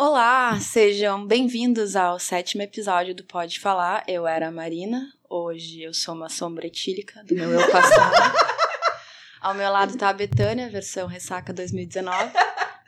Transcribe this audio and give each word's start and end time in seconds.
Olá, 0.00 0.56
sejam 0.60 1.26
bem-vindos 1.26 1.96
ao 1.96 2.20
sétimo 2.20 2.62
episódio 2.62 3.16
do 3.16 3.24
Pode 3.24 3.58
Falar. 3.58 4.04
Eu 4.06 4.28
era 4.28 4.46
a 4.46 4.52
Marina, 4.52 5.12
hoje 5.28 5.82
eu 5.82 5.92
sou 5.92 6.14
uma 6.14 6.28
sombra 6.28 6.68
etílica 6.68 7.20
do 7.24 7.34
meu 7.34 7.50
eu 7.50 7.68
passado. 7.68 8.14
Ao 9.42 9.52
meu 9.54 9.68
lado 9.72 9.98
tá 9.98 10.08
a 10.08 10.12
Betânia, 10.12 10.70
versão 10.70 11.08
Ressaca 11.08 11.52
2019. 11.52 12.32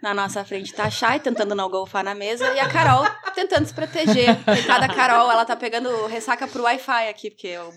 Na 0.01 0.15
nossa 0.15 0.45
frente 0.45 0.73
tá 0.73 0.85
a 0.85 0.91
Chay, 0.91 1.19
tentando 1.19 1.53
não 1.53 1.69
golfar 1.69 2.04
na 2.04 2.15
mesa, 2.15 2.54
e 2.54 2.61
a 2.61 2.69
Carol 2.69 3.04
tentando 3.35 3.67
se 3.67 3.74
proteger. 3.74 4.45
Coitada 4.45 4.87
Carol, 4.87 5.33
ela 5.33 5.45
tá 5.45 5.56
pegando 5.56 6.06
ressaca 6.06 6.47
pro 6.47 6.63
Wi-Fi 6.63 7.08
aqui, 7.08 7.31
porque 7.31 7.49
eu... 7.49 7.74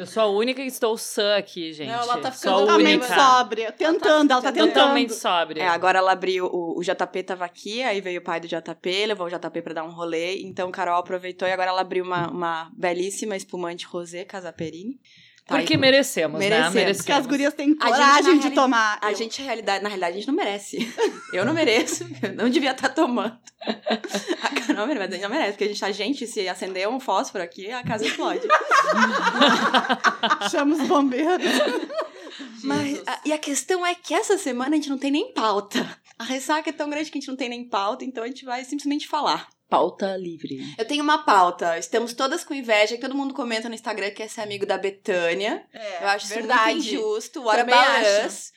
Eu 0.00 0.06
sou 0.06 0.22
a 0.22 0.26
única 0.28 0.62
que 0.62 0.68
estou 0.68 0.96
sã 0.96 1.36
aqui, 1.36 1.74
gente. 1.74 1.90
Não, 1.90 2.00
ela 2.00 2.16
tá 2.16 2.32
ficando 2.32 2.60
Totalmente 2.60 3.04
sóbria. 3.04 3.70
Tentando, 3.70 4.32
ela 4.32 4.40
tá 4.40 4.50
tentando. 4.50 4.72
Totalmente 4.72 5.12
sóbria. 5.12 5.62
É, 5.62 5.66
agora 5.66 5.98
ela 5.98 6.12
abriu, 6.12 6.46
o, 6.46 6.78
o 6.78 6.82
JP 6.82 7.22
tava 7.22 7.44
aqui, 7.44 7.82
aí 7.82 8.00
veio 8.00 8.18
o 8.18 8.24
pai 8.24 8.40
do 8.40 8.48
JP, 8.48 9.06
levou 9.08 9.26
o 9.26 9.28
JP 9.30 9.60
pra 9.60 9.74
dar 9.74 9.84
um 9.84 9.90
rolê, 9.90 10.40
então 10.40 10.70
Carol 10.70 10.96
aproveitou 10.96 11.46
e 11.46 11.52
agora 11.52 11.68
ela 11.68 11.82
abriu 11.82 12.02
uma, 12.02 12.30
uma 12.30 12.70
belíssima 12.74 13.36
espumante 13.36 13.84
rosé 13.84 14.24
Casaperini. 14.24 14.98
Tá 15.50 15.56
Porque 15.56 15.74
aí, 15.74 15.80
merecemos, 15.80 16.38
Merecemos, 16.38 16.74
né? 16.74 16.94
Porque 16.94 17.10
as 17.10 17.26
gurias 17.26 17.52
têm 17.54 17.70
gente, 17.70 17.78
coragem 17.80 18.38
de 18.38 18.50
tomar. 18.52 18.98
A 19.02 19.10
Eu- 19.10 19.16
gente, 19.16 19.40
na 19.40 19.46
realidade, 19.46 19.82
na 19.82 19.88
realidade, 19.88 20.12
a 20.12 20.18
gente 20.20 20.28
não 20.28 20.34
merece. 20.34 20.94
Eu 21.34 21.44
não 21.44 21.52
mereço. 21.52 22.08
Eu 22.22 22.32
não 22.34 22.48
devia 22.48 22.70
estar 22.70 22.88
tomando. 22.90 23.36
A 24.42 24.48
Carol 24.66 24.86
merece, 24.86 24.98
mas 25.00 25.08
a 25.08 25.12
gente 25.14 25.22
não 25.22 25.30
merece. 25.30 25.50
Porque 25.52 25.64
a 25.64 25.66
gente, 25.66 25.84
a 25.84 25.90
gente, 25.92 26.26
se 26.28 26.48
acender 26.48 26.88
um 26.88 27.00
fósforo 27.00 27.42
aqui, 27.42 27.68
a 27.68 27.82
casa 27.82 28.06
explode. 28.06 28.46
Chama 30.50 30.76
os 30.76 30.86
bombeiros. 30.86 31.44
Mas, 32.62 33.02
a- 33.06 33.20
e 33.24 33.32
a 33.32 33.38
questão 33.38 33.84
é 33.84 33.94
que 33.94 34.14
essa 34.14 34.38
semana 34.38 34.70
a 34.70 34.76
gente 34.76 34.88
não 34.88 34.98
tem 34.98 35.10
nem 35.10 35.32
pauta. 35.32 35.84
A 36.18 36.24
ressaca 36.24 36.70
é 36.70 36.72
tão 36.72 36.88
grande 36.88 37.10
que 37.10 37.18
a 37.18 37.20
gente 37.20 37.28
não 37.28 37.36
tem 37.36 37.48
nem 37.48 37.64
pauta, 37.68 38.04
então 38.04 38.22
a 38.22 38.26
gente 38.26 38.44
vai 38.44 38.64
simplesmente 38.64 39.08
falar. 39.08 39.48
Pauta 39.70 40.16
livre. 40.16 40.74
Eu 40.76 40.84
tenho 40.84 41.02
uma 41.02 41.18
pauta. 41.18 41.78
Estamos 41.78 42.12
todas 42.12 42.42
com 42.42 42.52
inveja, 42.52 42.96
que 42.96 43.00
todo 43.00 43.14
mundo 43.14 43.32
comenta 43.32 43.68
no 43.68 43.74
Instagram 43.74 44.10
que 44.10 44.22
esse 44.24 44.40
é 44.40 44.42
amigo 44.42 44.66
da 44.66 44.76
Betânia. 44.76 45.64
É, 45.72 46.02
Eu 46.02 46.08
acho 46.08 46.26
isso 46.26 46.34
verdade. 46.34 46.72
muito 46.74 46.86
injusto. 46.88 47.40
What 47.42 47.58
Também 47.60 47.74
about 47.74 48.04
acho. 48.04 48.26
us? 48.26 48.52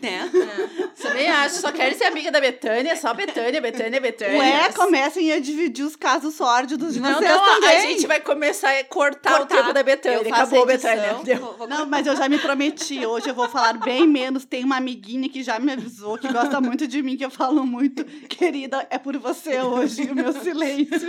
Né? 0.00 0.30
Também 1.02 1.28
acho, 1.28 1.56
só 1.56 1.72
quero 1.72 1.96
ser 1.98 2.04
amiga 2.04 2.30
da 2.30 2.40
Betânia, 2.40 2.94
só 2.96 3.12
Betânia, 3.12 3.60
Betânia, 3.60 4.00
Betânia. 4.00 4.38
Ué, 4.38 4.72
comecem 4.72 5.32
a 5.32 5.40
dividir 5.40 5.84
os 5.84 5.96
casos 5.96 6.34
sórdidos 6.36 6.94
de 6.94 7.00
Não, 7.00 7.12
vocês 7.14 7.28
não, 7.30 7.44
também. 7.44 7.76
a 7.76 7.80
gente 7.80 8.06
vai 8.06 8.20
começar 8.20 8.70
a 8.70 8.84
cortar, 8.84 9.34
o 9.34 9.38
Cortar. 9.38 9.56
tempo 9.56 9.72
da 9.72 9.82
Betânia. 9.82 10.20
Acabou, 10.32 10.64
Betânia. 10.64 11.14
Vou- 11.40 11.56
vou 11.56 11.66
Não, 11.68 11.86
mas 11.86 12.06
eu 12.06 12.16
já 12.16 12.28
me 12.28 12.38
prometi. 12.38 13.04
Hoje 13.04 13.28
eu 13.28 13.34
vou 13.34 13.48
falar 13.48 13.74
bem 13.74 14.06
menos. 14.06 14.44
Tem 14.44 14.64
uma 14.64 14.76
amiguinha 14.76 15.28
que 15.28 15.42
já 15.42 15.58
me 15.58 15.72
avisou, 15.72 16.16
que 16.18 16.32
gosta 16.32 16.60
muito 16.60 16.86
de 16.86 17.02
mim, 17.02 17.16
que 17.16 17.24
eu 17.24 17.30
falo 17.30 17.66
muito. 17.66 18.04
Querida, 18.28 18.86
é 18.90 18.96
por 18.98 19.18
você 19.18 19.60
hoje, 19.60 20.02
o 20.04 20.14
meu 20.14 20.32
silêncio. 20.40 21.08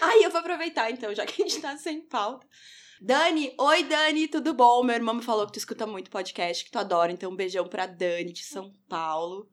Aí 0.00 0.22
eu 0.24 0.30
vou 0.30 0.40
aproveitar 0.40 0.90
então, 0.90 1.14
já 1.14 1.24
que 1.24 1.42
a 1.42 1.46
gente 1.46 1.60
tá 1.60 1.76
sem 1.76 2.00
pauta. 2.00 2.44
Dani, 3.00 3.52
oi 3.58 3.84
Dani, 3.84 4.26
tudo 4.28 4.54
bom? 4.54 4.82
Meu 4.82 4.94
irmão 4.96 5.14
me 5.14 5.22
falou 5.22 5.46
que 5.46 5.52
tu 5.52 5.58
escuta 5.58 5.86
muito 5.86 6.10
podcast, 6.10 6.64
que 6.64 6.70
tu 6.70 6.78
adora, 6.78 7.12
então 7.12 7.30
um 7.30 7.36
beijão 7.36 7.66
pra 7.68 7.86
Dani 7.86 8.32
de 8.32 8.44
São 8.44 8.72
Paulo. 8.88 9.48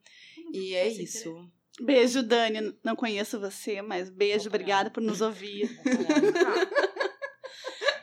E 0.52 0.74
é 0.74 0.88
isso. 0.88 1.48
Beijo, 1.80 2.22
Dani. 2.22 2.74
Não 2.82 2.96
conheço 2.96 3.38
você, 3.40 3.82
mas 3.82 4.08
beijo, 4.08 4.48
obrigada 4.48 4.90
por 4.90 5.02
nos 5.02 5.20
ouvir. 5.20 5.68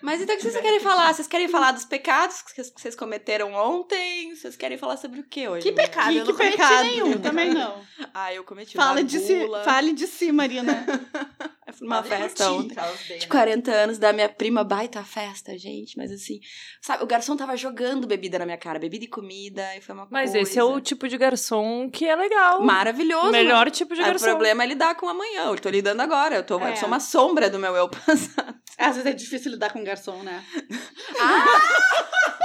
Mas 0.03 0.19
então 0.19 0.33
o 0.33 0.37
que 0.39 0.43
vocês 0.49 0.59
querem 0.59 0.79
falar? 0.79 1.13
Vocês 1.13 1.27
querem 1.27 1.47
falar 1.47 1.71
dos 1.73 1.85
pecados 1.85 2.41
que 2.41 2.63
vocês- 2.63 2.95
cometeram 2.95 3.53
ontem? 3.53 4.35
Vocês 4.35 4.55
querem 4.57 4.75
falar 4.75 4.97
sobre 4.97 5.19
o 5.19 5.23
que 5.23 5.47
hoje? 5.47 5.61
Que 5.61 5.71
pecado, 5.71 6.11
que 6.11 6.17
eu 6.17 6.25
que 6.25 6.31
não 6.31 6.37
cometi 6.37 6.57
pecado? 6.57 6.83
nenhum. 6.87 7.11
Eu 7.11 7.21
também 7.21 7.53
não. 7.53 7.79
Ah, 8.11 8.33
eu 8.33 8.43
cometi 8.43 8.75
Fala 8.75 8.93
uma 8.93 9.03
de 9.03 9.19
si, 9.19 9.35
fale 9.63 9.93
de 9.93 10.07
si, 10.07 10.31
Marina. 10.31 10.85
Numa 11.81 12.03
festa 12.03 12.51
ontem. 12.51 12.77
ontem. 12.79 13.17
de 13.17 13.27
40 13.27 13.71
anos 13.71 13.97
da 13.97 14.13
minha 14.13 14.29
prima, 14.29 14.63
baita 14.63 15.03
festa, 15.03 15.57
gente. 15.57 15.97
Mas 15.97 16.11
assim, 16.11 16.39
sabe, 16.79 17.03
o 17.03 17.07
garçom 17.07 17.35
tava 17.35 17.57
jogando 17.57 18.05
bebida 18.05 18.37
na 18.37 18.45
minha 18.45 18.57
cara, 18.57 18.77
bebida 18.77 19.05
e 19.05 19.07
comida, 19.07 19.75
e 19.75 19.81
foi 19.81 19.95
uma 19.95 20.07
Mas 20.09 20.31
coisa. 20.31 20.39
esse 20.47 20.59
é 20.59 20.63
o 20.63 20.79
tipo 20.79 21.07
de 21.07 21.17
garçom 21.17 21.89
que 21.89 22.05
é 22.07 22.15
legal. 22.15 22.61
Maravilhoso. 22.61 23.29
O 23.29 23.31
melhor 23.31 23.65
né? 23.65 23.71
tipo 23.71 23.95
de 23.95 24.01
Aí 24.01 24.07
O 24.07 24.11
garçom. 24.11 24.25
problema 24.27 24.63
é 24.63 24.67
lidar 24.67 24.93
com 24.95 25.09
amanhã. 25.09 25.45
Eu 25.45 25.55
tô 25.57 25.69
lidando 25.69 26.01
agora. 26.01 26.35
Eu, 26.35 26.43
tô, 26.43 26.59
É. 26.59 26.71
eu 26.71 26.75
sou 26.77 26.87
uma 26.87 26.99
sombra 26.99 27.49
do 27.49 27.57
meu 27.57 27.75
eu 27.75 27.89
passado. 27.89 28.55
Às 28.77 28.95
vezes 28.97 29.05
é 29.11 29.13
difícil 29.13 29.51
lidar 29.51 29.73
com 29.73 29.83
garçom, 29.83 30.21
né? 30.23 30.43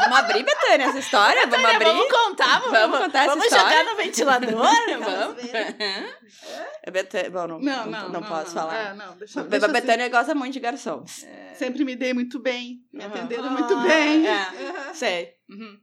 Vamos 0.08 0.18
abrir, 0.18 0.42
Betânia, 0.44 0.86
essa 0.86 0.98
história? 0.98 1.46
Vamos 1.46 1.66
abrir? 1.70 1.84
Vamos 1.86 2.08
contar, 2.12 2.60
vamos, 2.60 2.72
Vamos 2.78 2.98
contar 2.98 3.18
essa 3.20 3.28
vamos 3.30 3.44
história? 3.46 3.78
jogar 3.78 3.84
no 3.90 3.96
ventilador? 3.96 4.50
Vamos. 5.04 5.44
É 6.82 6.90
Betânia. 6.90 7.30
Bom, 7.30 7.46
não, 7.46 7.58
Não, 7.60 7.86
não, 7.86 8.02
não, 8.02 8.08
não, 8.20 8.22
posso 8.22 8.52
falar. 8.52 8.74
É, 8.90 8.94
não, 8.94 9.16
deixa, 9.16 9.40
A 9.40 9.44
deixa 9.44 9.66
assim. 9.66 9.72
Betânia 9.72 10.08
gosta 10.08 10.34
muito 10.34 10.52
de 10.54 10.60
garçons. 10.60 11.26
Sempre 11.54 11.84
me 11.84 11.96
dei 11.96 12.12
muito 12.12 12.38
bem. 12.38 12.80
Me 12.92 13.02
Aham. 13.04 13.14
atenderam 13.14 13.44
Ah, 13.46 13.50
muito 13.50 13.76
bem. 13.80 14.26
É, 14.28 14.94
sei. 14.94 15.30
Uhum. 15.48 15.78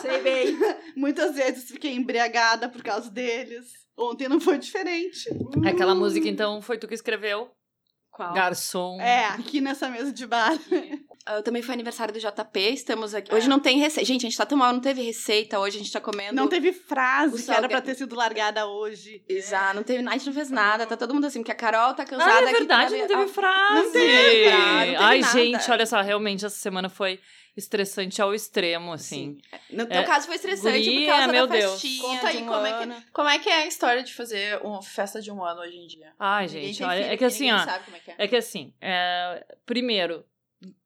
Sei 0.00 0.20
bem. 0.22 0.58
Muitas 0.96 1.34
vezes 1.36 1.68
fiquei 1.70 1.94
embriagada 1.94 2.68
por 2.68 2.82
causa 2.82 3.10
deles. 3.10 3.66
Ontem 3.96 4.28
não 4.28 4.40
foi 4.40 4.58
diferente. 4.58 5.28
Aquela 5.68 5.94
música, 5.94 6.28
então, 6.28 6.60
foi 6.60 6.76
tu 6.78 6.88
que 6.88 6.94
escreveu? 6.94 7.50
Qual? 8.10 8.32
Garçom. 8.32 9.00
É, 9.00 9.26
aqui 9.26 9.60
nessa 9.60 9.88
mesa 9.88 10.12
de 10.12 10.26
bar. 10.26 10.56
Ah, 11.26 11.40
também 11.42 11.62
foi 11.62 11.72
aniversário 11.74 12.12
do 12.12 12.20
JP, 12.20 12.60
estamos 12.60 13.14
aqui. 13.14 13.34
Hoje 13.34 13.48
não 13.48 13.58
tem 13.58 13.78
receita. 13.78 14.06
Gente, 14.06 14.26
a 14.26 14.28
gente 14.28 14.36
tá 14.36 14.44
tão 14.44 14.58
mal, 14.58 14.72
não 14.74 14.80
teve 14.80 15.00
receita 15.02 15.58
hoje, 15.58 15.76
a 15.76 15.80
gente 15.80 15.90
tá 15.92 16.00
comendo. 16.00 16.34
Não 16.34 16.48
teve 16.48 16.70
frase 16.72 17.42
que 17.44 17.50
era 17.50 17.66
pra 17.68 17.80
ter 17.80 17.94
sido 17.94 18.14
largada 18.14 18.66
hoje. 18.66 19.24
Exato, 19.28 19.74
não 19.76 19.82
teve, 19.82 20.06
a 20.06 20.12
gente 20.12 20.26
não 20.26 20.32
fez 20.34 20.50
nada, 20.50 20.86
tá 20.86 20.96
todo 20.98 21.14
mundo 21.14 21.26
assim, 21.26 21.38
porque 21.40 21.52
a 21.52 21.54
Carol 21.54 21.94
tá 21.94 22.04
cansada. 22.04 22.30
Ah, 22.46 22.50
é 22.50 22.52
verdade, 22.52 22.96
não 22.98 23.06
teve 23.06 23.22
Ah, 23.22 23.28
frase. 23.28 23.74
Não 23.74 23.92
teve 23.92 24.44
frase, 24.50 24.66
não 24.66 24.80
teve 24.84 24.96
Ai, 24.96 25.18
nada. 25.20 25.32
gente, 25.32 25.70
olha 25.70 25.86
só, 25.86 26.00
realmente 26.02 26.44
essa 26.44 26.56
semana 26.56 26.90
foi 26.90 27.18
estressante 27.56 28.20
ao 28.20 28.34
extremo, 28.34 28.92
assim. 28.92 29.38
No 29.70 29.86
teu 29.86 30.00
É, 30.00 30.04
caso 30.04 30.26
foi 30.26 30.34
estressante 30.36 30.84
guria, 30.84 31.08
por 31.08 31.16
causa 31.16 31.32
meu 31.32 31.46
da 31.46 31.54
Deus. 31.54 31.80
festinha 31.80 32.02
Conta 32.02 32.28
aí 32.28 32.36
de 32.36 32.42
um 32.42 32.46
como 32.46 32.66
é 32.66 32.72
que- 32.76 32.82
ano. 32.82 32.96
Como 33.12 33.28
é 33.30 33.38
que 33.38 33.48
é 33.48 33.62
a 33.62 33.66
história 33.66 34.02
de 34.02 34.12
fazer 34.12 34.60
uma 34.62 34.82
festa 34.82 35.22
de 35.22 35.30
um 35.30 35.42
ano 35.42 35.60
hoje 35.62 35.76
em 35.78 35.86
dia? 35.86 36.12
Ai, 36.18 36.46
Ninguém 36.46 36.72
gente, 36.72 36.82
olha, 36.82 37.02
filho, 37.02 37.12
é 37.14 37.16
que 37.16 37.24
assim, 37.24 37.50
ó, 37.52 37.58
sabe 37.60 37.84
como 37.84 37.96
é 37.96 38.00
que 38.00 38.10
é. 38.10 38.14
É 38.18 38.28
que 38.28 38.36
assim, 38.36 38.74
é, 38.80 39.46
primeiro, 39.64 40.22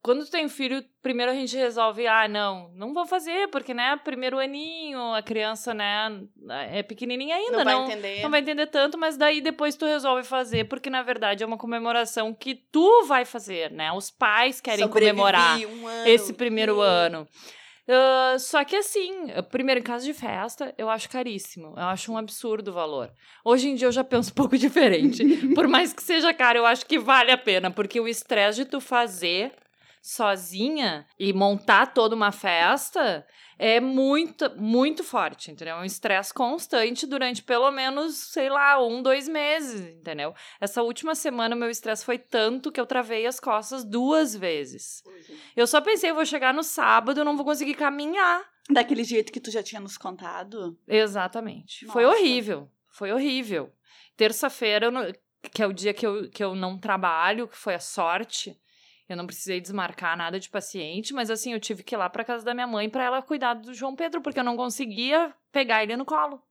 quando 0.02 0.24
tu 0.24 0.30
tem 0.30 0.48
filho, 0.48 0.84
primeiro 1.02 1.30
a 1.32 1.34
gente 1.34 1.56
resolve, 1.56 2.06
ah, 2.06 2.26
não, 2.28 2.70
não 2.74 2.94
vou 2.94 3.06
fazer, 3.06 3.48
porque, 3.48 3.74
né, 3.74 3.98
primeiro 4.04 4.38
aninho, 4.38 5.14
a 5.14 5.22
criança, 5.22 5.74
né, 5.74 6.22
é 6.70 6.82
pequenininha 6.82 7.36
ainda, 7.36 7.58
Não 7.58 7.64
vai 7.64 7.74
não, 7.74 7.84
entender. 7.86 8.22
não 8.22 8.30
vai 8.30 8.40
entender 8.40 8.66
tanto, 8.66 8.96
mas 8.98 9.16
daí 9.16 9.40
depois 9.40 9.76
tu 9.76 9.84
resolve 9.86 10.22
fazer, 10.22 10.64
porque 10.68 10.88
na 10.90 11.02
verdade 11.02 11.42
é 11.42 11.46
uma 11.46 11.58
comemoração 11.58 12.32
que 12.34 12.54
tu 12.54 13.04
vai 13.04 13.24
fazer, 13.24 13.70
né, 13.70 13.92
os 13.92 14.10
pais 14.10 14.60
querem 14.60 14.86
Sobrevivi 14.86 15.10
comemorar 15.10 15.58
um 15.58 15.86
ano. 15.86 16.08
esse 16.08 16.32
primeiro 16.32 16.80
ano. 16.80 17.26
Ah, 17.90 18.36
só 18.38 18.62
que 18.64 18.76
assim, 18.76 19.28
primeiro 19.50 19.80
em 19.80 19.82
casa 19.82 20.04
de 20.04 20.12
festa, 20.12 20.74
eu 20.76 20.90
acho 20.90 21.08
caríssimo. 21.08 21.68
Eu 21.74 21.84
acho 21.84 22.12
um 22.12 22.18
absurdo 22.18 22.68
o 22.68 22.74
valor. 22.74 23.10
Hoje 23.42 23.70
em 23.70 23.74
dia 23.74 23.88
eu 23.88 23.92
já 23.92 24.04
penso 24.04 24.30
um 24.30 24.34
pouco 24.34 24.56
diferente. 24.58 25.24
Por 25.54 25.66
mais 25.66 25.94
que 25.94 26.02
seja 26.02 26.34
caro, 26.34 26.58
eu 26.58 26.66
acho 26.66 26.84
que 26.84 26.98
vale 26.98 27.30
a 27.30 27.38
pena, 27.38 27.70
porque 27.70 27.98
o 27.98 28.06
estresse 28.06 28.62
de 28.62 28.70
tu 28.70 28.78
fazer 28.78 29.52
sozinha 30.08 31.06
e 31.18 31.34
montar 31.34 31.92
toda 31.92 32.14
uma 32.16 32.32
festa 32.32 33.26
é 33.58 33.78
muito, 33.78 34.50
muito 34.56 35.04
forte, 35.04 35.50
entendeu? 35.50 35.76
É 35.76 35.80
um 35.80 35.84
estresse 35.84 36.32
constante 36.32 37.06
durante 37.06 37.42
pelo 37.42 37.70
menos, 37.70 38.16
sei 38.16 38.48
lá, 38.48 38.82
um, 38.82 39.02
dois 39.02 39.28
meses, 39.28 39.82
entendeu? 39.96 40.34
Essa 40.58 40.82
última 40.82 41.14
semana 41.14 41.54
meu 41.54 41.68
estresse 41.68 42.06
foi 42.06 42.16
tanto 42.16 42.72
que 42.72 42.80
eu 42.80 42.86
travei 42.86 43.26
as 43.26 43.38
costas 43.38 43.84
duas 43.84 44.34
vezes. 44.34 45.02
Eu 45.54 45.66
só 45.66 45.78
pensei, 45.78 46.10
eu 46.10 46.14
vou 46.14 46.24
chegar 46.24 46.54
no 46.54 46.62
sábado, 46.62 47.20
eu 47.20 47.24
não 47.24 47.36
vou 47.36 47.44
conseguir 47.44 47.74
caminhar. 47.74 48.42
Daquele 48.70 49.04
jeito 49.04 49.30
que 49.30 49.40
tu 49.40 49.50
já 49.50 49.62
tinha 49.62 49.80
nos 49.80 49.98
contado. 49.98 50.78
Exatamente. 50.88 51.84
Foi 51.86 52.04
Nossa. 52.04 52.16
horrível. 52.16 52.70
Foi 52.88 53.12
horrível. 53.12 53.70
Terça-feira, 54.16 54.90
que 55.52 55.62
é 55.62 55.66
o 55.66 55.72
dia 55.72 55.92
que 55.92 56.06
eu, 56.06 56.30
que 56.30 56.42
eu 56.42 56.54
não 56.54 56.78
trabalho, 56.78 57.46
que 57.46 57.58
foi 57.58 57.74
a 57.74 57.80
sorte. 57.80 58.58
Eu 59.08 59.16
não 59.16 59.26
precisei 59.26 59.60
desmarcar 59.60 60.16
nada 60.16 60.38
de 60.38 60.50
paciente, 60.50 61.14
mas 61.14 61.30
assim, 61.30 61.52
eu 61.52 61.60
tive 61.60 61.82
que 61.82 61.94
ir 61.94 61.98
lá 61.98 62.10
pra 62.10 62.24
casa 62.24 62.44
da 62.44 62.52
minha 62.52 62.66
mãe 62.66 62.90
pra 62.90 63.04
ela 63.04 63.22
cuidar 63.22 63.54
do 63.54 63.72
João 63.72 63.96
Pedro, 63.96 64.20
porque 64.20 64.38
eu 64.38 64.44
não 64.44 64.56
conseguia 64.56 65.34
pegar 65.50 65.82
ele 65.82 65.96
no 65.96 66.04
colo. 66.04 66.42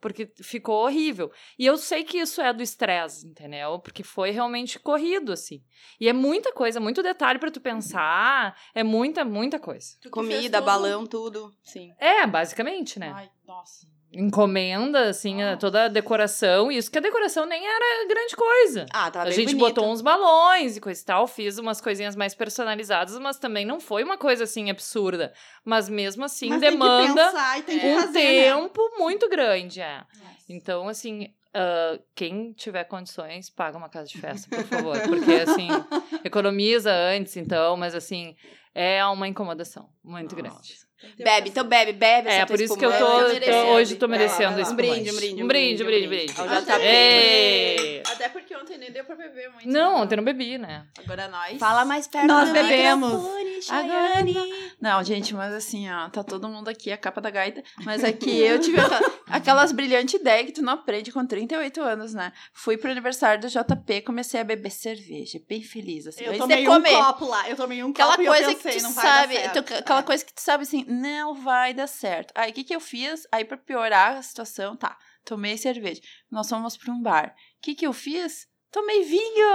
Porque 0.00 0.32
ficou 0.42 0.84
horrível. 0.84 1.30
E 1.56 1.64
eu 1.64 1.76
sei 1.76 2.02
que 2.02 2.18
isso 2.18 2.40
é 2.42 2.52
do 2.52 2.60
estresse, 2.60 3.24
entendeu? 3.24 3.78
Porque 3.78 4.02
foi 4.02 4.32
realmente 4.32 4.78
corrido, 4.80 5.32
assim. 5.32 5.62
E 6.00 6.08
é 6.08 6.12
muita 6.12 6.52
coisa, 6.52 6.80
muito 6.80 7.04
detalhe 7.04 7.38
pra 7.38 7.52
tu 7.52 7.60
pensar. 7.60 8.60
É 8.74 8.82
muita, 8.82 9.24
muita 9.24 9.60
coisa. 9.60 9.96
Comida, 10.10 10.58
tudo. 10.58 10.66
balão, 10.66 11.06
tudo. 11.06 11.54
Sim. 11.62 11.94
É, 11.98 12.26
basicamente, 12.26 12.98
né? 12.98 13.12
Ai, 13.14 13.30
nossa. 13.46 13.86
Encomenda, 14.12 15.08
assim, 15.08 15.42
Nossa. 15.42 15.56
toda 15.56 15.84
a 15.84 15.88
decoração. 15.88 16.70
Isso 16.70 16.90
que 16.90 16.98
a 16.98 17.00
decoração 17.00 17.46
nem 17.46 17.66
era 17.66 18.06
grande 18.06 18.36
coisa. 18.36 18.86
Ah, 18.92 19.10
tava 19.10 19.28
a 19.28 19.30
gente 19.30 19.54
botou 19.54 19.90
uns 19.90 20.00
balões 20.00 20.76
e 20.76 20.80
coisa 20.80 21.00
e 21.00 21.04
tal, 21.04 21.26
fiz 21.26 21.58
umas 21.58 21.80
coisinhas 21.80 22.14
mais 22.14 22.34
personalizadas, 22.34 23.18
mas 23.18 23.38
também 23.38 23.64
não 23.64 23.80
foi 23.80 24.04
uma 24.04 24.18
coisa 24.18 24.44
assim 24.44 24.70
absurda. 24.70 25.32
Mas 25.64 25.88
mesmo 25.88 26.24
assim 26.24 26.50
Mas 26.50 26.60
demanda 26.60 27.26
pensar 27.26 27.58
um 27.58 28.00
fazer, 28.00 28.22
né? 28.22 28.44
tempo 28.44 28.90
muito 28.98 29.28
grande, 29.28 29.80
é. 29.80 30.02
Então, 30.48 30.88
assim, 30.88 31.32
ah, 31.54 31.98
quem 32.14 32.52
tiver 32.52 32.84
condições, 32.84 33.50
paga 33.50 33.76
uma 33.76 33.88
casa 33.88 34.08
de 34.08 34.18
festa, 34.18 34.48
por 34.54 34.64
favor. 34.64 34.98
Porque, 35.00 35.32
assim, 35.32 35.68
economiza 36.24 36.92
antes, 36.92 37.36
então, 37.36 37.76
mas, 37.76 37.94
assim, 37.94 38.34
é 38.74 39.04
uma 39.06 39.28
incomodação 39.28 39.88
muito 40.02 40.34
grande. 40.34 40.76
Bebe, 41.18 41.48
então 41.50 41.64
bebe, 41.64 41.92
bebe. 41.92 42.28
É, 42.28 42.44
por 42.46 42.60
isso 42.60 42.76
que 42.76 42.84
eu 42.84 42.92
tô, 42.92 42.98
tô- 42.98 43.52
hoje 43.72 43.96
tô 43.96 44.06
lá, 44.06 44.10
merecendo 44.12 44.60
esse 44.60 44.72
Um 44.72 44.76
brinde, 44.76 45.10
um 45.10 45.14
brinde, 45.16 45.42
um 45.44 45.46
brinde, 45.46 45.82
um 45.82 45.86
brinde, 45.86 46.06
um 46.06 46.08
brinde. 46.10 48.02
Até 48.12 48.28
porque 48.28 48.54
ontem 48.56 48.78
nem 48.78 48.90
deu 48.90 49.04
pra 49.04 49.14
beber 49.14 49.50
muito. 49.50 49.68
Não, 49.68 49.90
então. 49.92 50.02
ontem 50.02 50.16
não 50.16 50.24
bebi, 50.24 50.58
né? 50.58 50.84
Agora 50.98 51.28
nós. 51.28 51.58
Fala 51.58 51.84
mais 51.84 52.06
perto 52.06 52.26
Nós 52.26 52.50
bebemos. 52.50 53.12
Microfone, 53.70 54.32
Chayane. 54.34 54.72
Não, 54.80 55.02
gente, 55.04 55.34
mas 55.34 55.52
assim, 55.54 55.88
ó, 55.90 56.08
tá 56.08 56.22
todo 56.24 56.48
mundo 56.48 56.68
aqui, 56.68 56.90
a 56.90 56.96
capa 56.96 57.20
da 57.20 57.30
gaita. 57.30 57.62
Mas 57.84 58.02
é 58.02 58.12
que 58.12 58.30
eu 58.30 58.58
tive 58.60 58.80
aquela- 58.80 59.00
aquelas 59.28 59.72
brilhantes 59.72 60.14
ideias 60.20 60.46
que 60.46 60.52
tu 60.52 60.62
não 60.62 60.72
aprende 60.74 61.12
com 61.12 61.24
38 61.26 61.80
anos, 61.80 62.12
né? 62.14 62.32
Fui 62.52 62.76
pro 62.76 62.90
aniversário 62.90 63.40
do 63.40 63.48
JP, 63.48 64.02
comecei 64.02 64.40
a 64.40 64.44
beber 64.44 64.70
cerveja, 64.70 65.40
bem 65.48 65.62
feliz, 65.62 66.06
assim. 66.06 66.24
Eu 66.24 66.36
tomei 66.38 66.62
de 66.62 66.68
um 66.68 66.72
comer. 66.74 66.90
copo 66.90 67.26
lá. 67.26 67.48
Eu 67.48 67.56
tomei 67.56 67.82
um 67.84 67.90
Aquela 67.90 68.16
copo 68.16 68.28
coisa 68.28 68.50
e 68.50 68.54
eu 68.54 68.56
pensei, 68.56 68.72
que 68.72 68.78
tu 68.78 68.82
não 68.84 68.92
vai 68.92 69.04
sabe, 69.04 69.34
dar 69.34 69.40
certo. 69.40 69.62
tu- 69.64 69.74
aquela 69.74 70.00
É. 70.00 70.02
coisa 70.02 70.24
que 70.24 70.34
tu 70.34 70.40
sabe 70.40 70.62
assim, 70.62 70.84
não 70.88 71.34
vai 71.34 71.72
dar 71.74 71.86
certo. 71.86 72.32
Aí 72.36 72.50
o 72.50 72.54
que 72.54 72.64
que 72.64 72.74
eu 72.74 72.80
fiz? 72.80 73.26
Aí 73.30 73.44
pra 73.44 73.56
piorar 73.56 74.16
a 74.16 74.22
situação, 74.22 74.76
tá, 74.76 74.96
tomei 75.24 75.56
cerveja. 75.56 76.00
Nós 76.30 76.48
fomos 76.48 76.76
pra 76.76 76.92
um 76.92 77.00
bar. 77.00 77.28
O 77.58 77.62
que 77.62 77.74
que 77.74 77.86
eu 77.86 77.92
fiz? 77.92 78.46
Tomei 78.72 79.02
vinho! 79.04 79.46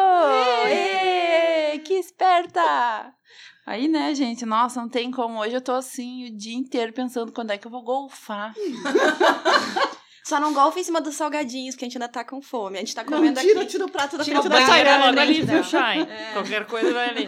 Ê, 0.67 1.79
que 1.79 1.95
esperta! 1.95 3.11
Aí, 3.65 3.87
né, 3.87 4.13
gente, 4.13 4.45
nossa, 4.45 4.79
não 4.79 4.87
tem 4.87 5.09
como. 5.09 5.39
Hoje 5.39 5.55
eu 5.55 5.61
tô 5.61 5.71
assim 5.71 6.27
o 6.27 6.37
dia 6.37 6.55
inteiro 6.55 6.93
pensando 6.93 7.31
quando 7.33 7.49
é 7.49 7.57
que 7.57 7.65
eu 7.65 7.71
vou 7.71 7.81
golfar. 7.83 8.53
Só 10.23 10.39
não 10.39 10.53
golfa 10.53 10.79
em 10.79 10.83
cima 10.83 11.01
dos 11.01 11.15
salgadinhos, 11.15 11.75
que 11.75 11.83
a 11.83 11.87
gente 11.87 11.97
ainda 11.97 12.07
tá 12.09 12.23
com 12.23 12.41
fome. 12.41 12.77
A 12.77 12.81
gente 12.81 12.93
tá 12.93 13.03
Não, 13.03 13.13
comendo 13.17 13.39
tira, 13.39 13.61
aqui. 13.61 13.69
tira 13.71 13.85
o 13.85 13.89
prato 13.91 14.17
da 14.17 14.23
Tira 14.23 14.41
frente 14.41 14.53
o 14.53 14.83
da 14.83 15.05
logo 15.05 15.19
ali, 15.19 15.41
viu, 15.41 15.63
Shine? 15.63 16.03
É. 16.09 16.29
Qualquer 16.33 16.67
coisa 16.67 16.93
vai 16.93 17.09
ali. 17.09 17.27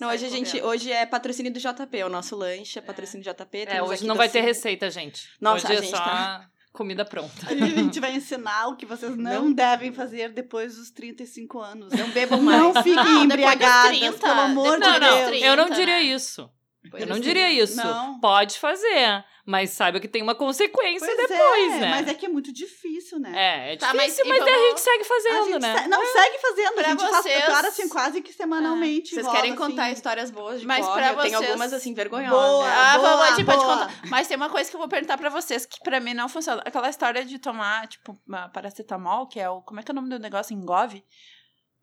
Não, 0.00 0.08
hoje 0.08 0.24
a 0.24 0.28
gente, 0.28 0.62
hoje 0.62 0.90
é 0.90 1.04
patrocínio 1.04 1.52
do 1.52 1.58
JP, 1.58 2.04
o 2.04 2.08
nosso 2.08 2.36
lanche 2.36 2.78
é 2.78 2.82
patrocínio 2.82 3.24
do 3.24 3.30
JP. 3.34 3.66
É, 3.68 3.82
hoje 3.82 3.94
aqui 3.94 4.06
não 4.06 4.14
vai 4.14 4.28
ter 4.28 4.40
receita, 4.40 4.88
gente. 4.88 5.28
Nossa, 5.40 5.66
hoje 5.66 5.76
a 5.76 5.78
é 5.78 5.82
gente 5.82 5.90
só 5.90 6.02
tá- 6.02 6.48
comida 6.76 7.04
pronta. 7.04 7.46
A 7.48 7.54
gente 7.54 7.98
vai 7.98 8.14
ensinar 8.14 8.68
o 8.68 8.76
que 8.76 8.86
vocês 8.86 9.16
não, 9.16 9.52
devem 9.52 9.92
fazer 9.92 10.28
depois 10.28 10.76
dos 10.76 10.90
35 10.90 11.58
anos. 11.58 11.92
Não 11.92 12.10
bebam 12.10 12.40
mais. 12.40 12.60
Não 12.60 12.74
fiquem 12.74 12.94
Não, 12.94 13.24
embriagadas, 13.24 13.98
30, 13.98 14.18
pelo 14.18 14.40
amor 14.40 14.74
de 14.74 14.80
Não, 14.80 15.00
não, 15.00 15.16
Deus. 15.16 15.28
30, 15.28 15.46
eu 15.46 15.56
não 15.56 15.68
né? 15.68 15.74
diria 15.74 16.02
isso. 16.02 16.50
Depois 16.86 17.02
Eu 17.02 17.08
não 17.08 17.16
dos 17.16 17.24
diria 17.24 17.50
isso. 17.50 17.76
Não. 17.76 18.18
Pode 18.20 18.58
fazer, 18.58 19.24
mas 19.44 19.70
saiba 19.70 19.98
que 20.00 20.08
tem 20.08 20.22
uma 20.22 20.34
consequência 20.34 21.06
Pois 21.06 21.28
depois, 21.28 21.72
é, 21.74 21.78
né? 21.80 21.90
mas 21.90 22.08
é 22.08 22.14
que 22.14 22.26
é 22.26 22.28
muito 22.28 22.52
difícil, 22.52 23.18
né? 23.18 23.32
É, 23.34 23.72
é 23.72 23.76
Tá, 23.76 23.92
mas 23.92 24.12
difícil, 24.12 24.24
e 24.24 24.28
mas, 24.28 24.38
daí 24.44 24.48
a 24.48 24.56
vamos- 24.56 24.68
gente 24.70 24.80
segue 24.80 25.02
A 25.02 25.04
fazendo, 25.04 25.44
gente 25.46 25.58
né? 25.62 25.82
se- 25.82 25.88
não 25.88 26.06
segue 26.06 26.38
fazendo, 26.38 26.72
Pra 26.74 26.86
a 26.86 26.90
gente 26.90 27.00
faz 27.00 27.16
vocês- 27.22 27.44
claro, 27.44 27.66
assim, 27.68 27.88
quase 27.88 28.20
que 28.22 28.32
semanalmente. 28.32 29.14
Vocês 29.14 29.26
rola, 29.26 29.36
querem 29.38 29.56
contar 29.56 29.84
assim. 29.84 29.92
histórias 29.94 30.30
boas 30.30 30.60
de 30.60 30.66
Mas 30.66 30.86
pra 30.88 31.08
Eu 31.10 31.14
vocês- 31.16 31.34
algumas 31.34 31.72
assim 31.72 31.92
vergonhosas. 31.94 32.38
Boa. 32.40 32.64
né? 32.66 32.74
Ah, 32.76 32.98
boa, 32.98 33.10
vamos, 33.10 33.24
a 33.26 33.30
gente 33.36 33.44
pode 33.44 33.58
boa. 33.64 33.78
contar. 33.78 34.00
Mas 34.08 34.28
tem 34.28 34.36
uma 34.36 34.48
coisa 34.48 34.70
que 34.70 34.76
eu 34.76 34.80
vou 34.80 34.88
perguntar 34.88 35.18
pra 35.18 35.28
vocês 35.28 35.66
que 35.66 35.80
pra 35.80 36.00
mim 36.00 36.14
não 36.14 36.28
funciona. 36.28 36.62
Aquela 36.64 36.88
história 36.88 37.24
de 37.24 37.38
tomar, 37.38 37.86
tipo, 37.88 38.16
uma 38.26 38.48
paracetamol, 38.48 39.26
que 39.26 39.40
é 39.40 39.48
o. 39.50 39.60
Como 39.62 39.80
é 39.80 39.82
que 39.82 39.90
é 39.90 39.92
o 39.92 39.96
nome 39.96 40.08
do 40.08 40.18
negócio? 40.18 40.54
Engove? 40.54 41.04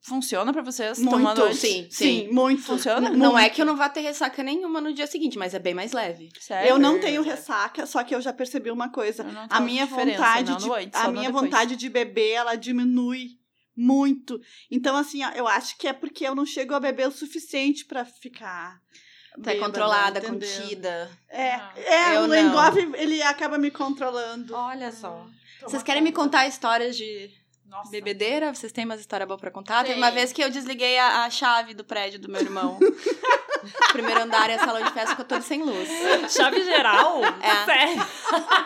Funciona 0.05 0.51
pra 0.51 0.61
vocês? 0.61 0.99
Muito, 0.99 1.11
tomando 1.11 1.43
antes? 1.43 1.59
sim. 1.59 1.87
Sim, 1.89 2.27
muito. 2.29 2.61
Funciona? 2.61 3.09
N- 3.09 3.17
Não 3.17 3.39
é 3.39 3.49
que 3.49 3.61
eu 3.61 3.65
não 3.65 3.75
vá 3.77 3.87
ter 3.89 4.01
ressaca 4.01 4.43
nenhuma 4.43 4.81
no 4.81 4.93
dia 4.93 5.07
seguinte, 5.07 5.37
mas 5.37 5.53
é 5.53 5.59
bem 5.59 5.73
mais 5.73 5.93
leve. 5.93 6.29
Sério? 6.39 6.69
Eu 6.69 6.77
não 6.77 6.99
tenho 6.99 7.21
ressaca, 7.21 7.85
só 7.85 8.03
que 8.03 8.13
eu 8.13 8.19
já 8.21 8.33
percebi 8.33 8.69
uma 8.69 8.89
coisa. 8.91 9.23
Eu 9.23 9.31
não 9.31 9.47
A 9.49 9.61
minha 9.61 9.85
vontade 9.85 10.51
não 10.51 10.57
de, 10.57 10.71
antes, 10.71 10.99
a 10.99 11.09
minha 11.09 11.27
depois. 11.27 11.43
vontade 11.45 11.75
de 11.77 11.89
beber, 11.89 12.31
ela 12.31 12.55
diminui 12.55 13.29
muito. 13.75 14.39
Então 14.69 14.95
assim, 14.97 15.23
ó, 15.23 15.29
eu 15.31 15.47
acho 15.47 15.77
que 15.77 15.87
é 15.87 15.93
porque 15.93 16.27
eu 16.27 16.35
não 16.35 16.45
chego 16.45 16.73
a 16.75 16.79
beber 16.79 17.07
o 17.07 17.11
suficiente 17.11 17.85
pra 17.85 18.03
ficar 18.05 18.79
Tá 19.31 19.51
bêbada, 19.51 19.65
controlada, 19.65 20.19
entendeu? 20.19 20.49
contida. 20.49 21.09
É, 21.29 21.53
Ah, 21.53 21.73
é 21.77 22.19
o 22.19 22.27
não. 22.27 22.35
engove, 22.35 22.91
ele 22.95 23.21
acaba 23.23 23.57
me 23.57 23.71
controlando. 23.71 24.53
Olha 24.53 24.91
só. 24.91 25.25
Vocês 25.61 25.81
querem 25.81 26.03
me 26.03 26.11
contar 26.11 26.45
histórias 26.45 26.95
de 26.97 27.31
Nossa. 27.73 27.89
bebedeira? 27.89 28.53
Vocês 28.53 28.71
têm 28.71 28.85
umas 28.85 28.99
histórias 28.99 29.27
boas 29.27 29.41
pra 29.41 29.49
contar? 29.49 29.81
Teve 29.81 29.95
Tem. 29.95 30.03
uma 30.03 30.11
vez 30.11 30.31
que 30.31 30.43
eu 30.43 30.49
desliguei 30.51 30.95
a, 30.99 31.25
a 31.25 31.29
chave 31.31 31.73
do 31.73 31.83
prédio 31.83 32.19
do 32.19 32.29
meu 32.29 32.39
irmão. 32.39 32.77
Primeiro 33.91 34.21
andar 34.21 34.47
é 34.47 34.59
salão 34.59 34.83
de 34.83 34.91
festa, 34.91 35.11
ficou 35.11 35.25
todo 35.25 35.41
sem 35.41 35.63
luz. 35.63 35.89
Chave 36.31 36.63
geral? 36.63 37.21
É. 37.41 37.65
Sério. 37.65 38.07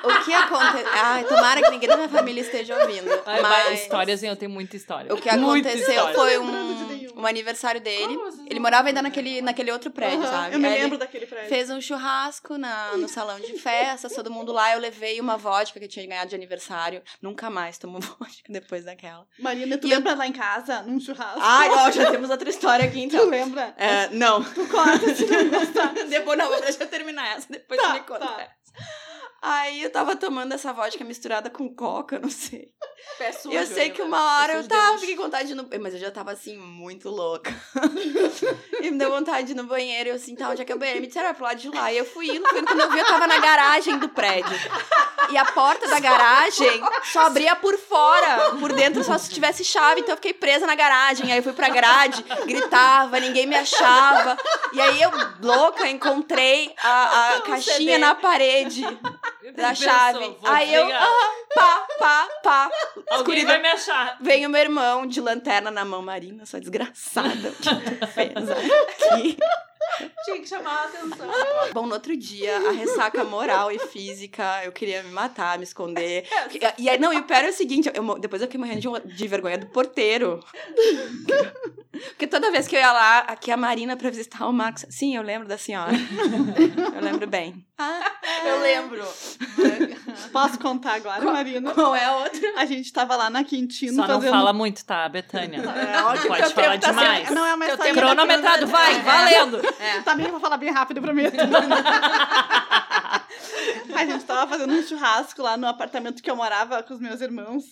O 0.03 0.25
que 0.25 0.33
aconteceu? 0.33 0.89
Ai, 0.91 1.23
tomara 1.23 1.61
que 1.61 1.69
ninguém 1.69 1.87
da 1.87 1.95
minha 1.95 2.09
família 2.09 2.41
esteja 2.41 2.77
ouvindo. 2.81 3.09
Ai, 3.25 3.41
vai, 3.41 3.69
mas 3.69 3.81
Histórias, 3.81 4.23
hein? 4.23 4.29
Eu 4.29 4.35
tenho 4.35 4.51
muita 4.51 4.75
história. 4.75 5.13
o 5.13 5.21
que 5.21 5.29
aconteceu 5.29 5.87
história. 5.87 6.15
foi 6.15 6.31
de 6.31 6.39
um. 6.39 6.96
Um 7.17 7.25
aniversário 7.25 7.81
dele. 7.81 8.15
Como 8.15 8.47
Ele 8.49 8.59
morava 8.59 8.87
ainda 8.87 9.01
naquele, 9.01 9.41
naquele 9.41 9.71
outro 9.71 9.89
prédio, 9.91 10.19
Aham, 10.21 10.31
sabe? 10.31 10.55
Eu 10.55 10.59
me 10.59 10.67
Aí 10.67 10.81
lembro 10.81 10.97
daquele 10.97 11.25
prédio. 11.25 11.49
Fez 11.49 11.69
um 11.69 11.81
churrasco 11.81 12.57
na, 12.57 12.95
no 12.97 13.07
salão 13.09 13.39
de 13.39 13.57
festas, 13.59 14.13
todo 14.13 14.29
mundo 14.31 14.51
lá. 14.53 14.73
Eu 14.73 14.79
levei 14.79 15.19
uma 15.19 15.35
vodka 15.37 15.79
que 15.79 15.85
eu 15.85 15.89
tinha 15.89 16.05
ganhado 16.05 16.29
de 16.29 16.35
aniversário. 16.35 17.01
Nunca 17.21 17.49
mais 17.49 17.77
tomo 17.77 17.99
vodka 17.99 18.43
depois 18.49 18.85
daquela. 18.85 19.25
Marina, 19.39 19.77
tu 19.77 19.87
E 19.87 19.91
eu- 19.91 19.97
lembra 19.97 20.13
lá 20.15 20.27
em 20.27 20.31
casa, 20.33 20.81
num 20.83 20.99
churrasco? 20.99 21.39
Ai, 21.41 21.69
ó, 21.69 21.91
já 21.91 22.11
temos 22.11 22.29
outra 22.29 22.49
história 22.49 22.85
aqui 22.85 23.07
Tu 23.07 23.15
então. 23.15 23.25
lembra? 23.29 23.73
É, 23.77 24.09
não. 24.09 24.43
Tu 24.43 24.67
conta 24.67 25.15
se 25.15 25.25
não 25.25 25.49
gostar. 25.49 25.93
depois 26.07 26.37
não, 26.37 26.49
deixa 26.61 26.83
eu 26.83 26.87
terminar 26.87 27.35
essa, 27.37 27.47
depois 27.49 27.81
Tá, 27.81 27.93
me 27.93 27.99
conta. 28.01 28.19
tá. 28.19 28.47
Aí 29.41 29.83
eu 29.83 29.91
tava 29.91 30.15
tomando 30.15 30.53
essa 30.53 30.73
vodka 30.73 31.03
misturada 31.03 31.49
com 31.49 31.73
coca, 31.73 32.17
não 32.19 32.29
sei. 32.29 32.69
Pé 33.17 33.31
sujo, 33.31 33.55
eu 33.55 33.65
sei 33.67 33.89
né? 33.89 33.93
que 33.93 34.01
uma 34.01 34.39
hora 34.39 34.53
eu 34.53 34.67
tava, 34.67 34.97
fiquei 34.97 35.15
com 35.15 35.23
vontade 35.23 35.47
de 35.47 35.53
ir 35.53 35.55
no... 35.55 35.67
Mas 35.79 35.93
eu 35.93 35.99
já 35.99 36.09
tava 36.11 36.31
assim, 36.31 36.57
muito 36.57 37.09
louca. 37.09 37.53
e 38.81 38.89
me 38.89 38.97
deu 38.97 39.11
vontade 39.11 39.47
de 39.47 39.53
ir 39.53 39.55
no 39.55 39.65
banheiro. 39.65 40.09
Eu 40.09 40.15
assim, 40.15 40.35
tá, 40.35 40.49
onde 40.49 40.61
é 40.61 40.65
que 40.65 40.71
é 40.71 40.75
o 40.75 40.79
banheiro? 40.79 40.99
Me 41.01 41.07
disseram, 41.07 41.29
"Ah, 41.29 41.33
pro 41.33 41.43
lado 41.43 41.57
de 41.59 41.69
lá. 41.69 41.91
E 41.93 41.97
eu 41.97 42.05
fui 42.05 42.27
indo, 42.35 42.47
fui 42.49 42.59
indo. 42.59 42.67
Quando 42.67 42.79
eu 42.79 42.91
vi, 42.91 42.99
eu 42.99 43.05
tava 43.05 43.27
na 43.27 43.37
garagem 43.39 43.97
do 43.99 44.09
prédio. 44.09 44.57
E 45.29 45.37
a 45.37 45.45
porta 45.45 45.87
da 45.87 45.99
garagem 45.99 46.81
só 47.03 47.27
abria 47.27 47.55
por 47.55 47.77
fora. 47.77 48.55
Por 48.59 48.73
dentro 48.73 49.03
só 49.03 49.17
se 49.17 49.29
tivesse 49.29 49.63
chave. 49.63 50.01
Então 50.01 50.13
eu 50.13 50.17
fiquei 50.17 50.33
presa 50.33 50.65
na 50.65 50.75
garagem. 50.75 51.31
Aí 51.31 51.37
eu 51.37 51.43
fui 51.43 51.53
pra 51.53 51.69
grade, 51.69 52.23
gritava, 52.45 53.19
ninguém 53.19 53.45
me 53.45 53.55
achava. 53.55 54.35
E 54.73 54.81
aí 54.81 55.01
eu, 55.01 55.11
louca, 55.41 55.87
encontrei 55.87 56.73
a, 56.83 57.35
a 57.35 57.41
caixinha 57.45 57.95
CD. 57.95 57.97
na 57.99 58.15
parede 58.15 58.83
da 59.55 59.69
Pensou, 59.69 59.75
chave. 59.87 60.19
vou 60.19 60.37
Aí 60.43 60.73
eu, 60.73 60.87
ah, 60.93 61.29
pá, 61.55 61.87
pá, 61.99 62.27
pá. 62.43 62.71
Alguém 63.09 63.17
escuridão. 63.17 63.47
vai 63.47 63.61
me 63.61 63.67
achar. 63.69 64.17
Vem 64.21 64.45
o 64.45 64.49
meu 64.49 64.61
irmão 64.61 65.05
de 65.05 65.21
lanterna 65.21 65.69
na 65.71 65.85
mão, 65.85 66.01
Marina, 66.01 66.45
sua 66.45 66.59
desgraçada. 66.59 67.49
O 67.49 67.53
que 67.61 67.95
tu 67.95 68.07
fez 68.07 68.31
aqui? 68.49 69.37
Tinha 70.25 70.39
que 70.41 70.47
chamar 70.47 70.71
a 70.71 70.85
atenção. 70.85 71.27
Bom, 71.73 71.85
no 71.87 71.93
outro 71.93 72.15
dia, 72.15 72.57
a 72.69 72.71
ressaca 72.71 73.23
moral 73.23 73.71
e 73.71 73.79
física, 73.79 74.61
eu 74.63 74.71
queria 74.71 75.03
me 75.03 75.11
matar, 75.11 75.57
me 75.57 75.63
esconder. 75.63 76.25
E 76.77 76.89
aí, 76.89 76.97
não, 76.99 77.13
e 77.13 77.17
o 77.17 77.23
pior 77.23 77.43
é 77.43 77.49
o 77.49 77.53
seguinte, 77.53 77.89
eu 77.93 78.19
depois 78.19 78.41
eu 78.41 78.47
fiquei 78.47 78.59
morrendo 78.59 78.79
de, 79.05 79.15
de 79.15 79.27
vergonha 79.27 79.57
do 79.57 79.67
porteiro. 79.67 80.39
Porque 82.09 82.27
toda 82.27 82.51
vez 82.51 82.67
que 82.67 82.75
eu 82.75 82.79
ia 82.79 82.91
lá, 82.91 83.19
aqui 83.19 83.49
a 83.51 83.57
Marina 83.57 83.97
pra 83.97 84.09
visitar 84.11 84.47
o 84.47 84.53
Marcos. 84.53 84.85
Sim, 84.89 85.15
eu 85.15 85.23
lembro 85.23 85.47
da 85.47 85.57
senhora. 85.57 85.93
Eu 86.95 87.01
lembro 87.01 87.25
bem. 87.27 87.65
Eu 88.45 88.59
lembro. 88.61 89.03
Posso 90.31 90.59
contar 90.59 90.93
agora, 90.95 91.23
Marina? 91.25 91.73
Qual 91.73 91.95
é 91.95 92.05
a 92.05 92.17
outra? 92.17 92.53
A 92.57 92.65
gente 92.65 92.91
tava 92.93 93.15
lá 93.15 93.29
na 93.29 93.43
Quintino 93.43 93.95
Só 93.95 94.07
não 94.07 94.15
fazendo... 94.15 94.31
fala 94.31 94.53
muito, 94.53 94.85
tá, 94.85 95.07
Betânia? 95.09 95.59
É, 95.59 96.03
ó, 96.03 96.13
que 96.13 96.27
Pode 96.27 96.53
falar 96.53 96.71
tempo 96.71 96.81
tá 96.81 96.89
demais. 96.91 97.27
sendo- 97.27 97.35
Não 97.35 97.45
é 97.45 97.53
uma 97.55 97.65
Teu 97.65 97.73
história... 97.73 97.93
tempo 97.93 98.05
Cronometrado, 98.05 98.67
vai, 98.67 99.01
valendo! 99.01 99.61
Também 100.03 100.31
vou 100.31 100.39
falar 100.39 100.57
bem 100.57 100.71
rápido, 100.71 101.01
prometo. 101.01 101.37
a 103.95 104.05
gente 104.05 104.23
tava 104.25 104.47
fazendo 104.47 104.73
um 104.73 104.83
churrasco 104.83 105.41
lá 105.41 105.57
no 105.57 105.67
apartamento 105.67 106.21
que 106.21 106.29
eu 106.29 106.35
morava 106.35 106.83
com 106.83 106.93
os 106.93 106.99
meus 106.99 107.21
irmãos. 107.21 107.65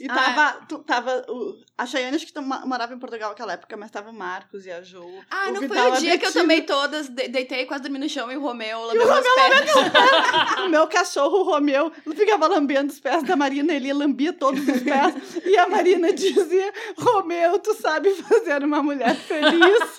E 0.00 0.06
Ah, 0.08 0.14
tava, 0.14 0.66
tu- 0.68 0.78
tava 0.80 1.24
o, 1.28 1.56
a 1.76 1.86
Chayane 1.86 2.16
acho 2.16 2.26
que 2.26 2.38
morava 2.40 2.92
em 2.94 2.98
Portugal 2.98 3.30
naquela 3.30 3.54
época, 3.54 3.76
mas 3.76 3.90
tava 3.90 4.10
o 4.10 4.12
Marcos 4.12 4.66
e 4.66 4.70
a 4.70 4.82
Jo. 4.82 5.02
Ah, 5.30 5.50
não 5.50 5.66
foi 5.66 5.80
o 5.80 5.92
dia 5.96 6.18
que 6.18 6.26
eu 6.26 6.32
tomei 6.32 6.60
todas, 6.62 7.08
de- 7.08 7.28
deitei, 7.28 7.64
quase 7.64 7.82
dormi 7.84 7.98
no 7.98 8.08
chão 8.08 8.30
e 8.30 8.36
o 8.36 8.40
Romeu 8.42 8.82
lambeu 8.82 9.06
meus 9.06 9.26
pés. 9.34 9.70
O 10.66 10.68
meu 10.68 10.86
cachorro, 10.88 11.38
o 11.38 11.42
Romeu, 11.44 11.90
ficava 12.14 12.46
lambendo 12.46 12.92
os 12.92 13.00
pés 13.00 13.22
da 13.22 13.34
Marina, 13.36 13.72
ele 13.72 13.92
lambia 13.92 14.32
todos 14.32 14.60
os 14.60 14.82
pés. 14.82 15.14
e 15.44 15.56
a 15.56 15.66
Marina 15.68 16.12
dizia: 16.12 16.72
Romeu, 16.98 17.58
tu 17.58 17.72
sabe 17.74 18.14
fazer 18.14 18.62
uma 18.64 18.82
mulher 18.82 19.14
feliz. 19.16 19.78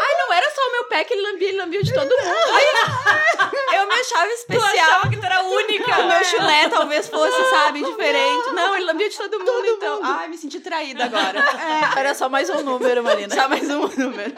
Ai, 0.00 0.14
não 0.18 0.32
era 0.32 0.50
só 0.50 0.60
o 0.68 0.71
meu 0.82 0.84
pé 0.84 1.04
que 1.04 1.14
ele 1.14 1.22
lambia, 1.22 1.48
ele 1.48 1.58
lambia 1.58 1.82
de 1.82 1.92
todo 1.92 2.08
mundo. 2.08 2.20
Ai, 2.52 3.78
eu 3.78 3.86
me 3.86 3.94
achava 3.94 4.26
especial. 4.26 5.00
que 5.10 5.16
tu 5.16 5.24
era 5.24 5.42
única! 5.42 6.00
O 6.00 6.08
meu 6.08 6.24
chulé 6.24 6.68
talvez 6.68 7.08
fosse, 7.08 7.50
sabe, 7.50 7.84
diferente. 7.84 8.50
Não, 8.52 8.74
ele 8.74 8.84
lambia 8.84 9.08
de 9.08 9.16
todo 9.16 9.38
mundo, 9.38 9.66
então. 9.66 10.00
Ai, 10.02 10.28
me 10.28 10.36
senti 10.36 10.60
traída 10.60 11.04
agora. 11.06 11.38
É, 11.38 12.00
era 12.00 12.14
só 12.14 12.28
mais 12.28 12.50
um 12.50 12.62
número, 12.62 13.02
Marina. 13.02 13.34
Só 13.34 13.48
mais 13.48 13.68
um 13.68 13.86
número 13.86 14.34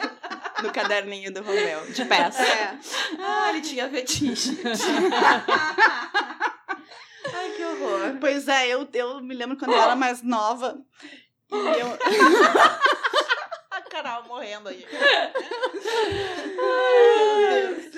no 0.61 0.71
caderninho 0.71 1.33
do 1.33 1.41
Romeu, 1.41 1.85
de 1.87 2.05
pés. 2.05 2.39
É. 2.39 2.77
Ah, 3.19 3.49
ele 3.49 3.61
tinha 3.61 3.89
fetiche. 3.89 4.57
Pois 8.19 8.47
é, 8.47 8.67
eu, 8.67 8.87
eu 8.93 9.21
me 9.21 9.33
lembro 9.35 9.57
quando 9.57 9.71
eu 9.71 9.81
era 9.81 9.95
mais 9.95 10.21
nova. 10.21 10.77
E 11.51 11.55
eu. 11.55 11.97
A 13.95 14.03
Carol 14.03 14.23
morrendo 14.25 14.67
aí. 14.67 14.85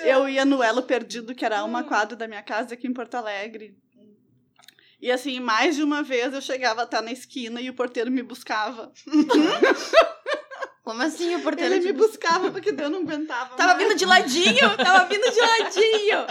Eu 0.04 0.30
ia 0.30 0.46
no 0.46 0.62
Elo 0.62 0.84
Perdido, 0.84 1.34
que 1.34 1.44
era 1.44 1.64
uma 1.64 1.84
quadra 1.84 2.16
da 2.16 2.28
minha 2.28 2.44
casa 2.44 2.76
aqui 2.76 2.86
em 2.88 2.94
Porto 2.94 3.16
Alegre. 3.16 3.76
E 5.02 5.12
assim, 5.12 5.40
mais 5.40 5.76
de 5.76 5.82
uma 5.82 6.04
vez 6.04 6.34
eu 6.34 6.42
chegava 6.42 6.84
até 6.84 7.02
na 7.02 7.12
esquina 7.12 7.60
e 7.60 7.70
o 7.70 7.74
porteiro 7.74 8.12
me 8.12 8.22
buscava. 8.22 8.92
Como 10.84 11.02
assim 11.02 11.36
o 11.36 11.42
porteiro 11.42 11.76
Ele 11.76 11.86
me 11.86 11.94
buscava 11.94 12.52
porque 12.52 12.70
eu 12.70 12.90
não 12.90 13.00
aguentava. 13.00 13.56
Tava 13.56 13.74
mais. 13.74 13.88
vindo 13.88 13.98
de 13.98 14.06
ladinho, 14.06 14.78
tava 14.78 15.06
vindo 15.06 15.30
de 15.32 15.40
ladinho. 15.40 16.26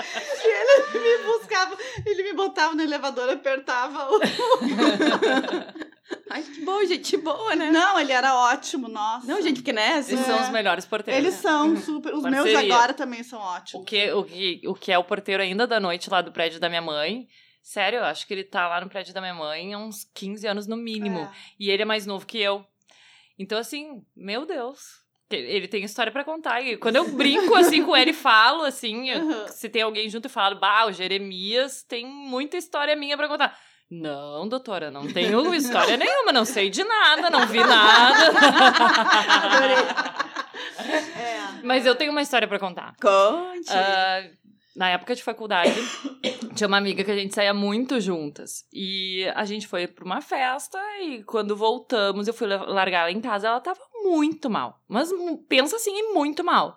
Ele 0.94 1.18
me 1.18 1.24
buscava, 1.24 1.76
ele 2.06 2.22
me 2.22 2.32
botava 2.32 2.74
no 2.74 2.82
elevador, 2.82 3.28
apertava 3.28 4.08
o. 4.10 4.20
Ai, 6.30 6.42
que 6.42 6.64
bom, 6.64 6.84
gente 6.84 7.16
boa, 7.16 7.54
né? 7.56 7.70
Não, 7.70 7.98
ele 7.98 8.12
era 8.12 8.34
ótimo, 8.34 8.88
nossa. 8.88 9.26
Não, 9.26 9.40
gente, 9.42 9.56
porque 9.56 9.72
né? 9.72 9.98
Esses 9.98 10.14
assim, 10.14 10.24
são 10.24 10.38
É. 10.38 10.42
os 10.42 10.50
melhores 10.50 10.84
porteiros. 10.86 11.22
Eles 11.24 11.34
são 11.40 11.76
super. 11.76 12.14
Os 12.14 12.22
meus 12.22 12.44
Parceria. 12.50 12.74
agora 12.74 12.94
também 12.94 13.22
são 13.22 13.38
O 13.40 13.42
ótimos. 13.42 13.84
que, 13.86 14.10
o, 14.12 14.24
que, 14.24 14.60
o 14.66 14.74
que 14.74 14.92
é 14.92 14.98
o 14.98 15.04
porteiro 15.04 15.42
ainda 15.42 15.66
da 15.66 15.80
noite 15.80 16.08
lá 16.10 16.20
do 16.22 16.30
prédio 16.32 16.60
da 16.60 16.68
minha 16.68 16.82
mãe. 16.82 17.26
Sério, 17.62 17.98
eu 17.98 18.04
acho 18.04 18.26
que 18.26 18.34
ele 18.34 18.44
tá 18.44 18.68
lá 18.68 18.80
no 18.80 18.88
prédio 18.88 19.12
da 19.12 19.20
minha 19.20 19.34
mãe 19.34 19.74
há 19.74 19.78
uns 19.78 20.04
15 20.14 20.46
anos 20.46 20.66
no 20.68 20.76
mínimo. 20.76 21.18
É. 21.20 21.30
E 21.58 21.70
ele 21.70 21.82
é 21.82 21.86
mais 21.86 22.06
novo 22.06 22.24
que 22.24 22.38
eu. 22.38 22.64
Então, 23.38 23.58
assim, 23.58 24.02
meu 24.16 24.46
Deus. 24.46 25.04
Ele 25.28 25.66
tem 25.66 25.82
história 25.82 26.12
pra 26.12 26.22
contar. 26.22 26.60
E 26.60 26.76
quando 26.76 26.94
eu 26.94 27.10
brinco, 27.10 27.52
assim, 27.56 27.82
com 27.84 27.96
ele 27.96 28.12
e 28.12 28.14
falo, 28.14 28.62
assim, 28.62 29.10
Uhum. 29.12 29.48
se 29.48 29.68
tem 29.68 29.82
alguém 29.82 30.08
junto, 30.08 30.26
eu 30.26 30.30
falo, 30.30 30.54
bah, 30.60 30.86
o 30.86 30.92
Jeremias 30.92 31.82
tem 31.82 32.06
muita 32.06 32.56
história 32.56 32.94
minha 32.94 33.16
pra 33.16 33.26
contar. 33.26 33.58
Não, 33.90 34.48
doutora, 34.48 34.90
não 34.90 35.06
tenho 35.12 35.54
história 35.54 35.96
nenhuma, 35.96 36.32
não 36.32 36.44
sei 36.44 36.68
de 36.70 36.82
nada, 36.82 37.30
não 37.30 37.46
vi 37.46 37.60
nada. 37.60 38.32
É. 41.18 41.62
Mas 41.62 41.86
eu 41.86 41.94
tenho 41.94 42.12
uma 42.12 42.22
história 42.22 42.46
pra 42.48 42.58
contar. 42.58 42.94
Conte. 43.00 43.70
Ah, 43.70 44.22
na 44.74 44.90
época 44.90 45.14
de 45.14 45.22
faculdade, 45.22 45.72
tinha 46.54 46.68
uma 46.68 46.76
amiga 46.76 47.02
que 47.02 47.10
a 47.10 47.16
gente 47.16 47.34
saía 47.34 47.54
muito 47.54 48.00
juntas. 48.00 48.64
E 48.72 49.24
a 49.34 49.44
gente 49.44 49.66
foi 49.66 49.86
pra 49.86 50.04
uma 50.04 50.20
festa 50.20 50.78
e 51.02 51.22
quando 51.24 51.56
voltamos, 51.56 52.28
eu 52.28 52.34
fui 52.34 52.46
la- 52.46 52.64
largar 52.66 53.02
ela 53.02 53.10
em 53.12 53.20
casa, 53.20 53.48
ela 53.48 53.60
tava 53.60 53.80
muito 54.02 54.50
mal. 54.50 54.80
Mas 54.88 55.10
pensa 55.48 55.76
assim, 55.76 56.12
muito 56.12 56.44
mal. 56.44 56.76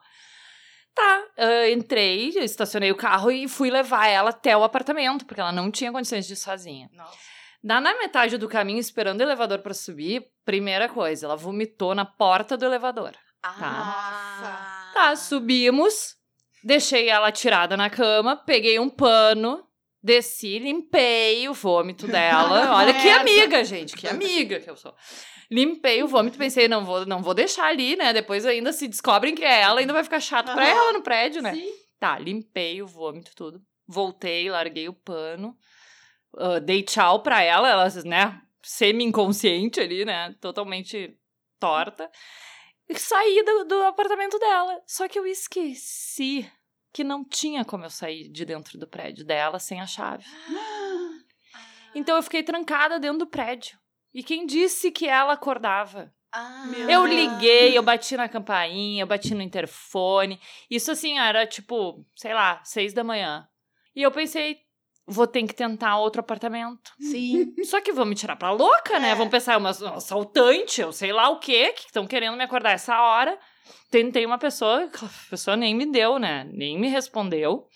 Tá, 1.00 1.24
ah, 1.38 1.70
entrei, 1.70 2.29
estacionei 2.39 2.91
o 2.91 2.96
carro 2.96 3.32
e 3.32 3.48
fui 3.48 3.72
levar 3.72 4.08
ela 4.08 4.32
até 4.32 4.56
o 4.58 4.65
apartamento, 4.65 5.25
porque 5.25 5.39
ela 5.39 5.51
não 5.51 5.72
tinha 5.72 5.94
condições 5.94 6.27
de 6.27 6.34
ir 6.34 6.36
sozinha. 6.36 6.89
Nossa. 6.91 7.18
Dá 7.63 7.79
na 7.79 7.98
metade 7.98 8.38
do 8.38 8.50
caminho, 8.50 8.79
esperando 8.79 9.22
o 9.22 9.24
elevador 9.24 9.60
pra 9.60 9.74
subir, 9.74 10.25
primeira 10.44 10.89
coisa, 10.89 11.25
ela 11.25 11.38
vomitou 11.38 11.96
na 11.96 12.03
porta 12.03 12.58
do 12.58 12.65
elevador. 12.65 13.13
Ah. 13.41 14.91
Tá, 14.94 15.15
subimos, 15.15 16.18
deixei 16.62 17.08
ela 17.08 17.32
tirada 17.32 17.77
na 17.77 17.89
cama, 17.89 18.36
peguei 18.36 18.77
um 18.77 18.89
pano, 18.89 19.65
desci, 20.01 20.60
limpei 20.60 21.48
o 21.50 21.53
vômito 21.53 22.08
dela. 22.08 22.74
Olha 22.77 22.94
que 22.94 23.08
Essa. 23.08 23.22
amiga, 23.22 23.63
gente, 23.63 23.96
que 23.96 24.08
amiga 24.08 24.60
que 24.60 24.70
eu 24.70 24.75
sou. 24.75 24.94
Limpei 25.51 26.03
o 26.03 26.08
vômito, 26.08 26.38
pensei, 26.38 26.68
não 26.68 26.86
vou, 26.86 27.06
não 27.06 27.22
vou 27.22 27.34
deixar 27.34 27.65
ali, 27.65 27.96
né? 27.96 28.13
Depois 28.13 28.46
ainda 28.46 28.72
se 28.72 28.88
descobrem 28.88 29.34
que 29.34 29.44
é 29.44 29.62
ela, 29.62 29.79
ainda 29.79 29.94
vai 29.94 30.03
ficar 30.03 30.20
chato 30.20 30.53
pra 30.53 30.68
ela 30.68 30.94
no 30.94 31.01
prédio, 31.01 31.41
né? 31.41 31.53
Sim. 31.53 31.72
Tá, 32.00 32.18
limpei 32.18 32.82
o 32.82 32.88
vômito, 32.88 33.32
tudo. 33.36 33.62
Voltei, 33.88 34.50
larguei 34.50 34.88
o 34.88 34.94
pano. 34.94 35.58
ah, 36.38 36.60
dei 36.60 36.84
tchau 36.84 37.22
pra 37.22 37.41
ela, 37.41 37.68
ela, 37.68 37.88
né, 38.06 38.39
semi-inconsciente 38.62 39.79
ali, 39.79 40.06
né, 40.06 40.36
totalmente 40.39 41.18
torta. 41.60 42.10
E 42.88 42.98
saí 42.98 43.44
do, 43.44 43.65
do 43.65 43.84
apartamento 43.84 44.39
dela. 44.39 44.82
Só 44.88 45.08
que 45.08 45.20
eu 45.20 45.25
esqueci 45.25 46.50
que 46.91 47.03
não 47.03 47.24
tinha 47.24 47.63
como 47.63 47.86
eu 47.86 47.89
sair 47.89 48.29
de 48.29 48.46
dentro 48.46 48.77
do 48.77 48.88
prédio 48.88 49.25
dela 49.25 49.60
sem 49.60 49.79
a 49.81 49.86
chave. 49.86 50.25
Então 51.96 52.15
eu 52.15 52.22
fiquei 52.22 52.43
trancada 52.43 53.00
dentro 53.00 53.17
do 53.17 53.27
prédio. 53.27 53.75
E 54.13 54.22
quem 54.22 54.46
disse 54.46 54.91
que 54.91 55.08
ela 55.08 55.34
acordava? 55.34 56.13
Ah. 56.31 56.67
Eu 56.88 57.03
liguei, 57.05 57.75
eu 57.75 57.81
bati 57.81 58.15
na 58.15 58.29
campainha, 58.29 59.01
eu 59.01 59.08
bati 59.08 59.34
no 59.34 59.41
interfone. 59.41 60.39
Isso 60.69 60.91
assim, 60.91 61.17
era 61.17 61.48
tipo, 61.48 62.05
sei 62.15 62.34
lá, 62.34 62.62
seis 62.63 62.93
da 62.93 63.03
manhã. 63.03 63.48
E 63.96 64.03
eu 64.03 64.12
pensei, 64.12 64.60
vou 65.08 65.25
ter 65.25 65.46
que 65.48 65.53
tentar 65.53 65.98
outro 65.98 66.22
apartamento. 66.22 66.91
Sim. 67.00 67.55
Só 67.63 67.81
que 67.81 67.91
vão 67.91 68.05
me 68.05 68.15
tirar 68.15 68.36
pra 68.36 68.51
louca, 68.51 69.00
né? 69.00 69.10
É. 69.10 69.15
Vão 69.15 69.27
pensar, 69.27 69.58
uma 69.58 69.72
um 69.81 69.96
assaltante, 69.96 70.84
ou 70.84 70.91
sei 70.91 71.12
lá 71.12 71.29
o 71.29 71.39
quê, 71.39 71.74
que 71.74 71.88
estão 71.88 72.05
querendo 72.05 72.38
me 72.38 72.43
acordar 72.43 72.72
essa 72.72 73.01
hora. 73.01 73.38
Tentei 73.89 74.25
uma 74.25 74.38
pessoa, 74.38 74.83
a 74.85 75.29
pessoa 75.29 75.57
nem 75.57 75.75
me 75.75 75.85
deu, 75.85 76.19
né? 76.19 76.49
Nem 76.53 76.79
me 76.79 76.88
respondeu. 76.88 77.67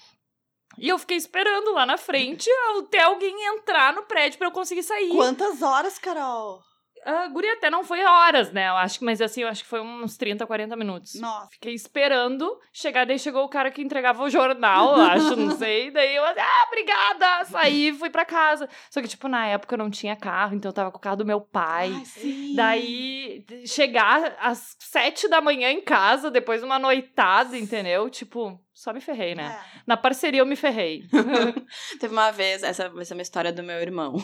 E 0.78 0.90
eu 0.90 0.98
fiquei 0.98 1.18
esperando 1.18 1.72
lá 1.74 1.86
na 1.86 1.98
frente 1.98 2.50
até 2.80 3.02
alguém 3.04 3.36
entrar 3.56 3.94
no 3.94 4.04
prédio 4.04 4.38
pra 4.38 4.48
eu 4.48 4.52
conseguir 4.52 4.84
sair. 4.84 5.10
Quantas 5.10 5.62
horas, 5.62 5.98
Carol? 6.00 6.62
A 7.06 7.28
guria 7.28 7.54
até 7.54 7.70
não 7.70 7.84
foi 7.84 8.04
horas, 8.04 8.52
né? 8.52 8.70
Eu 8.70 8.76
acho 8.76 9.00
que, 9.00 9.06
mas 9.06 9.22
assim, 9.22 9.42
eu 9.42 9.48
acho 9.48 9.64
que 9.64 9.70
foi 9.70 9.82
uns 9.82 10.18
30, 10.18 10.46
40 10.46 10.76
minutos. 10.76 11.16
Nossa. 11.16 11.50
Fiquei 11.52 11.74
esperando 11.74 12.60
chegar, 12.72 13.06
daí 13.06 13.20
chegou 13.20 13.44
o 13.44 13.50
cara 13.50 13.72
que 13.72 13.82
entregava 13.82 14.24
o 14.24 14.30
jornal, 14.30 14.96
acho, 14.96 15.36
não 15.36 15.52
sei. 15.58 15.92
Daí 15.92 16.16
eu, 16.16 16.24
ah, 16.24 16.66
obrigada! 16.68 17.46
Saí, 17.46 17.94
fui 17.94 18.10
pra 18.10 18.26
casa. 18.26 18.70
Só 18.90 19.02
que, 19.02 19.08
tipo, 19.08 19.28
na 19.28 19.46
época 19.48 19.74
eu 19.74 19.80
não 19.80 19.90
tinha 19.90 20.16
carro, 20.16 20.56
então 20.56 20.70
eu 20.70 20.74
tava 20.74 20.92
com 20.92 20.98
o 20.98 21.02
carro 21.02 21.18
do 21.18 21.26
meu 21.26 21.42
pai. 21.42 21.92
Ai, 21.94 22.06
sim. 22.06 22.56
Daí, 22.56 23.46
chegar 23.66 24.36
às 24.40 24.76
sete 24.80 25.28
da 25.28 25.42
manhã 25.42 25.70
em 25.70 25.82
casa, 25.82 26.32
depois 26.32 26.62
de 26.62 26.66
uma 26.66 26.80
noitada, 26.80 27.58
entendeu? 27.58 28.10
Tipo, 28.10 28.60
só 28.74 28.92
me 28.94 29.00
ferrei, 29.02 29.36
né? 29.36 29.60
É. 29.60 29.82
Na 29.86 29.96
parceria 29.96 30.42
eu 30.42 30.46
me 30.46 30.56
ferrei. 30.56 31.04
Teve 32.00 32.14
uma 32.14 32.32
vez, 32.32 32.64
essa 32.64 32.90
vai 32.90 33.06
ser 33.06 33.14
uma 33.14 33.22
história 33.22 33.52
do 33.52 33.62
meu 33.64 33.80
irmão. 33.80 34.16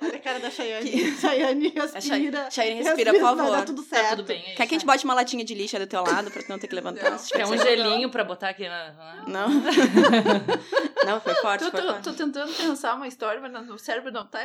Olha 0.00 0.16
a 0.16 0.20
cara 0.20 0.38
da 0.38 0.50
Chayane. 0.50 1.12
Chayane 1.20 1.72
A 1.76 2.00
Chay- 2.00 2.20
respira. 2.20 2.50
Chayane 2.50 2.82
respira, 2.82 3.12
por 3.12 3.20
favor. 3.20 3.50
dar 3.50 3.64
tudo 3.64 3.82
certo. 3.82 4.02
Tá 4.04 4.10
tudo 4.16 4.26
bem 4.26 4.38
aí. 4.46 4.54
Quer 4.54 4.66
que 4.66 4.74
a 4.74 4.78
gente 4.78 4.86
bote 4.86 5.04
uma 5.04 5.14
latinha 5.14 5.44
de 5.44 5.54
lixo 5.54 5.76
aí 5.76 5.84
do 5.84 5.88
teu 5.88 6.02
lado 6.04 6.30
pra 6.30 6.40
tu 6.42 6.48
não 6.48 6.58
ter 6.58 6.68
que 6.68 6.74
levantar? 6.74 7.18
se 7.18 7.32
Quer 7.32 7.44
um 7.46 7.50
tiver 7.50 7.64
que 7.64 7.76
gelinho 7.82 8.08
pra 8.10 8.22
botar 8.22 8.50
aqui 8.50 8.68
na... 8.68 9.24
Não. 9.26 9.48
Não, 11.04 11.20
foi 11.20 11.34
forte, 11.36 11.64
Tô, 11.64 11.70
foi 11.70 11.80
tô, 11.80 11.86
forte. 11.88 12.02
tô 12.04 12.12
tentando 12.12 12.52
pensar 12.52 12.94
uma 12.94 13.06
história, 13.06 13.40
mas 13.40 13.50
não- 13.52 13.74
o 13.74 13.78
cérebro 13.78 14.10
não 14.12 14.26
tá. 14.26 14.40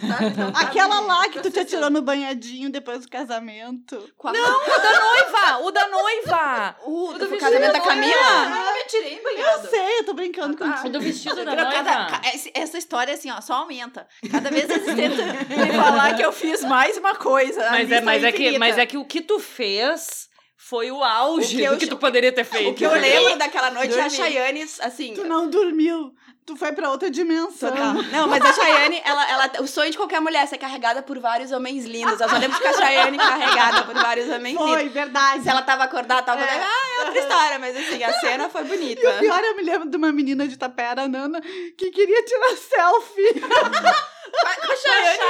Não 0.00 0.08
tá, 0.08 0.20
não 0.44 0.52
tá 0.52 0.60
Aquela 0.62 1.00
lá 1.00 1.28
que 1.28 1.40
tu 1.40 1.50
te 1.50 1.58
atirou 1.60 1.90
no 1.90 2.00
banhadinho 2.00 2.70
depois 2.70 3.00
do 3.02 3.08
casamento. 3.08 4.10
Qual- 4.16 4.32
Não, 4.32 4.40
o 4.40 4.66
da 4.80 5.00
noiva! 5.00 5.58
O 5.66 5.70
da 5.70 5.88
noiva! 5.88 6.76
O 6.86 7.12
do 7.12 7.18
vestido 7.28 7.38
casamento 7.40 7.72
da. 7.72 7.80
Camila? 7.80 8.14
Eu 8.14 8.50
não 8.50 8.72
me 8.74 8.80
atirei 8.80 9.18
Eu 9.18 9.22
banhado. 9.22 9.68
sei, 9.68 9.98
eu 9.98 10.04
tô 10.04 10.14
brincando 10.14 10.54
Ah, 10.54 10.58
tá. 10.58 10.64
O 10.64 10.68
contigo. 10.76 10.88
do 10.90 11.00
vestido 11.00 11.44
da 11.44 11.54
noiva. 11.56 12.20
essa 12.54 12.78
história, 12.78 13.12
assim, 13.12 13.30
ó, 13.30 13.40
só 13.40 13.54
aumenta. 13.54 14.06
Cada 14.30 14.48
vez 14.50 14.70
eles 14.88 15.16
tentam 15.16 15.66
me 15.66 15.72
falar 15.72 16.14
que 16.14 16.22
eu 16.22 16.32
fiz 16.32 16.62
mais 16.64 16.96
uma 16.96 17.14
coisa. 17.14 17.70
Mas 17.70 17.90
é, 17.90 18.00
mas, 18.00 18.24
é 18.24 18.32
que, 18.32 18.58
mas 18.58 18.78
é 18.78 18.86
que 18.86 18.96
o 18.96 19.04
que 19.04 19.20
tu 19.20 19.38
fez 19.38 20.28
foi 20.56 20.90
o 20.92 21.02
auge 21.02 21.56
O 21.56 21.58
que 21.58 21.64
eu 21.64 21.72
do 21.72 21.78
que 21.78 21.86
tu 21.86 21.96
poderia 21.96 22.30
ter 22.32 22.44
feito. 22.44 22.70
O 22.70 22.74
que 22.74 22.84
eu 22.84 22.92
lembro 22.92 23.36
daquela 23.36 23.70
noite 23.70 23.98
é 23.98 24.02
a. 24.02 24.08
Chayane, 24.10 24.62
assim. 24.80 25.14
Tu 25.14 25.24
não 25.24 25.48
dormiu. 25.50 26.14
Tu 26.46 26.56
foi 26.56 26.72
pra 26.72 26.90
outra 26.90 27.10
dimensão. 27.10 27.70
Total. 27.70 27.94
Não, 27.94 28.26
mas 28.26 28.44
a 28.44 28.52
Chayane, 28.52 29.00
ela, 29.04 29.30
ela, 29.30 29.50
o 29.60 29.68
sonho 29.68 29.90
de 29.90 29.96
qualquer 29.96 30.20
mulher 30.20 30.42
é 30.42 30.46
ser 30.46 30.58
carregada 30.58 31.00
por 31.00 31.18
vários 31.20 31.52
homens 31.52 31.84
lindos. 31.84 32.18
Nós 32.18 32.32
olhamos 32.32 32.58
com 32.58 32.66
a 32.66 32.72
Chayane 32.72 33.18
carregada 33.18 33.84
por 33.84 33.94
vários 33.94 34.28
homens 34.28 34.56
lindos. 34.58 34.74
Foi, 34.74 34.88
verdade. 34.88 35.42
Se 35.44 35.48
ela 35.48 35.62
tava 35.62 35.84
acordada, 35.84 36.22
tava 36.22 36.40
É. 36.40 36.44
acordada, 36.44 36.66
ah, 36.66 36.88
é 37.02 37.04
outra 37.04 37.20
história. 37.20 37.58
Mas 37.58 37.76
assim, 37.76 38.02
a 38.02 38.12
cena 38.14 38.48
foi 38.48 38.64
bonita. 38.64 39.00
E 39.00 39.06
o 39.06 39.18
pior, 39.18 39.44
eu 39.44 39.56
me 39.56 39.62
lembro 39.62 39.88
de 39.88 39.96
uma 39.96 40.10
menina 40.12 40.48
de 40.48 40.56
Tapera, 40.56 41.06
Nana, 41.06 41.40
que 41.76 41.90
queria 41.90 42.22
tirar 42.24 42.56
selfie. 42.56 43.42
A 44.44 44.76
Chayane... 44.76 45.20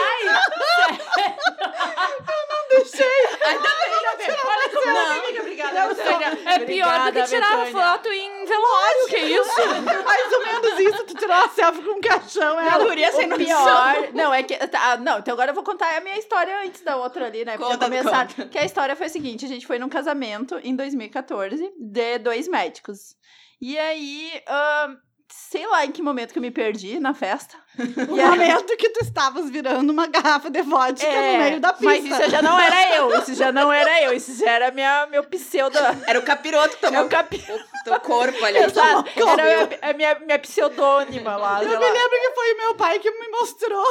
Ainda 2.80 3.68
bem, 3.68 3.94
ainda 3.94 4.16
bem. 4.16 4.30
Olha 4.30 4.68
como 4.70 4.86
Não. 4.86 4.94
não, 4.94 5.24
amiga, 5.24 5.40
obrigada. 5.40 5.78
É 6.46 6.58
pior 6.60 7.04
do 7.06 7.12
que 7.12 7.24
tirar 7.24 7.66
foto 7.66 8.08
em 8.08 8.44
velório, 8.44 9.06
que 9.08 9.16
isso? 9.18 9.50
Mais 10.04 10.32
ou 10.32 10.44
menos 10.44 10.80
isso, 10.80 11.04
tu 11.04 11.14
tirou 11.14 11.36
uma 11.36 11.48
selfie 11.48 11.82
com 11.82 11.90
um 11.92 12.00
caixão. 12.00 12.58
A 12.58 12.64
Ela, 12.66 12.84
guria 12.84 13.12
sem 13.12 13.32
O 13.32 13.36
pior. 13.36 14.12
Não, 14.12 14.32
é 14.32 14.42
que. 14.42 14.56
tá, 14.68 14.96
não, 14.98 15.18
então 15.18 15.34
agora 15.34 15.50
eu 15.50 15.54
vou 15.54 15.64
contar 15.64 15.96
a 15.96 16.00
minha 16.00 16.18
história 16.18 16.62
antes 16.62 16.82
da 16.82 16.96
outra 16.96 17.26
ali, 17.26 17.44
né? 17.44 17.56
Pra 17.56 17.66
Conta, 17.66 17.84
começar. 17.86 18.28
conta. 18.28 18.46
Que 18.48 18.58
a 18.58 18.64
história 18.64 18.94
foi 18.96 19.06
a 19.06 19.10
seguinte: 19.10 19.44
a 19.44 19.48
gente 19.48 19.66
foi 19.66 19.78
num 19.78 19.88
casamento 19.88 20.58
em 20.62 20.74
2014 20.76 21.72
de 21.78 22.18
dois 22.18 22.46
médicos. 22.48 23.16
E 23.60 23.78
aí. 23.78 24.42
ahn, 24.46 24.96
sei 25.32 25.66
lá 25.66 25.84
em 25.84 25.92
que 25.92 26.02
momento 26.02 26.32
que 26.32 26.38
eu 26.38 26.42
me 26.42 26.50
perdi 26.50 26.98
na 26.98 27.14
festa. 27.14 27.56
O 27.78 27.82
aí- 28.20 28.26
momento 28.28 28.76
que 28.76 28.88
tu 28.90 29.00
estavas 29.00 29.48
virando 29.48 29.90
uma 29.90 30.06
garrafa 30.06 30.50
de 30.50 30.60
vodka 30.62 31.06
É, 31.06 31.32
no 31.38 31.44
meio 31.44 31.60
da 31.60 31.72
pista. 31.72 31.84
Mas 31.84 32.04
isso 32.04 32.30
já 32.30 32.42
não 32.42 32.58
era 32.60 32.96
eu, 32.96 33.18
isso 33.18 33.34
já 33.34 33.52
não 33.52 33.72
era 33.72 34.02
eu, 34.02 34.12
isso 34.12 34.36
já 34.38 34.50
era 34.50 34.70
minha, 34.70 35.06
meu 35.06 35.22
pseudo... 35.24 35.78
Era 36.06 36.18
o 36.18 36.22
capiroto 36.22 36.76
que 36.76 36.84
É 36.86 36.88
tomou 36.88 37.04
o 37.04 37.08
capi... 37.08 37.36
o 37.48 37.84
teu 37.84 38.00
corpo 38.00 38.44
ali. 38.44 38.58
Exato, 38.58 39.04
era 39.38 39.90
a 39.90 39.92
minha, 39.94 40.14
minha, 40.18 40.38
pseudônima 40.38 41.36
lá. 41.36 41.62
Eu 41.62 41.68
me 41.70 41.74
lá. 41.74 41.80
lembro 41.90 42.10
que 42.20 42.30
foi 42.34 42.52
o 42.52 42.56
meu 42.58 42.74
pai 42.74 42.98
que 42.98 43.10
me 43.10 43.28
mostrou. 43.28 43.86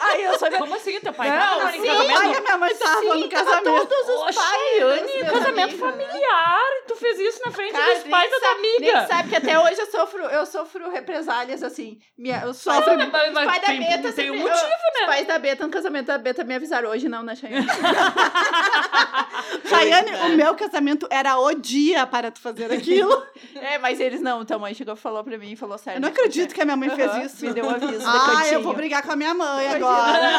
Aí 0.00 0.22
eu 0.24 0.38
só... 0.38 0.50
Como 0.50 0.74
assim, 0.74 0.98
teu 1.00 1.12
pai? 1.12 1.28
Não, 1.30 1.58
tava 1.58 1.72
sim, 1.72 1.80
Meu 1.80 1.96
pai 1.96 2.30
e 2.32 2.36
a 2.36 2.40
minha 2.40 2.58
mãe 2.58 2.70
estavam 2.72 3.16
no 3.16 3.28
casamento. 3.28 3.86
Todos 3.86 4.08
os 4.08 4.20
Ô, 4.20 4.24
pais. 4.40 5.22
Casamento 5.30 5.60
amigos. 5.60 5.80
familiar. 5.80 6.58
Tu 6.86 6.96
fez 6.96 7.18
isso 7.18 7.40
na 7.44 7.52
frente 7.52 7.72
Cara, 7.72 7.94
dos 7.94 8.04
pais 8.08 8.30
da 8.30 8.38
tua 8.38 8.48
sabe- 8.48 8.62
Nem 8.62 8.90
amiga. 8.90 9.06
sabe 9.06 9.28
que 9.28 9.36
até 9.36 9.58
hoje 9.58 9.80
eu 9.80 9.86
sofro, 9.90 10.22
eu 10.24 10.46
sofro 10.46 10.90
represálias, 10.90 11.62
assim. 11.62 11.98
Minha, 12.16 12.42
eu 12.44 12.54
sofro... 12.54 13.07
Mas, 13.12 13.32
mas 13.32 13.46
Os 13.46 13.50
pais 13.52 13.60
da 13.62 13.66
tem, 13.66 13.80
Beta 13.80 14.02
tem 14.02 14.12
sempre- 14.12 14.30
um 14.30 14.38
motivo, 14.38 14.54
Os 14.56 15.00
né? 15.00 15.06
pais 15.06 15.26
da 15.26 15.38
Beta 15.38 15.64
no 15.64 15.70
casamento 15.72 16.06
da 16.06 16.18
Beta 16.18 16.44
me 16.44 16.54
avisaram 16.54 16.88
hoje, 16.90 17.08
não, 17.08 17.22
né, 17.22 17.34
Chayane? 17.34 17.66
Chayane, 19.68 20.10
o 20.32 20.36
meu 20.36 20.54
casamento 20.54 21.06
era 21.10 21.38
o 21.38 21.52
dia 21.54 22.06
para 22.06 22.30
tu 22.30 22.40
fazer 22.40 22.72
aquilo. 22.72 23.22
é, 23.56 23.78
mas 23.78 24.00
eles 24.00 24.20
não. 24.20 24.42
Então 24.42 24.56
a 24.56 24.60
mãe 24.60 24.74
chegou 24.74 24.94
e 24.94 24.96
falou 24.96 25.22
pra 25.24 25.36
mim 25.38 25.52
e 25.52 25.56
falou 25.56 25.78
sério. 25.78 25.98
Eu 25.98 26.00
não 26.02 26.08
acredito 26.08 26.54
que 26.54 26.60
a 26.60 26.64
minha 26.64 26.76
mãe 26.76 26.90
fez 26.90 27.14
isso. 27.32 27.44
Me 27.46 27.52
deu 27.52 27.64
um 27.64 27.70
aviso. 27.70 28.04
Ah, 28.06 28.42
de 28.44 28.54
eu 28.54 28.62
vou 28.62 28.74
brigar 28.74 29.02
com 29.02 29.12
a 29.12 29.16
minha 29.16 29.34
mãe 29.34 29.66
Imagina. 29.66 29.86
agora. 29.86 30.30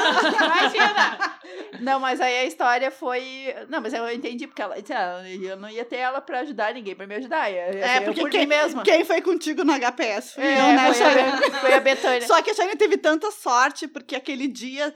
Imagina! 0.46 1.40
Não, 1.82 2.00
mas 2.00 2.20
aí 2.22 2.40
a 2.40 2.46
história 2.46 2.92
foi. 2.92 3.54
Não, 3.70 3.82
mas 3.82 3.94
eu 3.94 4.10
entendi, 4.12 4.48
porque 4.48 4.62
ela 4.62 4.76
ah, 4.76 5.22
eu 5.30 5.56
não 5.58 5.70
ia 5.70 5.86
ter 5.86 5.98
ela 5.98 6.20
pra 6.22 6.40
ajudar 6.40 6.74
ninguém 6.74 6.96
pra 6.96 7.08
me 7.08 7.16
ajudar. 7.16 7.50
É, 7.52 7.72
ser 7.72 7.98
eu 8.00 8.02
porque 8.06 8.22
por 8.22 8.30
quem- 8.30 8.42
mim 8.42 8.48
mesma. 8.48 8.84
Quem 8.84 9.04
foi 9.06 9.22
contigo 9.22 9.64
no 9.64 9.74
HPS? 9.74 10.34
Fui 10.34 10.44
É, 10.44 10.60
eu, 10.60 10.74
né, 10.76 10.94
foi, 10.94 11.06
a, 11.06 11.52
foi 11.60 11.74
a 11.74 11.80
Betânia. 11.80 12.28
Só 12.28 12.42
que 12.42 12.52
a 12.52 12.54
Chayane 12.60 12.78
teve 12.78 12.98
tanta 12.98 13.32
sorte, 13.32 13.88
porque 13.88 14.16
aquele 14.16 14.48
dia 14.48 14.94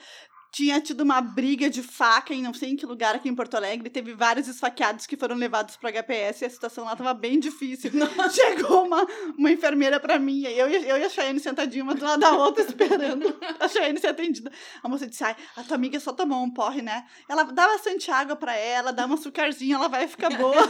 tinha 0.51 0.79
tido 0.79 1.01
uma 1.01 1.19
briga 1.19 1.67
de 1.67 1.81
faca 1.81 2.31
em 2.31 2.43
não 2.43 2.53
sei 2.53 2.69
em 2.69 2.75
que 2.75 2.85
lugar 2.85 3.15
aqui 3.15 3.27
em 3.27 3.33
Porto 3.33 3.55
Alegre. 3.55 3.89
Teve 3.89 4.13
vários 4.13 4.47
esfaqueados 4.47 5.07
que 5.07 5.17
foram 5.17 5.35
levados 5.35 5.75
para 5.77 5.89
HPS 5.91 6.41
e 6.41 6.45
a 6.45 6.49
situação 6.49 6.85
lá 6.85 6.95
tava 6.95 7.11
bem 7.13 7.39
difícil. 7.39 7.89
Chegou 8.31 8.85
uma, 8.85 9.07
uma 9.37 9.51
enfermeira 9.51 9.99
para 9.99 10.19
mim, 10.19 10.41
e 10.41 10.59
eu, 10.59 10.69
e- 10.69 10.87
eu 10.89 10.97
e 10.97 11.03
a 11.05 11.09
Chayane 11.09 11.39
sentadinha 11.39 11.83
uma 11.83 11.95
do 11.95 12.03
lado 12.05 12.19
da 12.19 12.33
outra, 12.33 12.61
esperando 12.67 13.35
a 13.59 13.67
Chayane 13.67 13.99
ser 13.99 14.07
atendida. 14.07 14.51
A 14.83 14.89
moça 14.89 15.07
disse, 15.07 15.23
ai, 15.23 15.35
a 15.55 15.63
tua 15.63 15.75
amiga 15.75 15.99
só 15.99 16.13
tomou 16.13 16.43
um 16.43 16.51
porre, 16.53 16.81
né? 16.81 17.03
Ela 17.27 17.43
dá 17.45 17.65
bastante 17.67 18.11
água 18.11 18.35
para 18.35 18.55
ela, 18.55 18.91
dá 18.93 19.07
um 19.07 19.13
açucarzinho, 19.13 19.75
ela 19.75 19.87
vai 19.87 20.07
ficar 20.07 20.29
boa. 20.37 20.69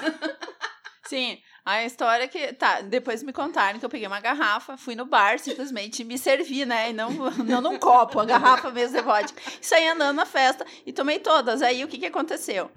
Sim, 1.06 1.38
a 1.66 1.86
história 1.86 2.26
é 2.26 2.28
que. 2.28 2.54
Tá, 2.54 2.82
depois 2.82 3.24
me 3.24 3.32
contaram 3.32 3.80
que 3.80 3.86
eu 3.86 3.90
peguei 3.90 4.08
uma 4.08 4.20
garrafa, 4.20 4.76
fui 4.76 4.96
no 4.96 5.06
bar 5.06 5.40
simplesmente 5.40 6.04
me 6.04 6.18
servi, 6.18 6.66
né? 6.66 6.90
E 6.90 6.94
não, 6.94 7.10
não 7.46 7.62
num 7.62 7.80
copo, 7.80 8.20
a 8.20 8.26
garrafa 8.26 8.70
mesmo 8.70 8.98
de 8.98 9.04
vodka. 9.04 9.42
E 9.62 9.66
saí 9.66 9.88
andando 9.88 10.18
na 10.18 10.26
festa 10.26 10.66
e 10.86 10.92
tomei 10.92 11.20
todas. 11.20 11.62
Aí 11.62 11.84
o 11.84 11.88
que, 11.88 11.98
que 11.98 12.06
aconteceu? 12.06 12.70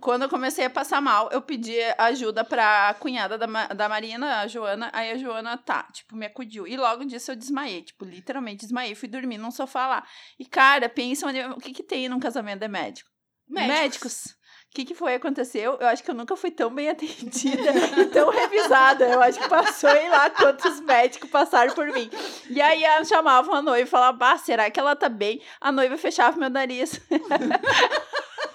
Quando 0.00 0.22
eu 0.22 0.30
comecei 0.30 0.64
a 0.64 0.70
passar 0.70 1.02
mal, 1.02 1.28
eu 1.30 1.42
pedi 1.42 1.76
ajuda 1.98 2.42
pra 2.42 2.96
cunhada 2.98 3.36
da, 3.36 3.66
da 3.66 3.86
Marina, 3.86 4.40
a 4.40 4.46
Joana. 4.46 4.88
Aí 4.94 5.10
a 5.10 5.18
Joana, 5.18 5.58
tá, 5.58 5.82
tipo, 5.92 6.16
me 6.16 6.24
acudiu. 6.24 6.66
E 6.66 6.74
logo 6.78 7.04
disso 7.04 7.32
eu 7.32 7.36
desmaiei, 7.36 7.82
tipo, 7.82 8.06
literalmente 8.06 8.64
desmaiei. 8.64 8.94
Fui 8.94 9.06
dormir 9.06 9.36
num 9.36 9.50
sofá 9.50 9.86
lá. 9.86 10.06
E, 10.38 10.46
cara, 10.46 10.88
pensa 10.88 11.26
o 11.54 11.60
que, 11.60 11.74
que 11.74 11.82
tem 11.82 12.08
num 12.08 12.18
casamento 12.18 12.60
de 12.60 12.68
médico? 12.68 13.10
Médicos. 13.46 13.76
Médicos. 13.76 14.39
O 14.70 14.72
que, 14.72 14.84
que 14.84 14.94
foi 14.94 15.16
aconteceu? 15.16 15.76
Eu 15.80 15.88
acho 15.88 16.04
que 16.04 16.12
eu 16.12 16.14
nunca 16.14 16.36
fui 16.36 16.52
tão 16.52 16.72
bem 16.72 16.88
atendida 16.88 17.72
e 17.98 18.06
tão 18.06 18.30
revisada. 18.30 19.04
Eu 19.04 19.20
acho 19.20 19.40
que 19.40 19.48
passou 19.48 19.90
em 19.90 20.08
lá 20.08 20.30
quantos 20.30 20.78
médicos 20.78 21.28
passaram 21.28 21.74
por 21.74 21.86
mim. 21.88 22.08
E 22.48 22.62
aí 22.62 22.84
chamavam 23.04 23.52
a 23.52 23.62
noiva 23.62 23.82
e 23.82 23.90
falavam, 23.90 24.16
bah, 24.16 24.38
será 24.38 24.70
que 24.70 24.78
ela 24.78 24.94
tá 24.94 25.08
bem? 25.08 25.42
A 25.60 25.72
noiva 25.72 25.96
fechava 25.96 26.38
meu 26.38 26.48
nariz. 26.48 27.00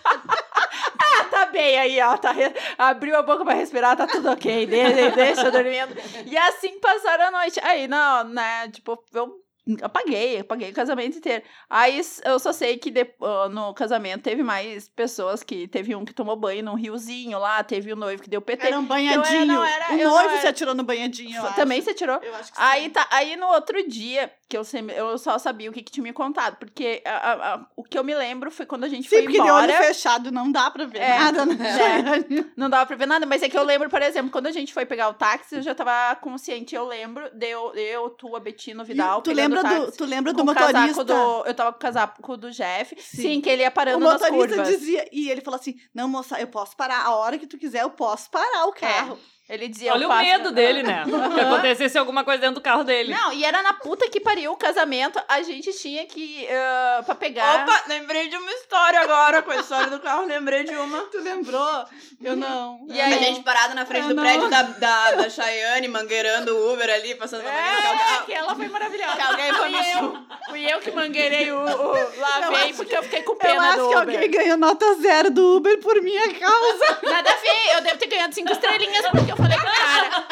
ah, 0.06 1.24
tá 1.30 1.48
bem 1.48 1.78
aí, 1.78 2.00
ó. 2.00 2.16
Tá 2.16 2.34
Abriu 2.78 3.18
a 3.18 3.22
boca 3.22 3.44
pra 3.44 3.54
respirar, 3.54 3.98
tá 3.98 4.08
tudo 4.08 4.30
ok. 4.30 4.66
Deixa, 4.68 5.12
deixa 5.12 5.52
dormindo. 5.52 5.98
E 6.26 6.38
assim 6.38 6.80
passaram 6.80 7.26
a 7.26 7.32
noite. 7.32 7.60
Aí, 7.62 7.90
não, 7.90 8.24
né? 8.24 8.70
Tipo, 8.70 9.04
eu 9.14 9.45
apaguei, 9.82 10.40
apaguei 10.40 10.70
o 10.70 10.74
casamento 10.74 11.18
inteiro. 11.18 11.44
Aí 11.70 12.02
eu 12.24 12.38
só 12.40 12.52
sei 12.54 12.78
que 12.78 12.92
de- 12.92 13.08
ah, 13.22 13.50
no 13.50 13.74
casamento 13.74 14.22
teve 14.24 14.44
mais 14.44 14.88
pessoas 14.90 15.44
que 15.44 15.68
teve 15.68 15.96
um 15.96 16.06
que 16.06 16.14
tomou 16.14 16.36
banho 16.36 16.64
num 16.64 16.76
riozinho 16.76 17.40
lá, 17.40 17.64
teve 17.64 17.92
o 17.92 17.96
noivo 17.96 18.22
que 18.22 18.30
deu 18.30 18.42
PT. 18.42 18.68
Era 18.68 18.80
um 18.80 18.86
banhadinho. 18.86 19.46
não 19.46 19.64
era- 19.66 19.92
o 19.92 19.98
eu 19.98 20.08
não 20.08 20.16
noivo 20.16 20.30
era- 20.32 20.42
se 20.42 20.48
atirou 20.48 20.76
no 20.76 20.84
banhadinho, 20.84 21.42
Também 21.56 21.80
acho. 21.80 21.86
você 21.90 21.94
tirou? 21.94 22.18
Eu 22.22 22.36
acho 22.36 22.52
que 22.54 22.60
Aí, 22.62 22.84
sim. 22.84 22.90
tá, 22.92 23.08
aí 23.12 23.36
no 23.36 23.48
outro 23.48 23.88
dia, 23.88 24.32
que 24.48 24.56
eu, 24.58 24.64
sempre, 24.64 24.96
eu 24.96 25.18
só 25.18 25.38
sabia 25.40 25.70
o 25.70 25.74
que, 25.74 25.82
que 25.82 25.92
tinha 25.92 26.04
me 26.04 26.14
contado, 26.14 26.58
porque 26.58 27.02
a- 27.06 27.10
a- 27.12 27.54
a- 27.56 27.66
o 27.76 27.84
que 27.84 27.98
eu 27.98 28.04
me 28.04 28.14
lembro 28.16 28.52
foi 28.52 28.66
quando 28.66 28.84
a 28.84 28.88
gente 28.90 29.04
Sim, 29.10 29.16
foi 29.16 29.22
porque 29.24 29.38
de 29.42 29.44
embora. 29.48 29.64
olho 29.74 29.84
fechado 29.84 30.32
não 30.32 30.52
dá 30.52 30.70
pra 30.70 30.86
ver 30.86 31.00
É, 31.00 31.18
nada, 31.18 31.46
né? 31.46 31.56
é. 31.66 32.46
Não 32.56 32.70
dava 32.70 32.86
pra 32.86 32.96
ver 32.96 33.08
nada, 33.08 33.26
mas 33.26 33.42
é 33.42 33.50
que 33.50 33.58
eu 33.58 33.64
lembro, 33.64 33.90
por 33.90 34.02
exemplo, 34.02 34.32
quando 34.32 34.48
a 34.48 34.52
gente 34.52 34.74
foi 34.74 34.86
pegar 34.86 35.10
o 35.10 35.14
táxi, 35.14 35.56
eu 35.56 35.62
já 35.62 35.74
tava 35.74 36.16
consciente, 36.18 36.76
eu 36.76 36.86
lembro, 36.86 37.30
de 37.34 37.48
eu, 37.48 38.10
tu, 38.12 38.36
a 38.36 38.40
Betina, 38.40 38.84
o 38.84 38.86
Vidal, 38.86 39.20
E 39.20 39.24
tu 39.24 39.30
pegando 39.32 39.55
lembra 39.62 39.82
o 39.82 39.86
do, 39.86 39.92
tu 39.92 40.06
lembra 40.06 40.34
do 40.34 40.42
o 40.42 40.46
motorista? 40.46 41.04
do... 41.04 41.46
Eu 41.46 41.54
tava 41.54 41.72
com 41.72 41.78
o 41.78 41.82
casaco 41.82 42.38
do 42.38 42.52
Jeff, 42.52 42.96
sim, 43.02 43.22
Sim. 43.22 43.42
que 43.42 43.50
ele 43.50 43.62
ia 43.64 43.70
O 43.70 43.72
parando 43.72 44.00
nas 44.04 44.14
motorista 44.22 44.56
curvas. 44.56 44.68
dizia, 44.80 45.08
e 45.12 45.30
ele 45.30 45.42
falou 45.42 45.60
assim: 45.60 45.76
Não, 45.94 46.08
moça, 46.08 46.40
eu 46.40 46.48
posso 46.48 46.76
parar 46.76 47.04
a 47.06 47.16
hora 47.16 47.38
que 47.38 47.48
tu 47.48 47.58
quiser, 47.58 47.84
eu 47.84 47.90
posso 47.90 48.30
parar 48.30 48.66
o 48.68 48.74
carro. 48.74 49.18
Ele 49.48 49.68
dizia, 49.68 49.94
Olha 49.94 50.04
eu 50.06 50.10
o 50.10 50.18
medo 50.18 50.52
dele, 50.54 50.82
né? 50.82 51.04
Que 51.36 51.40
acontecesse 51.40 51.98
alguma 51.98 52.24
coisa 52.24 52.42
dentro 52.42 52.56
do 52.56 52.62
carro 52.62 52.84
dele. 52.84 53.14
Não, 53.14 53.32
e 53.32 53.46
era 53.46 53.62
na 53.62 53.74
puta 53.74 54.10
que 54.10 54.20
pariu 54.20 54.52
o 54.52 54.58
casamento, 54.58 55.22
a 55.28 55.42
gente 55.44 55.72
tinha 55.74 56.04
que, 56.08 56.48
uh, 56.50 57.04
pra 57.04 57.14
pegar... 57.14 57.62
Opa, 57.64 57.84
lembrei 57.88 58.28
de 58.28 58.36
uma 58.38 58.52
história 58.52 59.00
agora 59.02 59.44
com 59.44 59.52
a 59.52 59.58
história 59.58 59.88
do 59.92 60.00
carro, 60.00 60.26
lembrei 60.26 60.64
de 60.64 60.76
uma. 60.76 61.02
Tu 61.12 61.20
lembrou? 61.20 61.86
Eu 62.24 62.36
não. 62.36 62.86
E 62.90 62.98
eu 62.98 63.06
aí, 63.06 63.14
a 63.14 63.18
gente 63.18 63.44
parada 63.44 63.76
na 63.76 63.86
frente 63.86 64.04
Eu 64.04 64.10
do 64.10 64.16
não. 64.16 64.24
prédio 64.24 64.50
da, 64.50 64.64
da, 64.64 65.12
da 65.12 65.30
Chayane, 65.30 65.88
mangueirando 65.90 66.56
o 66.56 66.74
Uber 66.74 66.90
ali, 66.90 67.14
passando 67.14 67.42
uma 67.42 67.52
É, 67.52 68.24
que 68.26 68.34
ela 68.34 68.56
foi 68.56 68.68
maravilhosa. 68.68 69.16
Que 69.16 69.22
alguém 69.22 69.54
foi 69.54 69.70
fui 69.70 69.94
eu, 69.94 70.26
fui 70.50 70.74
eu 70.74 70.80
que 70.80 70.92
mangueirei 70.92 71.52
o, 71.52 71.60
o 71.60 72.20
lavei, 72.20 72.74
porque 72.74 72.98
eu 72.98 73.04
fiquei 73.04 73.22
com 73.22 73.36
pena 73.36 73.54
Eu 73.54 73.62
acho 73.62 73.78
do 73.78 73.90
que 73.90 73.96
Uber. 73.96 74.16
alguém 74.16 74.32
ganhou 74.32 74.58
nota 74.58 74.96
zero 74.96 75.30
do 75.30 75.58
Uber 75.58 75.80
por 75.82 76.02
minha 76.02 76.34
causa. 76.34 77.00
Nada 77.04 77.30
a 77.32 77.36
ver, 77.36 77.76
eu 77.76 77.82
devo 77.82 77.98
ter 77.98 78.08
ganhado 78.08 78.34
cinco 78.34 78.52
estrelinhas 78.52 79.06
porque 79.12 79.35
eu 79.36 79.44
falei 79.44 79.58
pro 79.58 79.68
cara. 79.68 80.26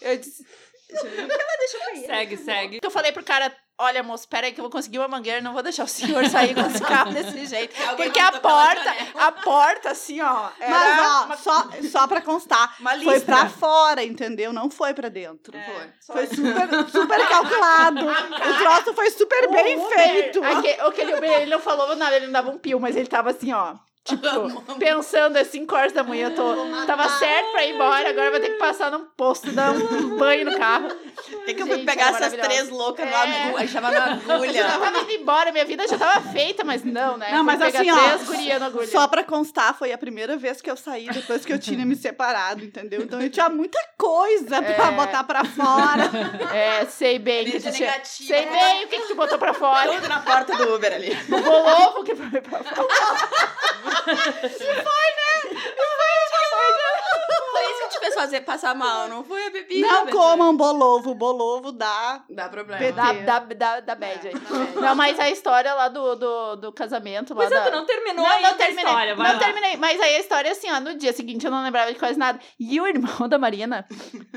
Eu 0.00 0.18
disse, 0.18 0.46
Segue, 2.06 2.36
segue. 2.36 2.80
eu 2.82 2.90
falei 2.90 3.10
pro 3.12 3.24
cara, 3.24 3.52
olha 3.78 4.02
moço, 4.02 4.28
pera 4.28 4.46
aí 4.46 4.52
que 4.52 4.60
eu 4.60 4.62
vou 4.62 4.70
conseguir 4.70 4.98
uma 4.98 5.08
mangueira, 5.08 5.40
não 5.40 5.52
vou 5.52 5.62
deixar 5.62 5.82
o 5.84 5.88
senhor 5.88 6.24
sair 6.28 6.54
com 6.54 6.60
esse 6.60 6.80
carro 6.80 7.12
desse 7.12 7.44
jeito. 7.46 7.74
Alguém 7.88 8.06
Porque 8.06 8.20
a 8.20 8.32
porta, 8.32 8.94
a 9.18 9.32
porta 9.32 9.90
assim, 9.90 10.20
ó, 10.20 10.48
era 10.60 10.70
Mas, 10.70 11.00
ó, 11.00 11.24
uma- 11.24 11.36
só, 11.36 11.68
só 11.90 12.06
pra 12.06 12.20
constar, 12.20 12.76
Uma 12.78 12.98
foi 13.00 13.20
pra 13.20 13.48
fora, 13.48 14.04
entendeu? 14.04 14.52
Não 14.52 14.70
foi 14.70 14.94
pra 14.94 15.08
dentro. 15.08 15.52
Foi. 16.06 16.26
Foi 16.26 16.26
super, 16.36 16.88
super 16.90 17.28
calculado. 17.28 18.06
O 18.46 18.58
troço 18.58 18.94
foi 18.94 19.10
super 19.10 19.48
O 19.48 19.50
bem 19.52 19.76
Uber, 19.76 19.98
feito. 19.98 20.44
aque- 20.44 20.80
Aquele 20.80 21.14
Uber, 21.16 21.30
ele 21.42 21.50
não 21.50 21.58
falou 21.60 21.96
nada, 21.96 22.14
ele 22.16 22.26
não 22.26 22.32
dava 22.32 22.50
um 22.50 22.58
pio, 22.58 22.78
mas 22.78 22.94
ele 22.96 23.08
tava 23.08 23.30
assim, 23.30 23.52
ó. 23.52 23.74
Tipo, 24.06 24.62
pensando 24.78 25.36
assim, 25.36 25.66
horas 25.70 25.92
da 25.92 26.02
manhã, 26.04 26.28
eu 26.28 26.34
tô. 26.34 26.86
Tava 26.86 27.08
certo 27.18 27.50
pra 27.52 27.64
ir 27.64 27.74
embora, 27.74 28.08
agora 28.08 28.30
vou 28.30 28.40
ter 28.40 28.50
que 28.50 28.58
passar 28.58 28.90
num 28.90 29.04
posto, 29.16 29.50
dar 29.52 29.72
um 29.72 30.16
banho 30.16 30.44
no 30.50 30.56
carro. 30.56 30.88
É 31.46 31.52
que 31.52 31.62
eu 31.62 31.66
fui 31.66 31.76
Gente, 31.76 31.86
pegar 31.86 32.08
era 32.14 32.26
essas 32.26 32.32
três 32.40 32.68
loucas 32.68 33.04
no 33.04 33.12
É. 33.12 33.16
agulha. 33.42 33.58
Aí 33.58 33.68
chamava 33.68 34.14
no 34.16 34.22
Eu 34.30 34.34
agulha. 34.36 34.64
tava 34.64 34.98
indo 35.00 35.10
embora, 35.12 35.50
minha 35.52 35.64
vida 35.64 35.86
já 35.88 35.98
tava 35.98 36.20
feita, 36.32 36.62
mas 36.64 36.84
não, 36.84 37.16
né? 37.16 37.30
Não, 37.32 37.42
mas 37.44 37.60
assim, 37.60 37.90
ó, 37.90 37.98
três 37.98 38.22
gurias 38.28 38.60
na 38.60 38.66
agulha. 38.66 38.86
Só 38.86 39.08
pra 39.08 39.24
constar, 39.24 39.74
foi 39.76 39.92
a 39.92 39.98
primeira 39.98 40.36
vez 40.36 40.60
que 40.60 40.70
eu 40.70 40.76
saí 40.76 41.08
depois 41.10 41.44
que 41.44 41.52
eu 41.52 41.58
tinha 41.58 41.84
me 41.84 41.96
separado, 41.96 42.64
entendeu? 42.64 43.02
Então 43.02 43.20
eu 43.20 43.28
tinha 43.30 43.48
muita 43.48 43.78
coisa 43.98 44.62
pra 44.62 44.86
É. 44.88 44.90
botar 44.92 45.24
pra 45.24 45.44
fora. 45.44 46.10
É, 46.54 46.84
sei 46.86 47.18
bem 47.18 47.44
que 47.44 47.60
tu 47.60 47.72
tinha. 47.72 47.88
negativa. 47.90 48.28
Sei 48.28 48.46
bem 48.46 48.84
o 48.84 48.88
que, 48.88 49.00
que 49.00 49.08
tu 49.08 49.14
botou 49.16 49.38
pra 49.38 49.52
fora. 49.52 49.92
Tudo 49.94 50.08
na 50.08 50.20
porta 50.20 50.56
do 50.56 50.74
Uber 50.74 50.92
ali. 50.94 51.12
O 51.28 51.40
bolovo 51.40 52.04
que 52.04 52.14
foi 52.14 52.40
pra 52.40 52.62
fora. 52.62 52.86
Foi 54.04 54.12
isso 54.44 54.58
que 54.58 54.74
te 54.74 56.25
fez 58.06 58.14
fazer 58.14 58.40
passar 58.42 58.74
mal, 58.74 59.08
não 59.08 59.22
foi 59.24 59.46
a 59.46 59.50
bebida. 59.50 59.86
Não 59.86 60.06
Betânia. 60.06 60.12
comam 60.12 60.56
bolovo. 60.56 61.14
Bolovo 61.14 61.72
dá. 61.72 62.22
Dá 62.30 62.48
problema. 62.48 62.78
PT. 62.78 62.92
Da, 62.92 63.12
da, 63.12 63.38
da, 63.40 63.80
da 63.80 63.94
bad 63.94 64.28
aí. 64.28 64.34
Não, 64.80 64.94
mas 64.94 65.18
a 65.18 65.28
história 65.30 65.72
lá 65.74 65.88
do, 65.88 66.14
do, 66.16 66.56
do 66.56 66.72
casamento 66.72 67.34
lá 67.34 67.44
Mas 67.44 67.50
da... 67.50 67.62
tu 67.64 67.70
não 67.70 67.84
terminou 67.86 68.24
Não, 68.24 68.32
ainda 68.32 68.50
não 68.50 68.56
terminei. 68.56 68.84
a 68.84 68.88
história, 68.88 69.14
vai 69.14 69.26
não 69.28 69.34
lá. 69.38 69.44
terminei. 69.44 69.76
Mas 69.76 70.00
aí 70.00 70.16
a 70.16 70.20
história 70.20 70.48
é 70.48 70.52
assim, 70.52 70.70
ó. 70.70 70.80
No 70.80 70.94
dia 70.96 71.12
seguinte 71.12 71.44
eu 71.44 71.50
não 71.50 71.62
lembrava 71.62 71.92
de 71.92 71.98
quase 71.98 72.18
nada. 72.18 72.38
E 72.58 72.80
o 72.80 72.86
irmão 72.86 73.28
da 73.28 73.38
Marina 73.38 73.86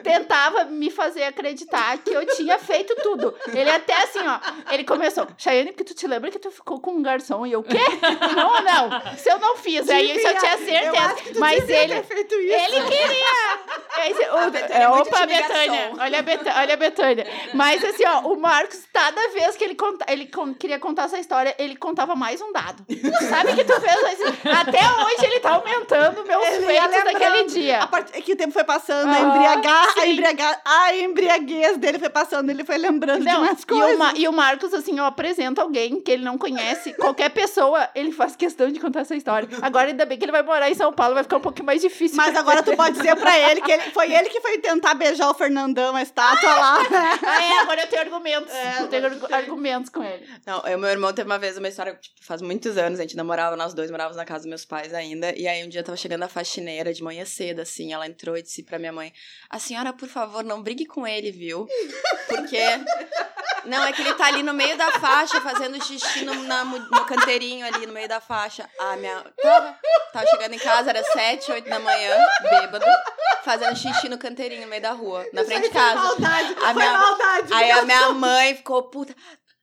tentava 0.03 0.65
me 0.65 0.89
fazer 0.89 1.23
acreditar 1.23 1.97
que 1.99 2.11
eu 2.11 2.25
tinha 2.35 2.57
feito 2.59 2.95
tudo. 3.01 3.33
Ele 3.53 3.69
até 3.69 3.93
assim, 4.03 4.19
ó. 4.19 4.39
Ele 4.73 4.83
começou, 4.83 5.27
Chayane, 5.37 5.71
porque 5.71 5.83
tu 5.83 5.93
te 5.93 6.07
lembra 6.07 6.31
que 6.31 6.39
tu 6.39 6.51
ficou 6.51 6.79
com 6.79 6.91
um 6.91 7.01
garçom? 7.01 7.45
E 7.45 7.51
eu, 7.51 7.59
o 7.59 7.63
quê? 7.63 7.77
Não, 8.35 8.61
não. 8.61 9.17
Se 9.17 9.29
eu 9.29 9.39
não 9.39 9.55
fiz, 9.57 9.89
aí 9.89 10.15
isso 10.15 10.27
eu 10.27 10.37
tinha 10.37 10.49
Eu 10.49 10.55
acho 10.55 11.15
que 11.15 11.23
certeza. 11.23 11.33
tu 11.33 11.39
Mas 11.39 11.69
ele. 11.69 11.95
ter 11.95 12.03
feito 12.03 12.35
isso. 12.35 12.53
Ele 12.75 12.81
queria! 12.89 13.58
Aí, 13.97 14.13
você- 14.13 14.29
o- 14.29 14.37
A 14.37 14.49
Betânia 14.49 14.77
é, 14.77 14.81
é 14.83 14.89
opa. 14.89 15.25
Betânia. 15.25 15.91
Olha 15.99 16.19
a, 16.19 16.21
Betânia, 16.21 16.53
olha 16.57 16.73
a 16.73 16.77
Betânia. 16.77 17.27
Mas 17.53 17.83
assim, 17.83 18.05
ó, 18.05 18.19
o 18.21 18.39
Marcos, 18.39 18.81
cada 18.93 19.27
vez 19.29 19.55
que 19.57 19.63
ele, 19.63 19.75
conta, 19.75 20.05
ele 20.09 20.25
con- 20.27 20.53
queria 20.53 20.79
contar 20.79 21.03
essa 21.05 21.19
história, 21.19 21.53
ele 21.59 21.75
contava 21.75 22.15
mais 22.15 22.41
um 22.41 22.51
dado. 22.53 22.85
Sabe 23.29 23.55
que 23.55 23.63
tu 23.65 23.79
fez? 23.81 24.03
assim, 24.03 24.49
Até 24.49 24.79
hoje 24.79 25.25
ele 25.25 25.39
tá 25.41 25.51
aumentando 25.55 26.23
meus 26.25 26.45
Ele 26.47 26.65
feitos 26.65 27.03
daquele 27.03 27.43
dia. 27.45 27.87
Part... 27.87 28.09
é 28.13 28.21
que 28.21 28.33
o 28.33 28.35
tempo 28.37 28.53
foi 28.53 28.63
passando, 28.63 29.09
a, 29.09 29.17
Aham, 29.17 29.27
embriagar, 29.35 29.93
a, 29.99 30.07
embriagar, 30.07 30.61
a 30.63 30.95
embriaguez 30.95 31.77
dele 31.77 31.99
foi 31.99 32.09
passando, 32.09 32.49
ele 32.49 32.63
foi 32.63 32.77
lembrando 32.77 33.19
de 33.19 33.25
Não, 33.25 33.41
mais 33.41 33.61
e, 33.61 33.65
coisas. 33.65 33.95
o 33.95 33.97
Ma- 33.97 34.13
e 34.15 34.27
o 34.27 34.31
Marcos, 34.31 34.73
assim, 34.73 34.99
ó, 34.99 35.05
apresenta 35.07 35.61
alguém 35.61 35.99
que 35.99 36.11
ele 36.11 36.23
não 36.23 36.37
conhece, 36.37 36.93
qualquer 36.93 37.29
pessoa, 37.31 37.89
ele 37.93 38.11
faz 38.11 38.35
questão 38.35 38.71
de 38.71 38.79
contar 38.79 39.01
essa 39.01 39.15
história. 39.15 39.49
Agora, 39.61 39.87
ainda 39.87 40.05
bem 40.05 40.17
que 40.17 40.23
ele 40.25 40.31
vai 40.31 40.43
morar 40.43 40.69
em 40.69 40.75
São 40.75 40.93
Paulo, 40.93 41.13
vai 41.15 41.23
ficar 41.23 41.37
um 41.37 41.41
pouquinho 41.41 41.65
mais 41.65 41.81
difícil. 41.81 42.15
Mas 42.15 42.35
agora 42.35 42.63
tu 42.63 42.75
pode 42.75 42.95
dizer 42.97 43.15
pra 43.17 43.37
ele 43.37 43.48
que 43.61 43.71
ele, 43.71 43.91
foi 43.91 44.11
ele 44.13 44.29
que 44.29 44.39
foi 44.41 44.57
tentar 44.59 44.93
beijar 44.93 45.29
o 45.29 45.33
Fernandão, 45.33 45.95
a 45.95 46.01
estátua 46.01 46.49
lá. 46.53 46.77
Ah, 47.25 47.41
é, 47.43 47.59
agora 47.59 47.81
eu 47.81 47.87
tenho 47.87 48.01
argumentos. 48.01 48.53
É, 48.53 48.81
eu 48.81 48.87
tenho 48.87 49.05
argu- 49.05 49.33
argumentos 49.33 49.89
com 49.89 50.03
ele. 50.03 50.27
Não, 50.45 50.61
eu, 50.67 50.77
meu 50.77 50.89
irmão 50.89 51.11
teve 51.13 51.29
uma 51.29 51.39
vez 51.39 51.57
uma 51.57 51.67
história, 51.67 51.93
tipo, 51.95 52.15
faz 52.23 52.41
muitos 52.41 52.77
anos, 52.77 52.99
a 52.99 53.03
gente 53.03 53.15
namorava, 53.17 53.55
nós 53.55 53.73
dois 53.73 53.89
morávamos 53.91 54.17
na 54.17 54.25
casa 54.25 54.39
dos 54.43 54.49
meus 54.49 54.65
pais 54.65 54.93
ainda, 54.93 55.33
e 55.37 55.47
aí 55.47 55.63
um 55.65 55.69
dia 55.69 55.83
tava 55.83 55.97
chegando 55.97 56.23
a 56.23 56.27
faxineira 56.27 56.93
de 56.93 57.03
manhã 57.03 57.25
cedo, 57.25 57.61
assim, 57.61 57.93
ela 57.93 58.07
entrou 58.07 58.37
e 58.37 58.41
disse 58.41 58.63
pra 58.63 58.79
minha 58.79 58.91
mãe, 58.93 59.13
a 59.49 59.59
senhora, 59.59 59.91
por 59.93 60.07
favor, 60.07 60.43
não 60.43 60.61
brigue 60.61 60.85
com 60.85 61.05
ele, 61.07 61.31
viu? 61.31 61.67
Porque... 62.27 62.59
Não, 63.65 63.83
é 63.83 63.91
que 63.91 64.01
ele 64.01 64.13
tá 64.13 64.27
ali 64.27 64.41
no 64.41 64.53
meio 64.53 64.77
da 64.77 64.89
faixa, 64.93 65.41
fazendo 65.41 65.83
xixi 65.83 66.23
no, 66.23 66.33
na- 66.43 66.63
no 66.63 67.05
canteirinho 67.05 67.65
ali, 67.67 67.85
no 67.85 67.91
meio 67.91 68.07
da 68.07 68.21
faixa. 68.21 68.67
A 68.79 68.95
minha... 68.95 69.21
Tava, 69.41 69.77
tava 70.13 70.25
chegando 70.27 70.53
em 70.53 70.59
casa, 70.59 70.89
era 70.91 71.03
sete, 71.03 71.51
oito 71.51 71.69
da 71.69 71.77
manhã, 71.77 72.17
bêbado, 72.41 72.85
fazendo 73.49 73.75
xixi 73.75 74.07
no 74.09 74.17
canteirinho, 74.17 74.61
no 74.61 74.67
meio 74.67 74.81
da 74.81 74.91
rua, 74.91 75.25
na 75.33 75.43
frente 75.43 75.63
de 75.63 75.69
Foi 75.71 75.81
casa. 75.81 75.95
maldade, 75.95 76.53
A 76.53 76.59
foi 76.61 76.73
minha- 76.73 76.97
maldade. 76.99 77.53
Aí 77.53 77.71
a 77.71 77.81
minha 77.83 78.09
mãe 78.13 78.55
ficou 78.55 78.83
puta. 78.83 79.15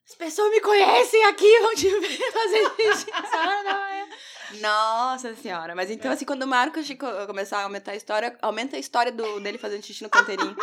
As 0.09 0.15
pessoas 0.15 0.51
me 0.51 0.61
conhecem 0.61 1.25
aqui, 1.27 1.59
vão 1.61 1.75
te 1.75 1.89
ver 1.89 2.33
fazer 2.33 2.71
xixi. 2.77 3.07
A 3.15 3.27
senhora 3.27 3.63
não 3.63 3.85
é. 3.87 4.07
Nossa 4.61 5.35
senhora. 5.35 5.75
Mas 5.75 5.91
então, 5.91 6.11
assim, 6.13 6.25
quando 6.25 6.43
o 6.43 6.47
Marcos 6.47 6.87
Chico 6.87 7.07
começar 7.27 7.59
a 7.59 7.63
aumentar 7.65 7.93
a 7.93 7.97
história, 7.97 8.37
aumenta 8.43 8.77
a 8.77 8.79
história 8.79 9.13
do, 9.13 9.41
dele 9.41 9.59
fazendo 9.59 9.83
xixi 9.85 10.03
no 10.03 10.11
canteirinho, 10.11 10.57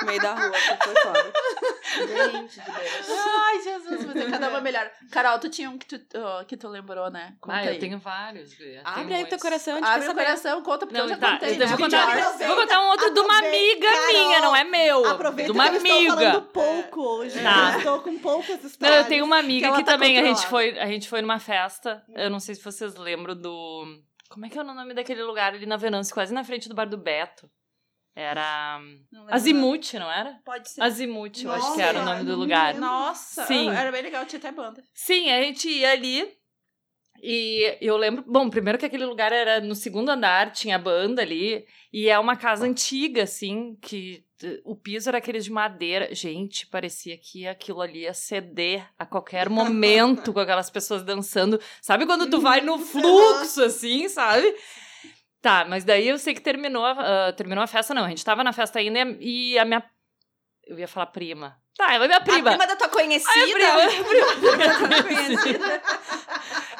no 0.00 0.06
meio 0.06 0.20
da 0.20 0.34
rua, 0.34 0.50
que 0.50 0.84
foi 0.84 0.94
foda. 1.02 1.32
Gente 1.96 2.60
de 2.60 2.64
Deus. 2.64 3.18
Ai, 3.18 3.62
Jesus, 3.62 4.04
mas 4.06 4.16
é 4.16 4.30
cada 4.30 4.48
uma 4.48 4.60
melhor. 4.60 4.90
Carol, 5.10 5.38
tu 5.38 5.48
tinha 5.48 5.70
um 5.70 5.78
que 5.78 5.98
tu, 5.98 6.18
ó, 6.18 6.44
que 6.44 6.56
tu 6.56 6.68
lembrou, 6.68 7.10
né? 7.10 7.34
Conta 7.40 7.56
Ah, 7.56 7.60
aí. 7.60 7.74
eu 7.74 7.78
tenho 7.78 7.98
vários. 7.98 8.52
Guria, 8.54 8.82
Abre 8.84 9.04
tenho 9.04 9.16
aí 9.16 9.24
o 9.24 9.28
teu 9.28 9.38
coração, 9.38 9.74
a 9.74 9.78
gente 9.78 9.88
Abre 9.88 10.08
o 10.08 10.14
coração, 10.14 10.62
conta, 10.62 10.86
porque 10.86 11.00
eu 11.00 11.04
Não, 11.04 11.08
já 11.08 11.16
tá, 11.16 11.32
contei, 11.32 11.62
eu 11.62 11.68
vou 11.68 11.78
contar, 11.78 12.36
vou 12.46 12.56
contar 12.56 12.80
um 12.80 12.88
outro 12.88 13.14
de 13.14 13.20
uma 13.20 13.38
amiga 13.38 13.88
Carol. 13.90 14.12
minha, 14.12 14.40
não 14.40 14.56
é 14.56 14.64
meu. 14.64 15.06
Aproveita 15.06 15.52
de 15.52 15.58
uma 15.58 15.68
que 15.70 15.76
eu 15.76 15.78
estou 15.82 16.06
falando 16.08 16.22
amiga. 16.26 16.40
pouco 16.52 17.00
hoje. 17.00 17.40
Tá. 17.42 17.72
Eu 17.72 17.78
estou 17.78 18.00
com 18.00 18.18
poucas 18.18 18.60
Não, 18.62 18.66
histórias. 18.68 18.98
eu 18.98 19.04
tenho 19.06 19.24
uma 19.24 19.38
amiga 19.38 19.70
que 19.70 19.76
que 19.78 19.84
tá 19.84 19.92
também 19.92 20.18
a 20.18 20.22
gente, 20.22 20.46
foi, 20.46 20.78
a 20.78 20.86
gente 20.86 21.08
foi 21.08 21.22
numa 21.22 21.38
festa. 21.38 22.02
Eu 22.14 22.28
não 22.30 22.40
sei 22.40 22.54
se 22.54 22.62
vocês 22.62 22.94
lembram 22.94 23.15
do. 23.34 24.02
Como 24.28 24.44
é 24.44 24.48
que 24.48 24.58
é 24.58 24.62
o 24.62 24.64
nome 24.64 24.94
daquele 24.94 25.22
lugar 25.22 25.54
ali 25.54 25.66
na 25.66 25.76
Venâncio, 25.76 26.12
quase 26.12 26.34
na 26.34 26.44
frente 26.44 26.68
do 26.68 26.74
bar 26.74 26.88
do 26.88 26.98
Beto? 26.98 27.50
Era. 28.14 28.78
Não 29.12 29.20
lembro 29.20 29.34
Azimuth, 29.34 29.94
não 29.94 30.10
era? 30.10 30.40
Pode 30.44 30.70
ser. 30.70 30.82
Azimuth, 30.82 31.42
eu 31.44 31.52
acho 31.52 31.74
que 31.74 31.82
era 31.82 32.00
o 32.00 32.04
nome 32.04 32.24
do 32.24 32.34
lugar. 32.34 32.72
lembro. 32.74 32.80
Nossa, 32.80 33.44
Sim. 33.44 33.68
era 33.68 33.92
bem 33.92 34.02
legal, 34.02 34.24
tinha 34.24 34.38
até 34.38 34.50
banda. 34.50 34.82
Sim, 34.94 35.30
a 35.30 35.42
gente 35.42 35.68
ia 35.68 35.92
ali. 35.92 36.26
E 37.22 37.78
eu 37.80 37.96
lembro, 37.96 38.24
bom, 38.26 38.48
primeiro 38.50 38.78
que 38.78 38.86
aquele 38.86 39.06
lugar 39.06 39.32
era 39.32 39.60
no 39.60 39.74
segundo 39.74 40.10
andar, 40.10 40.52
tinha 40.52 40.78
banda 40.78 41.22
ali, 41.22 41.66
e 41.92 42.08
é 42.08 42.18
uma 42.18 42.36
casa 42.36 42.66
antiga, 42.66 43.22
assim, 43.22 43.76
que 43.80 44.25
o 44.64 44.76
piso 44.76 45.08
era 45.08 45.18
aqueles 45.18 45.44
de 45.44 45.50
madeira. 45.52 46.14
Gente, 46.14 46.66
parecia 46.66 47.16
que 47.16 47.46
aquilo 47.46 47.80
ali 47.80 48.00
ia 48.02 48.14
ceder 48.14 48.86
a 48.98 49.06
qualquer 49.06 49.48
momento 49.50 50.32
com 50.32 50.40
aquelas 50.40 50.70
pessoas 50.70 51.02
dançando. 51.02 51.60
Sabe 51.80 52.06
quando 52.06 52.28
tu 52.28 52.40
vai 52.40 52.60
no 52.60 52.78
fluxo, 52.84 53.62
assim, 53.64 54.08
sabe? 54.08 54.54
Tá, 55.40 55.64
mas 55.68 55.84
daí 55.84 56.08
eu 56.08 56.18
sei 56.18 56.34
que 56.34 56.40
terminou, 56.40 56.84
a- 56.84 57.28
ah, 57.28 57.32
terminou 57.32 57.62
a 57.62 57.66
festa, 57.66 57.94
não. 57.94 58.04
A 58.04 58.08
gente 58.08 58.24
tava 58.24 58.42
na 58.42 58.52
festa 58.52 58.78
ainda 58.78 58.98
e 59.20 59.58
a 59.58 59.64
minha. 59.64 59.82
Eu 60.66 60.78
ia 60.78 60.88
falar 60.88 61.06
prima. 61.06 61.56
Tá, 61.76 61.94
ela 61.94 62.06
é 62.06 62.08
minha 62.08 62.20
prima. 62.20 62.50
A 62.50 62.56
prima 62.56 62.66
da 62.66 62.74
tua 62.74 62.88
conhecida. 62.88 63.30
A 63.30 63.52
prima, 63.52 64.04
prima 64.08 64.78
Conhecida. 64.88 65.02
conhecida. 65.02 65.82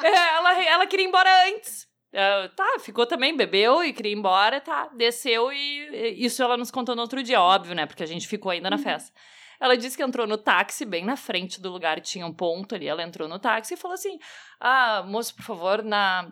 É, 0.03 0.35
ela, 0.35 0.63
ela 0.65 0.87
queria 0.87 1.05
ir 1.05 1.07
embora 1.07 1.29
antes. 1.47 1.86
É, 2.19 2.47
tá, 2.47 2.79
ficou 2.79 3.05
também, 3.05 3.37
bebeu 3.37 3.83
e 3.83 3.93
queria 3.93 4.11
ir 4.11 4.17
embora, 4.17 4.59
tá, 4.59 4.87
desceu 4.87 5.53
e 5.53 5.87
e 5.93 6.25
isso 6.25 6.41
ela 6.41 6.57
nos 6.57 6.71
contou 6.71 6.95
no 6.95 7.03
outro 7.03 7.21
dia, 7.21 7.39
óbvio, 7.39 7.75
né, 7.75 7.85
porque 7.85 8.01
a 8.01 8.07
gente 8.07 8.27
ficou 8.27 8.51
ainda 8.51 8.71
na 8.71 8.77
festa. 8.79 9.13
Ela 9.59 9.77
disse 9.77 9.95
que 9.95 10.01
entrou 10.01 10.25
no 10.25 10.35
táxi, 10.35 10.83
bem 10.83 11.05
na 11.05 11.15
frente 11.15 11.61
do 11.61 11.71
lugar, 11.71 12.01
tinha 12.01 12.25
um 12.25 12.33
ponto 12.33 12.73
ali, 12.73 12.87
ela 12.87 13.03
entrou 13.03 13.27
no 13.27 13.37
táxi 13.37 13.75
e 13.75 13.77
falou 13.77 13.93
assim, 13.93 14.17
ah, 14.59 15.03
moço, 15.05 15.35
por 15.35 15.43
favor, 15.43 15.83
na 15.83 16.31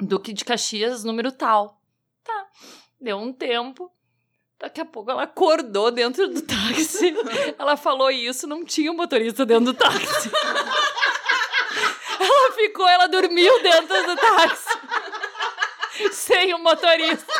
Duque 0.00 0.32
de 0.32 0.44
Caxias, 0.44 1.04
número 1.04 1.30
tal. 1.30 1.80
Tá, 2.24 2.46
deu 3.00 3.16
um 3.16 3.32
tempo, 3.32 3.92
daqui 4.58 4.80
a 4.80 4.84
pouco 4.84 5.08
ela 5.08 5.22
acordou 5.22 5.92
dentro 5.92 6.26
do 6.26 6.42
táxi, 6.42 7.14
ela 7.56 7.76
falou 7.76 8.10
isso, 8.10 8.48
não 8.48 8.64
tinha 8.64 8.90
um 8.90 8.96
motorista 8.96 9.46
dentro 9.46 9.66
do 9.66 9.74
táxi. 9.74 10.32
Ela 12.24 12.52
ficou, 12.52 12.88
ela 12.88 13.08
dormiu 13.08 13.62
dentro 13.62 14.06
do 14.06 14.16
táxi. 14.16 14.81
Sem 16.12 16.54
o 16.54 16.58
motorista. 16.58 17.32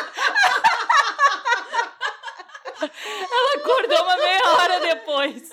Ela 2.81 3.55
acordou 3.55 4.03
uma 4.03 4.17
meia 4.17 4.41
hora 4.51 4.79
depois. 4.79 5.49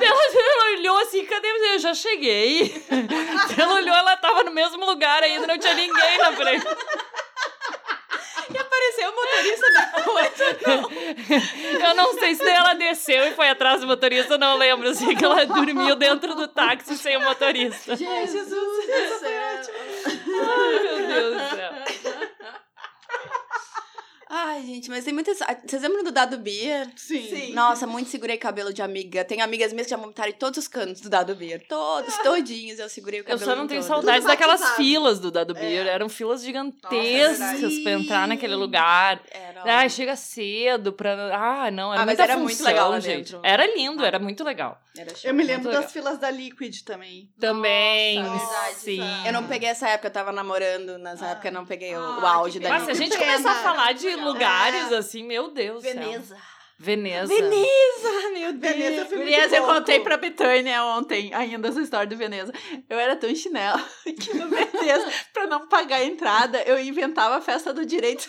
Ela, 0.00 0.22
ela 0.34 0.64
olhou 0.72 0.98
assim, 0.98 1.24
cadê 1.24 1.52
você? 1.52 1.74
Eu 1.74 1.78
já 1.78 1.94
cheguei. 1.94 2.84
Ela 3.56 3.74
olhou, 3.74 3.94
ela 3.94 4.16
tava 4.16 4.42
no 4.42 4.50
mesmo 4.50 4.84
lugar 4.84 5.22
ainda, 5.22 5.46
não 5.46 5.58
tinha 5.58 5.74
ninguém 5.74 6.18
na 6.18 6.32
frente. 6.32 6.66
E 8.52 8.58
apareceu 8.58 9.10
o 9.10 9.14
motorista 9.14 9.66
depois. 9.72 10.32
Eu 11.82 11.94
não 11.94 12.12
sei 12.14 12.34
se 12.34 12.48
ela 12.48 12.74
desceu 12.74 13.28
e 13.28 13.32
foi 13.32 13.48
atrás 13.48 13.80
do 13.80 13.86
motorista, 13.86 14.34
eu 14.34 14.38
não 14.38 14.58
lembro. 14.58 14.94
Sei 14.94 15.14
que 15.14 15.24
ela 15.24 15.46
dormiu 15.46 15.94
dentro 15.96 16.34
do 16.34 16.48
táxi 16.48 16.96
sem 16.96 17.16
o 17.16 17.20
motorista. 17.20 17.96
Jesus 17.96 18.48
do 18.50 19.18
céu. 19.20 20.21
Ai, 20.42 20.82
meu 20.82 21.06
Deus 21.06 21.32
do 21.36 21.56
céu. 21.56 21.61
Ai, 24.34 24.62
gente, 24.62 24.88
mas 24.88 25.04
tem 25.04 25.12
muitas. 25.12 25.42
ah, 25.42 25.54
Vocês 25.62 25.82
lembram 25.82 26.02
do 26.02 26.10
Dado 26.10 26.38
Beer? 26.38 26.88
Sim. 26.96 27.52
Nossa, 27.52 27.86
muito 27.86 28.08
segurei 28.08 28.38
cabelo 28.38 28.72
de 28.72 28.80
amiga. 28.80 29.22
Tem 29.26 29.42
amigas 29.42 29.72
minhas 29.74 29.86
que 29.86 29.90
já 29.90 29.98
montaram 29.98 30.30
em 30.30 30.32
todos 30.32 30.58
os 30.58 30.66
cantos 30.66 31.02
do 31.02 31.10
Dado 31.10 31.34
Beer. 31.34 31.62
Todos, 31.68 32.16
todinhos 32.24 32.78
eu 32.78 32.88
segurei 32.88 33.20
o 33.20 33.22
Eu 33.22 33.24
cabelo. 33.26 33.44
só 33.44 33.54
não 33.54 33.66
tenho 33.66 33.82
todos. 33.82 33.88
saudades 33.94 34.22
Tudo 34.22 34.30
daquelas 34.30 34.60
batizado. 34.60 34.82
filas 34.82 35.20
do 35.20 35.30
Dado 35.30 35.52
Beer. 35.52 35.86
Eram 35.86 36.08
filas 36.08 36.42
gigantescas 36.42 37.38
verdade. 37.60 37.82
pra 37.82 37.92
entrar 37.92 38.26
naquele 38.28 38.54
lugar. 38.54 39.20
Era. 39.30 39.62
Ah, 39.82 39.86
chega 39.88 40.16
cedo 40.16 40.94
pra. 40.94 41.12
Ah, 41.36 41.70
não, 41.70 41.92
era 41.92 42.02
Ah, 42.02 42.06
mas 42.06 42.18
era 42.18 42.36
muito 42.38 42.56
função, 42.56 42.66
legal 42.66 42.88
lá 42.90 43.00
gente. 43.00 43.32
dentro. 43.32 43.40
Era 43.44 43.66
lindo, 43.66 44.02
era 44.02 44.18
muito 44.18 44.42
legal. 44.42 44.80
Era 44.96 45.10
show. 45.14 45.30
Eu 45.30 45.34
me 45.34 45.42
lembro 45.42 45.70
Muito 45.70 45.82
das 45.82 45.90
filas 45.92 46.18
da 46.18 46.30
Liquid 46.30 46.82
também. 46.82 47.30
Também, 47.40 48.22
Nossa, 48.22 48.74
sim. 48.74 48.98
verdade. 48.98 49.26
Eu 49.26 49.32
não 49.32 49.44
peguei 49.46 49.68
essa 49.70 49.88
época, 49.88 50.08
eu 50.08 50.12
tava 50.12 50.32
namorando. 50.32 50.98
Nessa 50.98 51.26
época 51.28 51.48
eu 51.48 51.52
não 51.52 51.64
peguei 51.64 51.94
o, 51.96 51.98
o 51.98 52.26
Ah, 52.26 52.34
auge 52.34 52.58
da 52.60 52.68
pena. 52.68 52.84
Mas 52.84 52.84
se 52.84 52.90
a 52.90 52.94
Liquid. 52.94 53.18
gente 53.18 53.18
começar 53.18 53.52
a 53.52 53.62
falar 53.62 53.92
de 53.94 54.14
lugares 54.24 54.90
É. 54.92 54.96
assim, 54.96 55.22
meu 55.24 55.48
Deus 55.48 55.82
do 55.82 55.88
céu. 55.88 55.94
Veneza. 55.94 56.36
Veneza. 56.78 57.32
Veneza, 57.32 58.30
meu 58.32 58.52
Deus. 58.54 58.74
Veneza 58.74 59.06
foi 59.06 59.18
Gurias, 59.18 59.52
eu 59.52 59.64
contei 59.64 60.00
pra 60.00 60.16
Betânia 60.16 60.84
ontem, 60.84 61.32
ainda 61.32 61.68
essa 61.68 61.80
história 61.80 62.08
do 62.08 62.16
Veneza. 62.16 62.52
Eu 62.90 62.98
era 62.98 63.14
tão 63.14 63.32
chinela 63.34 63.80
que 64.02 64.34
no 64.34 64.48
Veneza, 64.48 65.12
pra 65.32 65.46
não 65.46 65.68
pagar 65.68 65.96
a 65.98 66.04
entrada, 66.04 66.60
eu 66.62 66.80
inventava 66.80 67.36
a 67.36 67.40
festa 67.40 67.72
do 67.72 67.86
direito. 67.86 68.28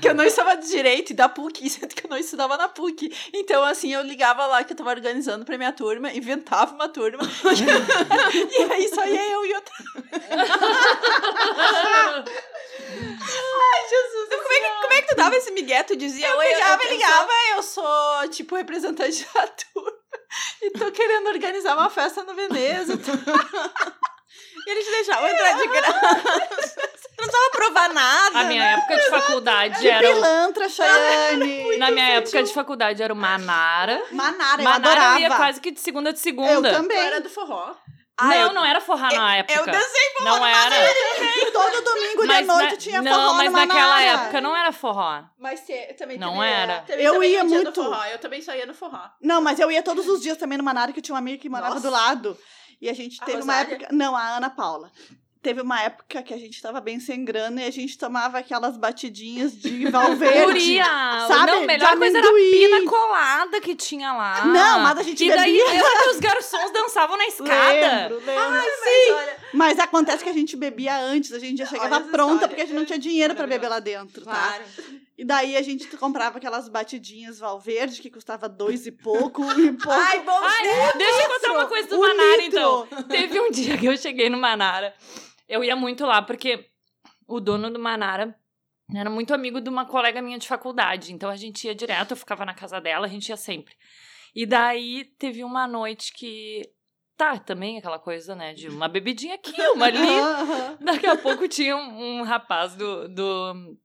Que 0.00 0.08
eu 0.08 0.14
não 0.14 0.24
estava 0.24 0.56
de 0.56 0.68
direito 0.68 1.10
e 1.10 1.14
da 1.14 1.28
PUC, 1.28 1.68
sendo 1.70 1.94
que 1.94 2.06
eu 2.06 2.10
não 2.10 2.16
estudava 2.16 2.56
na 2.56 2.68
PUC. 2.68 3.12
Então, 3.32 3.64
assim, 3.64 3.92
eu 3.92 4.02
ligava 4.02 4.46
lá 4.46 4.64
que 4.64 4.72
eu 4.72 4.76
tava 4.76 4.90
organizando 4.90 5.44
pra 5.44 5.58
minha 5.58 5.72
turma, 5.72 6.12
inventava 6.12 6.74
uma 6.74 6.88
turma. 6.88 7.22
e 8.58 8.72
aí 8.72 8.88
só 8.88 9.06
ia 9.06 9.30
eu 9.32 9.46
e 9.46 9.54
outra. 9.54 9.74
Ai, 12.90 13.88
Jesus. 13.88 14.28
Como 14.28 14.52
é, 14.52 14.60
que, 14.60 14.80
como 14.80 14.92
é 14.92 15.02
que 15.02 15.08
tu 15.08 15.16
dava 15.16 15.36
esse 15.36 15.50
migué? 15.50 15.82
Tu 15.82 15.96
dizia, 15.96 16.28
Eu 16.28 16.40
ligava, 16.40 16.84
e 16.84 16.88
ligava, 16.90 17.32
eu 17.56 17.62
sou, 17.62 18.28
tipo, 18.30 18.56
representante 18.56 19.26
da 19.34 19.46
turma. 19.46 19.98
E 20.62 20.70
tô 20.70 20.90
querendo 20.92 21.28
organizar 21.28 21.74
uma 21.74 21.90
festa 21.90 22.22
no 22.22 22.34
Veneza. 22.34 22.94
E 24.66 24.70
eles 24.70 24.86
deixavam 24.86 25.28
entrar 25.28 25.52
de 25.54 25.66
graça. 25.66 26.90
Você 27.18 27.26
não 27.26 27.50
precisava 27.50 27.50
provar 27.52 27.88
nada. 27.94 28.38
A 28.40 28.44
minha 28.44 28.64
época 28.64 28.96
de 28.96 29.10
faculdade 29.10 29.88
era. 29.88 30.08
o- 30.10 30.14
Pilantra, 30.14 30.68
Chayane. 30.68 31.76
Na 31.78 31.90
minha 31.90 32.08
época 32.14 32.42
de 32.42 32.52
faculdade 32.52 33.02
era 33.02 33.12
o 33.12 33.16
Manara. 33.16 34.02
Manara, 34.12 34.60
eu 34.60 34.64
Manara 34.64 34.90
adorava. 34.92 35.14
eu 35.16 35.20
ia 35.22 35.36
quase 35.36 35.60
que 35.60 35.70
de 35.70 35.80
segunda 35.80 36.10
a 36.10 36.12
de 36.12 36.18
Eu 36.18 36.22
segunda. 36.22 36.68
Eu 36.70 36.74
também. 36.76 36.96
era 36.98 37.20
do 37.20 37.28
forró. 37.28 37.74
Ah, 38.20 38.26
não, 38.26 38.34
eu- 38.34 38.52
não 38.52 38.64
era 38.64 38.80
forró 38.80 39.08
na 39.14 39.36
época. 39.36 39.56
Eu 39.58 39.64
dancei 39.66 40.08
Não 40.22 40.44
era. 40.44 40.76
Todo 41.52 41.82
domingo 41.84 42.22
de 42.22 42.26
Mas 42.26 42.46
noite 42.48 42.70
na- 42.72 42.76
tinha 42.76 43.02
não, 43.02 43.12
forró 43.14 43.32
mas 43.34 43.52
no 43.52 43.58
naquela 43.58 43.80
Manara. 43.96 44.04
época 44.22 44.40
não 44.40 44.56
era 44.56 44.72
forró. 44.72 45.22
Mas 45.38 45.60
te- 45.60 45.94
também 45.96 46.18
Não 46.18 46.32
teve, 46.32 46.44
era. 46.46 46.84
Eu 46.88 47.12
também 47.14 47.30
ia 47.30 47.44
muito. 47.44 47.72
forró, 47.84 48.04
Eu 48.06 48.18
também 48.18 48.42
só 48.42 48.52
ia 48.54 48.66
no 48.66 48.74
forró. 48.74 49.08
Não, 49.22 49.40
mas 49.40 49.60
eu 49.60 49.70
ia 49.70 49.82
todos 49.84 50.08
os 50.08 50.20
dias 50.20 50.36
também 50.36 50.58
no 50.58 50.64
Manara, 50.64 50.92
que 50.92 50.98
eu 50.98 51.02
tinha 51.02 51.14
uma 51.14 51.20
amiga 51.20 51.38
que 51.40 51.48
morava 51.48 51.74
Nossa. 51.76 51.86
do 51.86 51.92
lado. 51.92 52.36
E 52.80 52.88
a 52.90 52.92
gente 52.92 53.18
A 53.22 53.24
teve 53.24 53.42
uma 53.42 53.52
Rosália? 53.54 53.74
época. 53.76 53.88
Não, 53.94 54.16
a 54.16 54.36
Ana 54.36 54.50
Paula. 54.50 54.90
Teve 55.48 55.62
uma 55.62 55.80
época 55.80 56.22
que 56.22 56.34
a 56.34 56.36
gente 56.36 56.60
tava 56.60 56.78
bem 56.78 57.00
sem 57.00 57.24
grana 57.24 57.62
e 57.62 57.64
a 57.66 57.70
gente 57.70 57.96
tomava 57.96 58.36
aquelas 58.38 58.76
batidinhas 58.76 59.58
de 59.58 59.86
Valverde. 59.90 60.44
Guria! 60.44 60.84
sabe? 61.26 61.52
Não, 61.52 61.62
a 61.62 61.66
melhor 61.66 61.96
coisa 61.96 62.18
era 62.18 62.28
a 62.28 62.32
pina 62.34 62.84
colada 62.84 63.58
que 63.62 63.74
tinha 63.74 64.12
lá. 64.12 64.44
Não, 64.44 64.80
mas 64.80 64.98
a 64.98 65.02
gente 65.02 65.24
E 65.24 65.28
daí 65.30 65.56
bebia. 65.56 65.72
lembra 65.72 66.02
que 66.02 66.08
os 66.10 66.18
garçons 66.20 66.70
dançavam 66.70 67.16
na 67.16 67.26
escada. 67.28 68.08
Lembro, 68.10 68.16
lembro. 68.26 68.50
Mas 68.50 68.66
olha, 69.10 69.36
Mas 69.54 69.78
acontece 69.78 70.22
que 70.22 70.28
a 70.28 70.34
gente 70.34 70.54
bebia 70.54 71.00
antes, 71.00 71.32
a 71.32 71.38
gente 71.38 71.56
já 71.60 71.64
chegava 71.66 71.98
pronta 72.02 72.46
porque 72.46 72.60
a 72.60 72.66
gente 72.66 72.76
não 72.76 72.84
tinha 72.84 72.98
dinheiro 72.98 73.34
pra 73.34 73.46
beber 73.46 73.68
lá 73.68 73.78
dentro, 73.80 74.26
tá? 74.26 74.30
claro. 74.32 74.64
E 75.16 75.24
daí 75.24 75.56
a 75.56 75.62
gente 75.62 75.86
comprava 75.96 76.36
aquelas 76.36 76.68
batidinhas 76.68 77.38
Valverde 77.38 78.02
que 78.02 78.10
custava 78.10 78.50
dois 78.50 78.86
e 78.86 78.92
pouco 78.92 79.42
e 79.58 79.72
pouco. 79.72 79.90
Ai, 79.98 80.20
bom 80.20 80.38
Ai, 80.42 80.92
deixa 80.98 81.22
eu 81.22 81.28
contar 81.30 81.52
uma 81.52 81.66
coisa 81.66 81.88
do 81.88 81.96
Um 81.96 82.00
Manara, 82.00 82.36
litro. 82.36 82.46
então. 82.46 82.88
Teve 83.08 83.40
um 83.40 83.50
dia 83.50 83.78
que 83.78 83.86
eu 83.86 83.96
cheguei 83.96 84.28
no 84.28 84.36
Manara. 84.38 84.94
Eu 85.48 85.64
ia 85.64 85.74
muito 85.74 86.04
lá, 86.04 86.20
porque 86.20 86.68
o 87.26 87.40
dono 87.40 87.70
do 87.70 87.78
Manara 87.78 88.38
era 88.94 89.10
muito 89.10 89.34
amigo 89.34 89.60
de 89.60 89.68
uma 89.68 89.84
colega 89.84 90.22
minha 90.22 90.38
de 90.38 90.48
faculdade. 90.48 91.12
Então 91.12 91.28
a 91.28 91.36
gente 91.36 91.66
ia 91.66 91.74
direto, 91.74 92.12
eu 92.12 92.16
ficava 92.16 92.44
na 92.44 92.54
casa 92.54 92.80
dela, 92.80 93.06
a 93.06 93.10
gente 93.10 93.28
ia 93.28 93.36
sempre. 93.36 93.74
E 94.34 94.46
daí 94.46 95.04
teve 95.18 95.44
uma 95.44 95.66
noite 95.66 96.12
que. 96.12 96.62
Tá, 97.16 97.36
também 97.36 97.78
aquela 97.78 97.98
coisa, 97.98 98.36
né? 98.36 98.54
De 98.54 98.68
uma 98.68 98.86
bebidinha 98.86 99.34
aqui, 99.34 99.60
uma 99.70 99.86
ali. 99.86 100.78
Daqui 100.80 101.06
a 101.06 101.16
pouco 101.16 101.48
tinha 101.48 101.76
um, 101.76 102.20
um 102.20 102.22
rapaz 102.22 102.76
do, 102.76 103.08
do. 103.08 103.76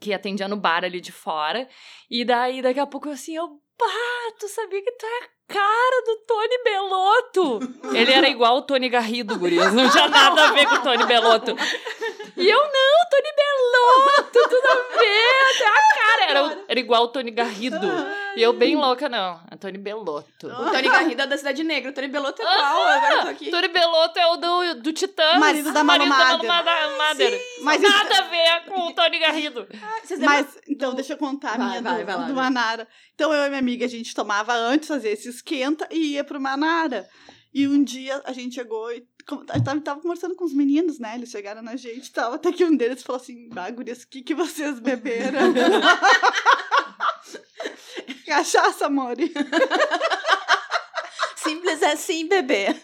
que 0.00 0.12
atendia 0.12 0.48
no 0.48 0.56
bar 0.56 0.84
ali 0.84 1.00
de 1.00 1.12
fora. 1.12 1.68
E 2.10 2.24
daí, 2.24 2.60
daqui 2.60 2.80
a 2.80 2.86
pouco, 2.86 3.08
eu 3.08 3.12
assim, 3.12 3.36
eu. 3.36 3.62
Pá, 3.78 4.32
tu 4.40 4.48
sabia 4.48 4.82
que 4.82 4.92
tu 4.92 5.06
é 5.06 5.18
a 5.18 5.28
cara 5.54 6.02
do 6.04 6.16
Tony 6.26 6.62
Belotto? 6.64 7.94
Ele 7.94 8.12
era 8.12 8.28
igual 8.28 8.56
o 8.58 8.62
Tony 8.62 8.88
Garrido, 8.88 9.38
gurias. 9.38 9.72
Não 9.72 9.88
tinha 9.88 10.08
nada 10.08 10.48
a 10.48 10.52
ver 10.52 10.66
com 10.66 10.74
o 10.74 10.82
Tony 10.82 11.06
Belotto. 11.06 11.52
E 12.36 12.48
eu, 12.50 12.58
não, 12.58 13.08
Tony 13.10 13.32
Belotto, 13.36 14.48
tudo 14.48 14.66
a 14.68 14.98
ver, 14.98 15.54
até 15.54 15.66
a 15.66 15.96
cara. 15.96 16.24
Era, 16.28 16.64
era 16.68 16.80
igual 16.80 17.04
o 17.04 17.08
Tony 17.08 17.30
Garrido. 17.30 17.86
E 18.38 18.42
eu 18.42 18.52
bem 18.52 18.76
louca, 18.76 19.08
não. 19.08 19.40
Tony 19.60 19.78
Belotto. 19.78 20.46
O 20.46 20.70
Tony 20.70 20.88
Garrido 20.88 21.22
é 21.22 21.26
da 21.26 21.36
Cidade 21.36 21.62
Negra. 21.64 21.90
O 21.90 21.94
Tony 21.94 22.08
Belotto 22.08 22.40
é 22.40 22.44
qual? 22.44 22.56
Agora 22.88 23.14
eu 23.14 23.22
tô 23.22 23.28
aqui. 23.28 23.50
Tony 23.50 23.68
Belotto 23.68 24.18
é 24.18 24.26
o 24.26 24.36
do, 24.36 24.74
do 24.82 24.92
Titãs. 24.92 25.38
Marido 25.38 25.72
da 25.72 25.82
Malu 25.84 26.06
Marido 26.06 26.44
Mader. 26.46 26.48
da 26.48 26.62
Malu 26.64 26.98
Mader. 26.98 27.40
Mas 27.62 27.82
isso- 27.82 27.90
Nada 27.92 28.18
a 28.18 28.22
ver 28.22 28.64
com 28.68 28.80
o 28.88 28.92
Tony 28.94 29.18
Garrido. 29.18 29.66
Vocês 30.04 30.20
lembram? 30.20 30.36
Mas, 30.36 30.58
então, 30.68 30.94
deixa 30.94 31.12
eu 31.14 31.18
contar 31.18 31.54
a 31.54 31.56
Vai, 31.56 31.68
minha 31.68 31.82
vai, 31.82 32.00
do, 32.00 32.06
vai 32.06 32.16
lá, 32.16 32.22
do. 32.26 32.34
Manara. 32.34 32.88
Então, 33.14 33.32
eu 33.32 33.44
e 33.46 33.48
minha 33.48 33.58
amiga, 33.60 33.84
a 33.84 33.88
gente 33.88 34.14
tomava 34.14 34.52
antes, 34.54 34.88
fazia 34.88 35.10
esse 35.10 35.28
esquenta 35.28 35.88
e 35.90 36.14
ia 36.14 36.24
pro 36.24 36.40
Manara. 36.40 37.06
E 37.52 37.66
um 37.66 37.82
dia 37.82 38.20
a 38.24 38.32
gente 38.32 38.54
chegou 38.54 38.92
e 38.92 39.02
a 39.48 39.58
gente 39.74 39.82
tava, 39.82 40.00
conversando 40.00 40.34
com 40.34 40.44
os 40.44 40.54
meninos, 40.54 40.98
né? 40.98 41.14
Eles 41.16 41.30
chegaram 41.30 41.62
na 41.62 41.76
gente 41.76 42.06
e 42.06 42.12
tal. 42.12 42.34
Até 42.34 42.52
que 42.52 42.64
um 42.64 42.76
deles 42.76 43.02
falou 43.02 43.20
assim: 43.20 43.48
Bagulhas, 43.50 44.02
o 44.02 44.08
que, 44.08 44.22
que 44.22 44.34
vocês 44.34 44.78
beberam? 44.78 45.52
Cachaça, 48.26 48.86
amore. 48.86 49.32
Simples 51.36 51.82
assim, 51.82 52.26
bebê. 52.28 52.76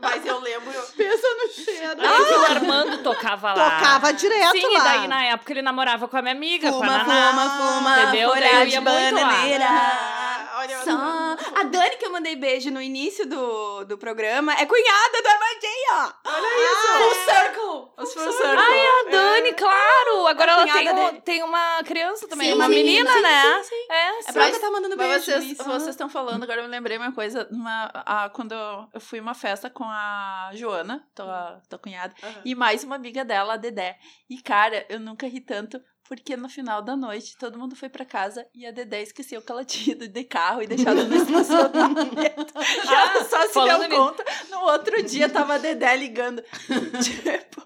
Mas 0.00 0.24
eu 0.24 0.38
lembro. 0.38 0.72
Pensa 0.96 1.26
no 1.26 1.48
cheiro. 1.52 2.00
Aí 2.00 2.24
que 2.24 2.32
o 2.32 2.44
Armando 2.44 3.02
tocava 3.02 3.54
lá. 3.54 3.70
Tocava 3.70 4.12
direto 4.12 4.52
Sim, 4.52 4.66
lá. 4.66 4.78
e 4.78 4.82
daí 4.82 5.08
na 5.08 5.24
época 5.24 5.52
ele 5.52 5.62
namorava 5.62 6.06
com 6.06 6.16
a 6.16 6.22
minha 6.22 6.34
amiga, 6.34 6.70
com 6.70 6.76
a 6.76 6.80
Fuma, 6.80 6.98
Naná. 6.98 7.30
Fuma, 7.30 7.50
fuma, 7.50 8.02
Entendeu? 8.02 8.30
Daí 8.30 8.42
eu 8.42 8.66
ia 8.68 8.80
muito 8.80 8.90
lá. 8.90 9.22
bananeira. 9.22 9.66
Ah, 9.68 10.58
olha, 10.58 10.78
Só... 10.84 11.33
A 11.56 11.62
Dani, 11.64 11.96
que 11.96 12.04
eu 12.06 12.12
mandei 12.12 12.36
beijo 12.36 12.70
no 12.70 12.80
início 12.80 13.26
do, 13.26 13.84
do 13.84 13.98
programa, 13.98 14.52
é 14.54 14.66
cunhada 14.66 15.22
do 15.22 15.28
Armandinho. 15.28 16.14
olha 16.24 16.64
isso. 16.64 16.98
Full 16.98 17.24
circle. 17.34 17.92
Os 17.96 18.14
full 18.14 18.32
circle. 18.32 18.56
Ai, 18.58 18.86
a 18.86 19.10
Dani, 19.10 19.52
claro! 19.54 20.26
Agora 20.26 20.52
A 20.56 20.60
ela 20.62 20.72
tem, 20.72 20.90
um- 20.92 21.20
tem 21.20 21.42
uma 21.42 21.82
criança 21.84 22.26
também, 22.28 22.48
Sim, 22.48 22.54
uma 22.54 22.66
sim, 22.66 22.70
menina, 22.74 23.12
sim, 23.12 23.20
né? 23.22 23.62
sim, 23.62 23.68
sim. 23.68 23.86
É, 23.90 24.08
É 24.18 24.22
sim. 24.22 24.32
pra 24.32 24.42
ela 24.44 24.52
que 24.52 24.58
tá 24.60 24.70
mandando 24.70 24.96
beijo. 24.96 25.12
Mas 25.14 25.24
vocês, 25.58 25.88
estão 25.88 26.08
falando, 26.08 26.42
agora 26.42 26.60
eu 26.60 26.64
me 26.64 26.70
lembrei 26.70 26.96
uma 26.96 27.12
coisa, 27.12 27.46
numa, 27.50 27.84
a, 27.94 28.28
quando 28.30 28.52
eu 28.54 29.00
fui 29.00 29.20
uma 29.20 29.34
festa 29.34 29.68
com 29.70 29.84
a 29.84 30.50
Joana, 30.54 31.06
tua, 31.14 31.60
tua 31.68 31.78
cunhada, 31.78 32.14
Aham. 32.22 32.42
e 32.44 32.54
mais 32.54 32.82
uma 32.84 32.96
amiga 32.96 33.24
dela, 33.24 33.54
a 33.54 33.56
Dedé. 33.56 33.96
E, 34.28 34.40
cara, 34.42 34.84
eu 34.88 34.98
nunca 34.98 35.26
ri 35.26 35.40
tanto, 35.40 35.80
porque 36.08 36.36
no 36.36 36.48
final 36.48 36.82
da 36.82 36.94
noite 36.96 37.36
todo 37.36 37.58
mundo 37.58 37.74
foi 37.74 37.88
pra 37.88 38.04
casa 38.04 38.46
e 38.54 38.66
a 38.66 38.70
Dedé 38.70 39.02
esqueceu 39.02 39.40
que 39.42 39.50
ela 39.50 39.64
tinha 39.64 39.94
ido 39.96 40.06
de 40.08 40.24
carro 40.24 40.62
e 40.62 40.66
deixado 40.66 41.04
no 41.04 41.14
estacionamento. 41.16 42.54
e 42.58 42.94
ela 42.94 43.24
só 43.24 43.48
se 43.48 43.58
Ah, 43.58 43.78
deu 43.78 43.88
conta. 43.88 44.24
No 44.50 44.60
outro 44.66 45.02
dia 45.02 45.28
tava 45.28 45.54
a 45.54 45.58
Dedé 45.58 45.96
ligando. 45.96 46.42
tipo, 47.02 47.64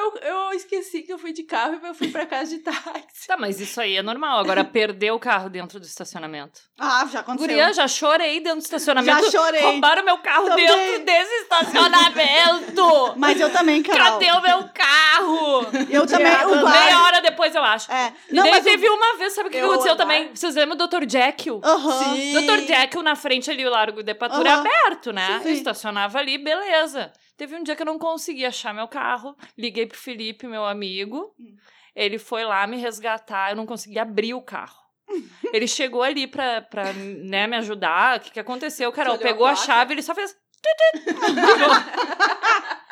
o 0.00 0.12
meu, 0.14 0.22
eu 0.22 0.52
esqueci 0.52 1.02
que 1.02 1.12
eu 1.12 1.18
fui 1.18 1.32
de 1.32 1.42
carro 1.42 1.78
e 1.82 1.86
eu 1.88 1.94
fui 1.94 2.08
pra 2.08 2.24
casa 2.26 2.50
de 2.56 2.58
táxi. 2.62 3.26
Tá, 3.26 3.36
mas 3.36 3.60
isso 3.60 3.80
aí 3.80 3.96
é 3.96 4.02
normal. 4.02 4.38
Agora, 4.40 4.64
perder 4.64 5.10
o 5.12 5.18
carro 5.18 5.48
dentro 5.50 5.78
do 5.80 5.86
estacionamento. 5.86 6.60
Ah, 6.78 7.06
já 7.12 7.20
aconteceu. 7.20 7.48
Guria, 7.48 7.72
já 7.72 7.86
chorei 7.88 8.40
dentro 8.40 8.60
do 8.60 8.64
estacionamento. 8.64 9.24
Já 9.24 9.30
chorei. 9.30 9.60
Roubaram 9.62 10.04
meu 10.04 10.18
carro 10.18 10.46
Também. 10.48 10.66
dentro 10.66 11.04
desse 11.04 11.32
estacionamento. 11.42 13.14
Mas 13.18 13.40
eu 13.40 13.50
também, 13.52 13.82
Carol. 13.82 14.12
Cadê 14.18 14.30
o 14.32 14.40
meu 14.42 14.68
carro? 14.72 15.66
Eu 15.90 16.06
também. 16.06 16.32
O 16.46 16.62
bar... 16.62 16.70
Meia 16.84 17.02
hora 17.02 17.20
depois, 17.20 17.54
eu 17.54 17.62
acho. 17.62 17.90
É. 17.90 18.12
E 18.30 18.34
Não, 18.34 18.42
daí 18.42 18.52
mas 18.52 18.62
o- 18.62 18.64
teve 18.64 18.88
uma 18.88 19.16
vez, 19.16 19.32
sabe 19.34 19.48
o 19.48 19.50
que, 19.50 19.58
que 19.58 19.62
Eu 19.64 19.68
aconteceu 19.70 19.92
andar. 19.94 20.04
também? 20.04 20.30
Vocês 20.34 20.54
lembram 20.54 20.76
do 20.76 20.86
Dr. 20.86 21.04
Jekyll? 21.08 21.60
Aham. 21.64 22.14
Dr. 22.14 22.66
Jekyll 22.66 23.02
na 23.02 23.16
frente 23.16 23.50
ali, 23.50 23.66
o 23.66 23.70
Largo 23.70 24.02
de 24.02 24.14
Patura 24.14 24.50
Aham. 24.52 24.60
aberto, 24.60 25.12
né? 25.12 25.26
Sim, 25.26 25.34
Eu 25.34 25.42
sim. 25.42 25.52
estacionava 25.52 26.18
ali, 26.18 26.38
beleza. 26.38 27.12
Teve 27.38 27.54
um 27.54 27.62
dia 27.62 27.76
que 27.76 27.82
eu 27.82 27.86
não 27.86 28.00
consegui 28.00 28.44
achar 28.44 28.74
meu 28.74 28.88
carro. 28.88 29.36
Liguei 29.56 29.86
pro 29.86 29.96
Felipe, 29.96 30.48
meu 30.48 30.64
amigo. 30.64 31.32
Hum. 31.38 31.56
Ele 31.94 32.18
foi 32.18 32.44
lá 32.44 32.66
me 32.66 32.76
resgatar. 32.76 33.50
Eu 33.50 33.56
não 33.56 33.64
consegui 33.64 33.96
abrir 33.96 34.34
o 34.34 34.42
carro. 34.42 34.76
Ele 35.54 35.68
chegou 35.68 36.02
ali 36.02 36.26
pra, 36.26 36.62
pra 36.62 36.92
né, 36.92 37.46
me 37.46 37.56
ajudar. 37.56 38.18
O 38.18 38.20
que, 38.20 38.32
que 38.32 38.40
aconteceu, 38.40 38.90
Carol? 38.90 39.14
a 39.14 39.18
Pegou 39.18 39.46
a, 39.46 39.52
placa? 39.52 39.66
chave, 39.66 39.94
ele 39.94 40.02
só 40.02 40.14
fez. 40.14 40.36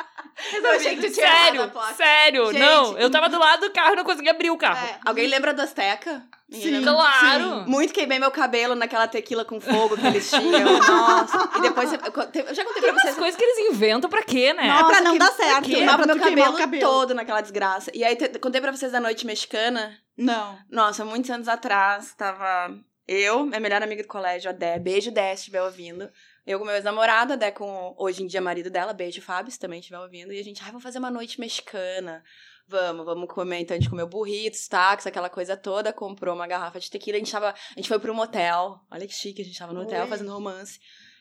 Eu 0.52 0.70
achei 0.72 0.96
que 0.96 1.08
tu 1.08 1.12
tinha 1.14 1.26
errado 1.26 1.72
a 1.78 1.94
sério, 1.94 1.96
sério. 1.96 2.46
Gente. 2.52 2.58
não, 2.60 2.98
eu 2.98 3.10
tava 3.10 3.28
do 3.28 3.38
lado 3.38 3.60
do 3.66 3.72
carro 3.72 3.94
e 3.94 3.96
não 3.96 4.04
conseguia 4.04 4.32
abrir 4.32 4.50
o 4.50 4.56
carro. 4.58 4.86
É. 4.86 4.98
Alguém 5.04 5.26
lembra 5.28 5.54
do 5.54 5.62
Azteca? 5.62 6.22
Sim. 6.50 6.70
lembra? 6.72 6.92
Claro. 6.92 7.64
Muito 7.68 7.92
queimei 7.92 8.18
meu 8.18 8.30
cabelo 8.30 8.74
naquela 8.74 9.08
tequila 9.08 9.44
com 9.44 9.60
fogo 9.60 9.96
que 9.96 10.06
eles 10.06 10.28
tinham. 10.30 10.78
Nossa. 10.78 11.50
E 11.56 11.60
depois 11.62 11.92
eu, 11.92 11.98
eu 11.98 12.54
já 12.54 12.64
contei 12.64 12.82
pra 12.82 12.92
Tem 12.92 12.92
vocês. 12.92 13.04
umas 13.04 13.14
coisas 13.16 13.36
que 13.36 13.42
eles 13.44 13.70
inventam 13.72 14.08
pra 14.10 14.22
quê, 14.22 14.52
né? 14.52 14.68
Não, 14.68 14.78
é 14.78 14.92
pra 14.92 15.00
não 15.00 15.12
que- 15.14 15.18
dar 15.18 15.32
certo. 15.32 15.64
Que 15.64 15.72
é 15.72 15.76
queimava 15.78 16.02
pra 16.04 16.14
meu 16.14 16.22
cabelo, 16.24 16.54
o 16.54 16.58
cabelo. 16.58 16.82
todo 16.82 17.14
naquela 17.14 17.40
desgraça. 17.40 17.90
E 17.94 18.04
aí 18.04 18.14
te- 18.14 18.38
contei 18.38 18.60
pra 18.60 18.70
vocês 18.70 18.92
da 18.92 19.00
noite 19.00 19.26
mexicana. 19.26 19.96
Não. 20.16 20.58
Nossa, 20.70 21.04
muitos 21.04 21.30
anos 21.30 21.48
atrás, 21.48 22.14
tava 22.14 22.70
eu, 23.08 23.44
minha 23.46 23.60
melhor 23.60 23.82
amiga 23.82 24.02
do 24.02 24.08
colégio, 24.08 24.50
a 24.50 24.52
Dé. 24.52 24.78
Beijo, 24.78 25.10
Dé, 25.10 25.30
se 25.34 25.40
estiver 25.42 25.62
ouvindo. 25.62 26.08
Eu 26.46 26.58
com 26.60 26.64
meu 26.64 26.74
ex-namorado, 26.74 27.32
a 27.32 27.36
Dé 27.36 27.50
com 27.50 27.94
hoje 27.98 28.22
em 28.22 28.26
dia 28.26 28.40
marido 28.40 28.70
dela. 28.70 28.92
Beijo, 28.92 29.20
Fábio, 29.20 29.50
se 29.50 29.58
também 29.58 29.80
estiver 29.80 29.98
ouvindo. 29.98 30.32
E 30.32 30.38
a 30.38 30.44
gente, 30.44 30.62
ai, 30.62 30.68
vamos 30.68 30.82
fazer 30.84 30.98
uma 30.98 31.10
noite 31.10 31.40
mexicana. 31.40 32.22
Vamos, 32.68 33.04
vamos 33.04 33.28
comer. 33.28 33.60
Então 33.60 33.76
a 33.76 33.80
gente 33.80 33.90
comeu 33.90 34.06
burritos, 34.06 34.68
tacos, 34.68 35.06
aquela 35.06 35.28
coisa 35.28 35.56
toda. 35.56 35.92
Comprou 35.92 36.34
uma 36.34 36.46
garrafa 36.46 36.78
de 36.78 36.88
tequila. 36.90 37.16
A 37.16 37.18
gente, 37.18 37.32
tava, 37.32 37.50
a 37.50 37.74
gente 37.76 37.88
foi 37.88 37.98
pro 37.98 38.14
motel. 38.14 38.78
Olha 38.90 39.06
que 39.06 39.12
chique, 39.12 39.42
a 39.42 39.44
gente 39.44 39.58
tava 39.58 39.72
no 39.72 39.80
hotel 39.82 40.06
fazendo 40.06 40.32
romance. 40.32 40.78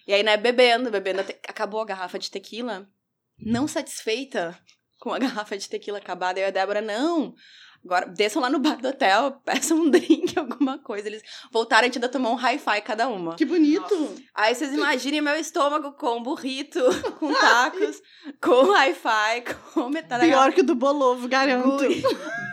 E 0.07 0.13
aí, 0.13 0.21
né, 0.21 0.37
bebendo, 0.37 0.91
bebendo. 0.91 1.21
até- 1.21 1.39
Acabou 1.47 1.81
a 1.81 1.85
garrafa 1.85 2.19
de 2.19 2.29
tequila. 2.29 2.87
Não 3.39 3.67
satisfeita 3.67 4.57
com 4.99 5.11
a 5.11 5.17
garrafa 5.19 5.57
de 5.57 5.67
tequila 5.67 5.97
acabada. 5.97 6.39
Eu 6.39 6.43
e 6.45 6.47
a 6.47 6.51
Débora, 6.51 6.81
não. 6.81 7.33
Agora, 7.85 8.07
desçam 8.07 8.41
lá 8.41 8.49
no 8.49 8.57
bar 8.57 8.81
do 8.81 8.87
hotel, 8.87 9.39
peçam 9.45 9.77
um 9.77 9.89
drink, 9.91 10.33
alguma 10.39 10.79
coisa. 10.79 11.07
Eles 11.07 11.21
voltaram, 11.51 11.83
a 11.83 11.85
gente 11.85 11.97
ainda 11.97 12.09
tomou 12.09 12.33
um 12.33 12.35
hi-fi 12.35 12.81
cada 12.81 13.07
uma. 13.07 13.35
Que 13.35 13.45
bonito. 13.45 14.15
Aí 14.33 14.55
vocês 14.55 14.73
imaginem 14.73 15.21
meu 15.21 15.35
estômago 15.35 15.91
com 15.91 16.21
burrito, 16.23 16.79
com 17.19 17.31
tacos, 17.31 18.01
com 18.41 18.71
hi-fi, 18.71 19.43
com 19.73 19.87
metade 19.89 20.23
da 20.23 20.27
Pior 20.27 20.51
que 20.51 20.61
o 20.61 20.63
do 20.63 20.73
Bolovo, 20.73 21.27
garanto. 21.27 21.85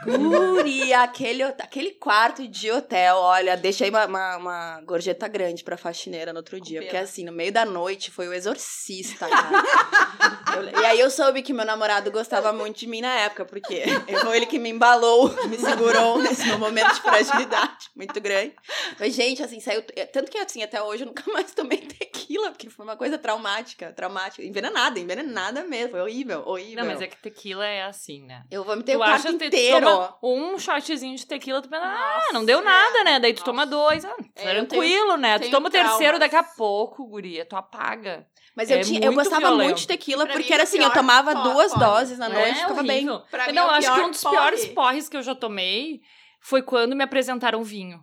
Guri, 0.04 0.92
aquele, 0.92 1.42
aquele 1.42 1.90
quarto 1.92 2.46
de 2.48 2.70
hotel, 2.70 3.16
olha, 3.16 3.56
deixei 3.56 3.88
uma, 3.90 4.06
uma, 4.06 4.36
uma 4.36 4.80
gorjeta 4.82 5.28
grande 5.28 5.62
pra 5.62 5.76
faxineira 5.76 6.32
no 6.32 6.38
outro 6.38 6.60
dia. 6.60 6.80
pena. 6.80 6.90
Porque 6.90 6.96
assim, 7.04 7.24
no 7.24 7.32
meio 7.32 7.52
da 7.52 7.64
noite 7.64 8.10
foi 8.10 8.28
o 8.28 8.32
exorcista, 8.32 9.28
cara. 9.28 9.62
Eu- 10.52 10.82
e 10.82 10.84
aí 10.84 11.00
eu 11.00 11.08
soube 11.10 11.40
que 11.40 11.50
meu 11.52 11.64
namorado 11.64 12.10
gostava 12.10 12.52
muito 12.52 12.78
de 12.80 12.86
mim 12.86 13.00
na 13.00 13.12
época, 13.20 13.42
porque 13.46 13.84
foi 14.20 14.36
ele 14.36 14.44
que 14.44 14.58
me 14.58 14.68
embalou, 14.68 15.30
me 15.48 15.56
segurou 15.56 16.18
nesse 16.20 16.44
meu 16.46 16.58
momento 16.58 16.92
de 16.94 17.00
fragilidade 17.00 17.88
muito 17.96 18.20
grande. 18.20 18.54
Mas, 19.00 19.14
gente, 19.14 19.42
assim, 19.42 19.60
saiu. 19.60 19.82
Tanto 20.12 20.30
que 20.30 20.36
assim, 20.36 20.62
até 20.62 20.82
hoje 20.82 21.04
eu 21.04 21.06
nunca 21.06 21.22
mais 21.32 21.52
tomei 21.54 21.78
tequila. 21.78 22.50
porque 22.50 22.68
foi 22.68 22.84
uma 22.84 22.96
coisa 22.96 23.16
traumática, 23.16 23.92
traumática. 23.92 24.44
Envenenada, 24.44 24.98
envenenada 25.00 25.64
mesmo. 25.64 25.92
Foi 25.92 26.02
horrível, 26.02 26.42
horrível. 26.46 26.84
Não, 26.84 26.92
mas 26.92 27.00
é 27.00 27.06
que 27.06 27.16
tequila 27.16 27.66
é 27.66 27.84
assim, 27.84 28.22
né? 28.26 28.44
Eu 28.50 28.62
vomitei 28.62 28.94
tu 28.94 28.98
o 29.00 29.04
quarto 29.04 29.28
inteiro. 29.28 29.86
Um 30.22 30.58
shotzinho 30.58 31.16
de 31.16 31.26
tequila, 31.26 31.60
tu 31.62 31.68
pensa, 31.68 31.84
ah, 31.84 32.28
não 32.32 32.44
deu 32.44 32.62
nada, 32.62 33.04
né? 33.04 33.18
Daí 33.20 33.32
tu 33.34 33.42
toma 33.44 33.64
dois, 33.66 34.04
ah, 34.04 34.14
É, 34.36 34.50
tranquilo, 34.54 35.16
né? 35.16 35.38
Tu 35.38 35.42
tenho 35.42 35.52
toma 35.52 35.68
o 35.68 35.70
terceiro, 35.70 36.18
daqui 36.18 36.36
a 36.36 36.42
pouco, 36.42 37.06
guria, 37.06 37.44
tu 37.44 37.56
apaga. 37.56 38.26
Mas 38.54 38.70
eu, 38.70 38.78
É 38.78 38.80
tinha, 38.80 39.00
eu 39.02 39.12
gostava 39.14 39.40
violento. 39.40 39.64
muito 39.64 39.78
de 39.78 39.86
tequila, 39.86 40.24
Pra 40.26 40.34
porque 40.34 40.52
era 40.52 40.64
assim, 40.64 40.78
eu 40.82 40.90
tomava 40.90 41.32
porre, 41.32 41.52
duas 41.52 41.72
porre. 41.72 41.84
doses 41.84 42.18
na 42.18 42.28
noite, 42.28 42.50
é 42.50 42.54
ficava 42.54 42.82
bem. 42.82 43.06
Pra 43.30 43.46
mim, 43.46 43.52
não, 43.52 43.70
acho 43.70 43.94
que 43.94 44.00
um 44.00 44.10
dos 44.10 44.20
piores 44.22 44.60
porre. 44.62 44.74
porres 44.74 45.08
que 45.08 45.16
eu 45.16 45.22
já 45.22 45.34
tomei 45.34 46.00
foi 46.40 46.60
quando 46.62 46.94
me 46.94 47.02
apresentaram 47.02 47.62
vinho. 47.62 48.00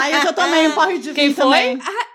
Aí 0.00 0.12
eu 0.18 0.22
já 0.22 0.32
tomei 0.32 0.68
um 0.68 0.72
porre 0.72 0.98
de 0.98 1.12
Quem 1.14 1.28
vinho 1.30 1.34
foi? 1.36 1.44
também. 1.44 1.78
Ai, 1.80 2.06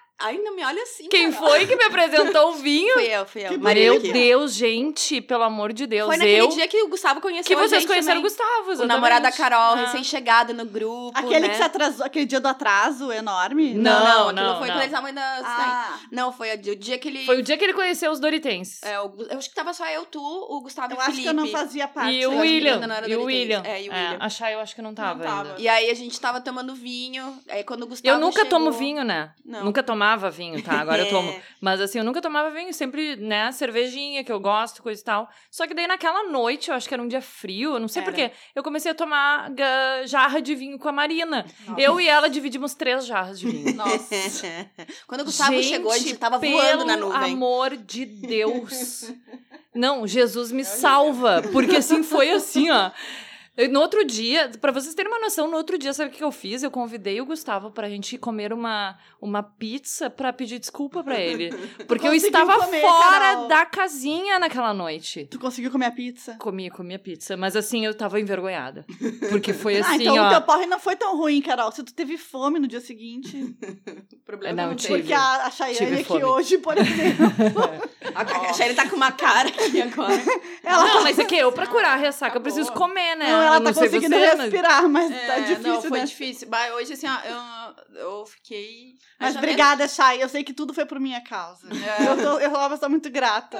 não 0.43 0.55
me 0.55 0.63
olha 0.63 0.81
assim, 0.83 1.07
Quem 1.09 1.31
Carol. 1.31 1.49
foi 1.49 1.65
que 1.67 1.75
me 1.75 1.83
apresentou 1.83 2.49
o 2.49 2.53
vinho? 2.61 2.93
Fui 2.93 3.03
eu, 3.07 3.25
fui 3.25 3.41
eu. 3.45 3.59
Meu 3.59 3.97
aqui. 3.97 4.11
Deus, 4.13 4.53
gente, 4.53 5.21
pelo 5.21 5.43
amor 5.43 5.73
de 5.73 5.85
Deus. 5.85 6.07
Foi 6.07 6.17
naquele 6.17 6.39
eu 6.41 6.47
dia 6.49 6.67
que 6.67 6.81
o 6.83 6.87
Gustavo 6.87 7.19
conheceu 7.21 7.43
que 7.43 7.53
a 7.53 7.67
vocês 7.67 7.81
gente 7.81 7.87
conheceram 7.89 8.19
o 8.19 8.23
também. 8.23 8.37
Gustavo, 8.37 8.69
O 8.69 8.71
exatamente. 8.71 8.87
namorado 8.87 9.23
da 9.23 9.31
Carol, 9.31 9.73
Ah. 9.73 9.85
recém-chegado 9.85 10.53
no 10.53 10.65
grupo, 10.65 11.17
Aquele 11.17 11.41
né? 11.41 11.49
que 11.49 11.55
se 11.55 11.63
atrasou, 11.63 12.05
aquele 12.05 12.25
dia 12.25 12.39
do 12.39 12.47
atraso 12.47 13.11
enorme? 13.11 13.73
Não, 13.73 13.91
Não, 13.91 14.03
não, 14.03 14.29
aquilo 14.29 14.45
não, 14.47 14.57
foi 14.59 14.67
não. 14.67 14.73
quando 14.75 14.81
eles 14.81 14.85
estavam 14.85 15.07
ainda... 15.07 15.21
Ah, 15.43 15.99
Não, 16.11 16.31
foi 16.31 16.53
o 16.53 16.57
dia 16.57 16.97
que 16.97 17.07
ele... 17.07 17.25
Foi 17.25 17.39
o 17.39 17.43
dia 17.43 17.57
que 17.57 17.63
ele 17.63 17.73
conheceu 17.73 18.11
os 18.11 18.19
Doritenses. 18.19 18.81
É, 18.83 18.99
o 18.99 19.09
Gu- 19.09 19.27
eu 19.29 19.37
acho 19.37 19.49
que 19.49 19.55
tava 19.55 19.73
só 19.73 19.85
eu, 19.87 20.05
tu, 20.05 20.21
o 20.21 20.61
Gustavo 20.61 20.93
eu 20.93 20.95
e 20.95 20.97
o 20.97 21.01
acho 21.01 21.09
Felipe. 21.11 21.23
que 21.23 21.29
eu 21.29 21.33
não 21.33 21.47
fazia 21.47 21.87
parte. 21.87 22.13
E 22.15 22.25
o 22.25 22.31
acho 22.31 22.39
William. 22.41 22.73
ainda 22.75 22.87
não 22.87 23.07
E 23.07 23.15
o. 23.15 23.23
William. 23.23 23.61
É, 23.65 23.81
e 23.81 23.89
o 23.89 23.93
William. 23.93 24.17
a 24.19 24.29
Chay 24.29 24.53
eu 24.53 24.59
acho 24.59 24.75
que 24.75 24.81
não 24.81 24.93
tava, 24.93 25.23
tava. 25.23 25.49
ainda. 25.49 25.61
E 25.61 25.67
aí 25.67 25.89
a 25.89 25.93
gente 25.93 26.19
tava 26.19 26.39
tomando 26.41 26.75
vinho, 26.75 27.37
aí 27.49 27.63
quando 27.63 27.83
o 27.83 27.87
Gustavo 27.87 28.15
Eu 28.15 28.19
nunca 28.19 28.45
tomo 28.45 28.71
vinho, 28.71 29.03
né? 29.03 29.31
Não. 29.45 29.65
Nunca 29.65 29.81
tomava 29.81 30.12
vinho, 30.29 30.61
tá? 30.61 30.79
Agora 30.79 31.03
eu 31.03 31.09
tomo. 31.11 31.29
É. 31.29 31.41
Mas 31.59 31.81
assim, 31.81 31.97
eu 31.97 32.03
nunca 32.03 32.21
tomava 32.21 32.49
vinho, 32.51 32.73
sempre, 32.73 33.15
né, 33.15 33.51
cervejinha, 33.51 34.23
que 34.23 34.31
eu 34.31 34.39
gosto, 34.39 34.81
coisa 34.83 35.01
e 35.01 35.03
tal. 35.03 35.29
Só 35.49 35.65
que 35.67 35.73
daí 35.73 35.87
naquela 35.87 36.29
noite, 36.29 36.69
eu 36.69 36.75
acho 36.75 36.87
que 36.87 36.93
era 36.93 37.01
um 37.03 37.07
dia 37.07 37.21
frio, 37.21 37.73
eu 37.75 37.79
não 37.79 37.87
sei 37.87 38.01
porquê, 38.01 38.31
eu 38.55 38.63
comecei 38.63 38.91
a 38.91 38.95
tomar 38.95 39.51
jarra 40.05 40.41
de 40.41 40.55
vinho 40.55 40.77
com 40.77 40.89
a 40.89 40.91
Marina. 40.91 41.45
Eu 41.77 41.99
e 41.99 42.07
ela 42.07 42.29
dividimos 42.29 42.73
três 42.73 43.05
jarras 43.05 43.39
de 43.39 43.49
vinho. 43.49 43.73
Nossa. 43.75 44.69
Quando 45.07 45.21
o 45.21 45.25
Gustavo 45.25 45.51
Gente, 45.53 45.67
chegou, 45.67 45.91
a 45.91 45.97
gente 45.97 46.17
tava 46.17 46.39
pelo 46.39 46.53
voando 46.53 46.85
na 46.85 46.97
nuvem. 46.97 47.33
amor 47.33 47.75
de 47.77 48.05
Deus. 48.05 49.11
Não, 49.73 50.05
Jesus 50.05 50.51
me 50.51 50.63
salva. 50.63 51.41
Porque 51.51 51.77
assim, 51.77 52.03
foi 52.03 52.29
assim, 52.29 52.69
ó. 52.69 52.91
Eu, 53.55 53.69
No 53.69 53.79
outro 53.81 54.03
dia, 54.03 54.49
pra 54.59 54.71
vocês 54.71 54.95
terem 54.95 55.11
uma 55.11 55.19
noção, 55.19 55.47
no 55.47 55.55
outro 55.57 55.77
dia, 55.77 55.93
sabe 55.93 56.09
o 56.09 56.13
que 56.13 56.23
eu 56.23 56.31
fiz? 56.31 56.63
Eu 56.63 56.71
convidei 56.71 57.21
o 57.21 57.25
Gustavo 57.25 57.69
pra 57.69 57.87
gente 57.87 58.17
comer 58.17 58.51
uma, 58.51 58.97
uma 59.21 59.43
pizza 59.43 60.09
pra 60.09 60.33
pedir 60.33 60.57
desculpa 60.57 61.03
pra 61.03 61.19
ele. 61.19 61.51
Porque 61.87 62.07
eu 62.07 62.13
estava 62.15 62.57
comer, 62.57 62.81
fora 62.81 63.19
Carol. 63.19 63.47
da 63.47 63.65
casinha 63.65 64.39
naquela 64.39 64.73
noite. 64.73 65.27
Tu 65.29 65.37
conseguiu 65.39 65.69
comer 65.69 65.85
a 65.85 65.91
pizza? 65.91 66.35
Comi, 66.39 66.71
comi 66.71 66.95
a 66.95 66.99
pizza, 66.99 67.37
mas 67.37 67.55
assim, 67.55 67.85
eu 67.85 67.93
tava 67.93 68.19
envergonhada. 68.19 68.85
Porque 69.29 69.53
foi 69.53 69.77
ah, 69.81 69.81
assim, 69.81 70.01
então 70.01 70.15
ó. 70.17 70.27
o 70.27 70.29
teu 70.31 70.41
porre 70.41 70.65
não 70.65 70.79
foi 70.79 70.95
tão 70.95 71.15
ruim, 71.15 71.39
Carol. 71.41 71.71
Se 71.71 71.83
tu 71.83 71.93
teve 71.93 72.17
fome 72.17 72.59
no 72.59 72.67
dia 72.67 72.81
seguinte. 72.81 73.55
O 74.13 74.17
problema 74.25 74.63
Não, 74.63 74.69
não, 74.69 74.75
tive. 74.75 74.93
teve. 74.95 74.99
Porque 75.03 75.13
a, 75.13 75.45
a 75.45 75.51
Chayane 75.51 75.93
aqui 75.95 76.03
fome. 76.05 76.23
hoje, 76.23 76.57
por 76.57 76.75
exemplo, 76.77 77.25
A, 78.15 78.21
a 78.49 78.53
Shelly 78.53 78.73
tá 78.73 78.89
com 78.89 78.95
uma 78.95 79.11
cara 79.11 79.49
aqui 79.49 79.81
agora. 79.81 80.13
ela, 80.63 80.85
Não, 80.85 81.03
mas 81.03 81.19
é 81.19 81.25
que 81.25 81.35
eu, 81.35 81.51
pra 81.51 81.67
curar 81.67 81.93
a 81.93 81.95
ressaca, 81.95 82.35
eu 82.35 82.39
Acabou. 82.39 82.43
preciso 82.43 82.71
comer, 82.73 83.15
né? 83.15 83.27
não, 83.31 83.42
ela 83.45 83.61
tá 83.61 83.73
conseguindo 83.73 84.15
você, 84.17 84.35
respirar, 84.35 84.89
mas 84.89 85.11
É, 85.11 85.27
tá 85.27 85.39
difícil, 85.39 85.73
não, 85.73 85.81
foi 85.81 85.99
né? 85.99 86.05
difícil. 86.05 86.47
Bah, 86.49 86.67
hoje, 86.75 86.93
assim, 86.93 87.07
eu, 87.07 87.99
eu 87.99 88.25
fiquei... 88.25 88.95
Mas 89.19 89.35
obrigada, 89.35 89.87
Chay. 89.87 90.21
Eu 90.21 90.29
sei 90.29 90.43
que 90.43 90.53
tudo 90.53 90.73
foi 90.73 90.85
por 90.85 90.99
minha 90.99 91.21
causa. 91.21 91.67
É. 91.69 92.07
Eu, 92.07 92.17
tô, 92.17 92.39
eu 92.39 92.49
sou 92.49 92.59
uma 92.59 92.69
pessoa 92.69 92.89
muito 92.89 93.09
grata. 93.09 93.57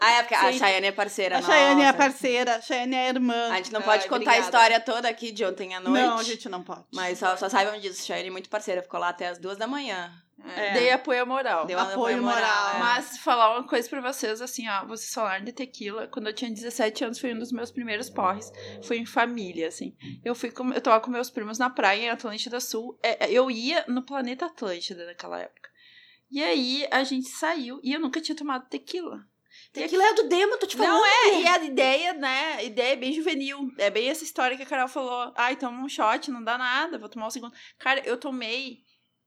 Ah, 0.00 0.12
é 0.12 0.22
porque 0.22 0.34
a 0.34 0.52
Sim. 0.52 0.58
Chayane 0.58 0.86
é 0.86 0.92
parceira 0.92 1.38
a 1.38 1.42
Chayane 1.42 1.82
é 1.82 1.88
a 1.88 1.92
parceira, 1.94 2.56
a 2.56 2.60
Chayane 2.60 2.94
é 2.94 3.06
a 3.06 3.08
irmã. 3.08 3.50
A 3.50 3.56
gente 3.56 3.72
não 3.72 3.80
Ai, 3.80 3.86
pode 3.86 4.02
contar 4.04 4.14
a 4.14 4.34
obrigada. 4.34 4.40
história 4.40 4.80
toda 4.80 5.08
aqui 5.08 5.32
de 5.32 5.44
ontem 5.44 5.74
à 5.74 5.80
noite. 5.80 6.00
Não, 6.06 6.18
a 6.18 6.22
gente 6.22 6.48
não 6.48 6.62
pode. 6.62 6.84
Mas 6.92 7.18
só, 7.18 7.36
só 7.36 7.48
saibam 7.48 7.78
disso, 7.80 8.06
Chayane 8.06 8.28
é 8.28 8.30
muito 8.30 8.48
parceira. 8.48 8.82
Ficou 8.82 9.00
lá 9.00 9.08
até 9.08 9.28
as 9.28 9.38
duas 9.38 9.56
da 9.58 9.66
manhã. 9.66 10.12
É. 10.56 10.72
Dei 10.72 10.90
apoio 10.92 11.26
moral. 11.26 11.66
Deu 11.66 11.78
um 11.78 11.82
Apoio 11.82 12.22
moral. 12.22 12.76
é. 12.76 12.78
Mas 12.78 13.18
falar 13.18 13.58
uma 13.58 13.66
coisa 13.66 13.88
pra 13.88 14.00
vocês, 14.00 14.40
assim, 14.40 14.68
ó, 14.68 14.86
vocês 14.86 15.12
falaram 15.12 15.44
de 15.44 15.52
tequila. 15.52 16.06
Quando 16.06 16.28
eu 16.28 16.32
tinha 16.32 16.50
17 16.50 17.04
anos, 17.04 17.18
foi 17.18 17.34
um 17.34 17.38
dos 17.38 17.52
meus 17.52 17.70
primeiros 17.70 18.08
porres. 18.08 18.50
Foi 18.82 18.98
em 18.98 19.06
família, 19.06 19.68
assim. 19.68 19.96
Eu 20.24 20.34
fui 20.34 20.50
com, 20.50 20.72
eu 20.72 20.80
tava 20.80 21.00
com 21.00 21.10
meus 21.10 21.28
primos 21.28 21.58
na 21.58 21.68
praia 21.68 22.02
em 22.04 22.10
Atlântida 22.10 22.60
Sul. 22.60 22.98
É, 23.02 23.26
é, 23.26 23.32
eu 23.32 23.50
ia 23.50 23.84
no 23.88 24.02
planeta 24.04 24.46
Atlântida 24.46 25.06
naquela 25.06 25.40
época. 25.40 25.68
E 26.30 26.42
aí 26.42 26.86
a 26.90 27.02
gente 27.04 27.28
saiu 27.28 27.80
e 27.82 27.92
eu 27.92 28.00
nunca 28.00 28.20
tinha 28.20 28.36
tomado 28.36 28.68
tequila. 28.68 29.24
Tequila 29.72 30.04
é 30.04 30.14
do 30.14 30.28
demo, 30.28 30.56
tô 30.58 30.66
te 30.66 30.76
falando. 30.76 30.92
Não 30.92 31.06
é, 31.06 31.40
e 31.40 31.46
a 31.46 31.64
ideia, 31.64 32.12
né? 32.14 32.54
A 32.54 32.62
ideia 32.62 32.92
é 32.92 32.96
bem 32.96 33.12
juvenil. 33.12 33.70
É 33.78 33.90
bem 33.90 34.08
essa 34.08 34.24
história 34.24 34.56
que 34.56 34.62
a 34.62 34.66
Carol 34.66 34.88
falou. 34.88 35.32
Ai, 35.36 35.56
toma 35.56 35.82
um 35.82 35.88
shot, 35.88 36.30
não 36.30 36.42
dá 36.42 36.56
nada, 36.56 36.98
vou 36.98 37.08
tomar 37.08 37.26
um 37.26 37.30
segundo. 37.30 37.52
Cara, 37.78 38.00
eu 38.06 38.16
tomei, 38.16 38.80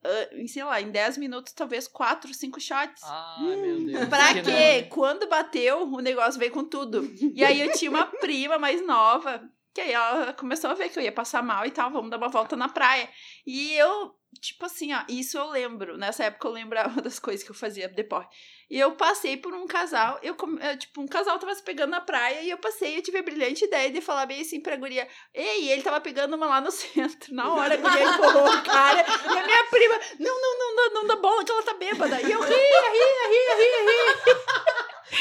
ah, 0.04 0.30
em, 0.34 0.48
sei 0.48 0.64
lá, 0.64 0.82
em 0.82 0.90
10 0.90 1.18
minutos, 1.18 1.54
talvez 1.54 1.88
4, 1.88 2.34
5 2.34 2.60
shots. 2.60 3.04
Ai, 3.04 3.56
meu 3.56 3.86
Deus. 3.86 4.10
Pra 4.10 4.34
que 4.34 4.42
quê? 4.42 4.88
Quando 4.90 5.28
bateu, 5.28 5.84
o 5.84 6.00
negócio 6.00 6.40
veio 6.40 6.52
com 6.52 6.64
tudo. 6.64 7.04
E 7.36 7.44
aí 7.44 7.62
eu 7.62 7.72
tinha 7.74 7.92
uma 7.92 8.06
prima 8.20 8.58
mais 8.58 8.86
nova, 8.86 9.42
que 9.74 9.82
aí 9.82 9.92
ela 9.92 10.34
começou 10.34 10.70
a 10.70 10.74
ver 10.74 10.90
que 10.90 11.00
eu 11.00 11.04
ia 11.04 11.12
passar 11.12 11.42
mal 11.42 11.66
e 11.66 11.72
tal, 11.72 11.90
vamos 11.92 12.10
dar 12.10 12.18
uma 12.18 12.28
volta 12.28 12.56
na 12.56 12.68
praia. 12.68 13.10
E 13.46 13.74
eu, 13.74 14.14
tipo 14.40 14.66
assim, 14.66 14.94
ó, 14.94 15.04
isso 15.08 15.38
eu 15.38 15.50
lembro. 15.50 15.98
Nessa 15.98 16.26
época 16.26 16.48
eu 16.48 16.52
lembrava 16.52 17.00
das 17.02 17.20
coisas 17.20 17.44
que 17.44 17.52
eu 17.52 17.56
fazia 17.56 17.88
depois. 17.88 18.28
E 18.70 18.80
eu 18.80 18.94
passei 18.94 19.36
por 19.36 19.54
um 19.54 19.68
casal, 19.68 20.18
eu, 20.24 20.34
eh, 20.62 20.78
tipo, 20.78 21.02
um 21.02 21.08
casal 21.08 21.38
tava 21.38 21.54
se 21.54 21.62
pegando 21.62 21.90
na 21.90 22.00
praia 22.00 22.42
e 22.42 22.50
eu 22.50 22.58
passei, 22.58 22.98
eu 22.98 23.02
tive 23.02 23.18
a 23.18 23.22
brilhante 23.22 23.66
ideia 23.66 23.92
de 23.92 24.00
falar 24.00 24.26
bem 24.26 24.40
assim 24.40 24.62
pra 24.62 24.78
guria, 24.78 25.06
ei, 25.34 25.70
ele 25.70 25.82
tava 25.82 26.00
pegando 26.00 26.38
uma 26.38 26.46
lá 26.46 26.62
no 26.62 26.72
centro, 26.72 27.36
na 27.36 27.54
hora, 27.54 27.74
a 27.74 27.78
guria 27.78 28.04
empurrou 28.06 28.48
o 28.48 28.64
cara, 28.64 29.02
e 29.02 29.38
a 29.38 29.46
minha 29.46 29.64
prima, 29.66 30.00
não, 30.22 30.42
não, 30.42 30.58
não, 30.58 30.76
não, 30.76 30.94
não 30.94 31.08
dá 31.08 31.18
bola 31.18 31.44
que 31.44 31.52
ela 31.52 31.64
tá 31.64 31.74
bêbada, 31.74 32.22
e 32.22 32.32
eu 32.32 32.40
ria, 32.40 32.48
ria, 32.48 33.28
ria, 33.28 33.56
ria, 33.58 33.82
ria, 33.84 34.71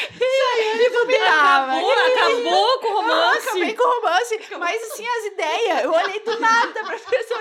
ria, 0.08 0.86
e 0.86 0.90
vomitava, 0.90 1.72
Acabou, 1.72 1.92
acabou 1.92 2.78
com 2.78 2.88
o 2.88 2.90
ah, 2.90 3.02
romance. 3.02 3.48
acabei 3.48 3.74
com 3.74 3.82
o 3.82 3.94
romance, 4.00 4.40
mas 4.58 4.82
assim, 4.82 5.06
as 5.06 5.24
ideias, 5.26 5.84
eu 5.84 5.92
olhei 5.92 6.20
do 6.20 6.38
nada 6.40 6.84
pra 6.84 6.98
pessoa 6.98 7.40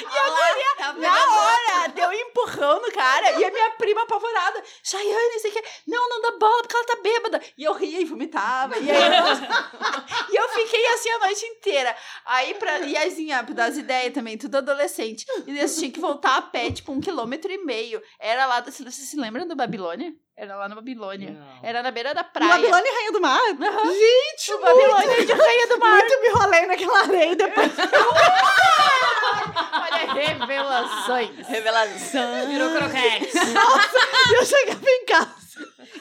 e 0.00 0.18
a 0.18 0.28
guria, 0.30 0.66
Tá 0.76 0.92
na 0.92 1.12
hora, 1.12 1.88
deu 1.88 2.08
um 2.08 2.12
empurrão 2.12 2.80
no 2.80 2.92
cara. 2.92 3.32
E 3.32 3.44
a 3.44 3.50
minha 3.50 3.70
prima 3.70 4.02
apavorada. 4.02 4.62
Chayane, 4.82 5.40
sei 5.40 5.50
que. 5.50 5.62
Não, 5.86 6.08
não 6.08 6.20
dá 6.20 6.38
bola 6.38 6.62
porque 6.62 6.76
ela 6.76 6.86
tá 6.86 6.96
bêbada. 7.02 7.42
E 7.56 7.64
eu 7.64 7.72
ria 7.72 8.00
e 8.00 8.04
vomitava. 8.04 8.76
E 8.78 8.90
aí 8.90 8.96
eu, 8.96 9.24
e 10.32 10.36
eu 10.36 10.48
fiquei 10.50 10.86
assim 10.88 11.10
a 11.10 11.18
noite 11.20 11.44
inteira. 11.46 11.96
Aí, 12.24 12.54
pra, 12.54 12.80
e 12.80 12.96
assim, 12.96 13.32
ah, 13.32 13.42
das 13.42 13.76
ideias 13.76 14.12
também, 14.12 14.36
tudo 14.36 14.56
adolescente. 14.58 15.24
E 15.46 15.58
eu 15.58 15.68
tinha 15.74 15.90
que 15.90 16.00
voltar 16.00 16.36
a 16.36 16.42
pé, 16.42 16.70
tipo, 16.70 16.92
um 16.92 17.00
quilômetro 17.00 17.50
e 17.50 17.58
meio. 17.58 18.02
Era 18.20 18.46
lá. 18.46 18.60
Vocês 18.60 18.94
se 18.94 19.16
lembram 19.16 19.46
do 19.46 19.56
Babilônia? 19.56 20.12
Era 20.36 20.54
lá 20.56 20.68
na 20.68 20.74
Babilônia. 20.74 21.30
Não. 21.30 21.60
Era 21.66 21.82
na 21.82 21.90
beira 21.90 22.14
da 22.14 22.22
praia. 22.22 22.52
Babilônia 22.52 22.86
e 22.86 22.94
Rainha 22.94 23.12
do 23.12 23.20
Mar? 23.22 23.40
Aham. 23.40 23.90
Gente, 23.90 24.52
O 24.52 24.58
Babilônia 24.60 25.24
de 25.24 25.32
Rainha 25.32 25.66
do 25.68 25.78
Mar. 25.78 25.90
muito 25.92 26.20
me 26.20 26.28
rolei 26.28 26.66
naquela 26.66 26.98
areia 27.00 27.34
depois. 27.36 27.72
Olha, 29.56 30.12
revelações. 30.12 31.46
Revelação. 31.46 32.46
Virou 32.48 32.70
croquete. 32.70 33.30
eu 34.34 34.44
chegava 34.44 34.88
em 34.88 35.04
casa. 35.06 35.46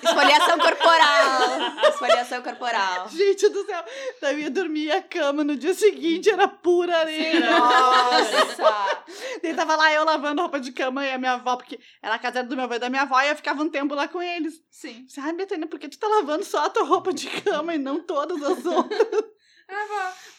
Esfoliação 0.04 0.60
corporal. 0.60 1.90
Esfoliação 1.90 2.42
corporal. 2.42 3.10
Gente 3.10 3.50
do 3.50 3.66
céu. 3.66 3.84
Daí 4.22 4.36
eu 4.36 4.40
ia 4.40 4.52
dormir 4.52 4.92
a 4.92 5.02
cama 5.02 5.44
no 5.44 5.56
dia 5.56 5.74
seguinte 5.74 6.30
era 6.30 6.48
pura 6.48 6.98
areia. 6.98 7.40
Nossa! 7.40 9.04
Daí 9.42 9.54
tava 9.54 9.76
lá 9.76 9.94
eu 9.94 10.04
lavando 10.04 10.42
roupa 10.42 10.60
de 10.60 10.72
cama 10.72 11.06
e 11.06 11.12
a 11.12 11.18
minha 11.18 11.34
avó, 11.34 11.56
porque 11.56 11.80
era 12.02 12.16
a 12.16 12.20
casa 12.20 12.44
do 12.44 12.56
meu 12.56 12.66
avô 12.66 12.76
e 12.76 12.80
da 12.80 12.90
minha 12.90 13.04
avó, 13.04 13.20
e 13.22 13.30
eu 13.30 13.36
ficava 13.36 13.62
um 13.64 13.70
tempo 13.70 13.96
lá 13.96 14.08
com 14.08 14.22
eles. 14.22 14.62
Sim. 14.70 15.06
Ai, 15.18 15.34
Betânia, 15.34 15.68
por 15.68 15.80
que 15.80 15.88
tu 15.88 15.98
tá 15.98 16.08
lavando 16.08 16.44
só 16.44 16.66
a 16.66 16.70
tua 16.70 16.84
roupa 16.84 17.14
de 17.14 17.28
cama 17.42 17.74
e 17.74 17.78
não 17.78 18.02
todas 18.02 18.42
as 18.44 18.66
outras? 18.66 19.35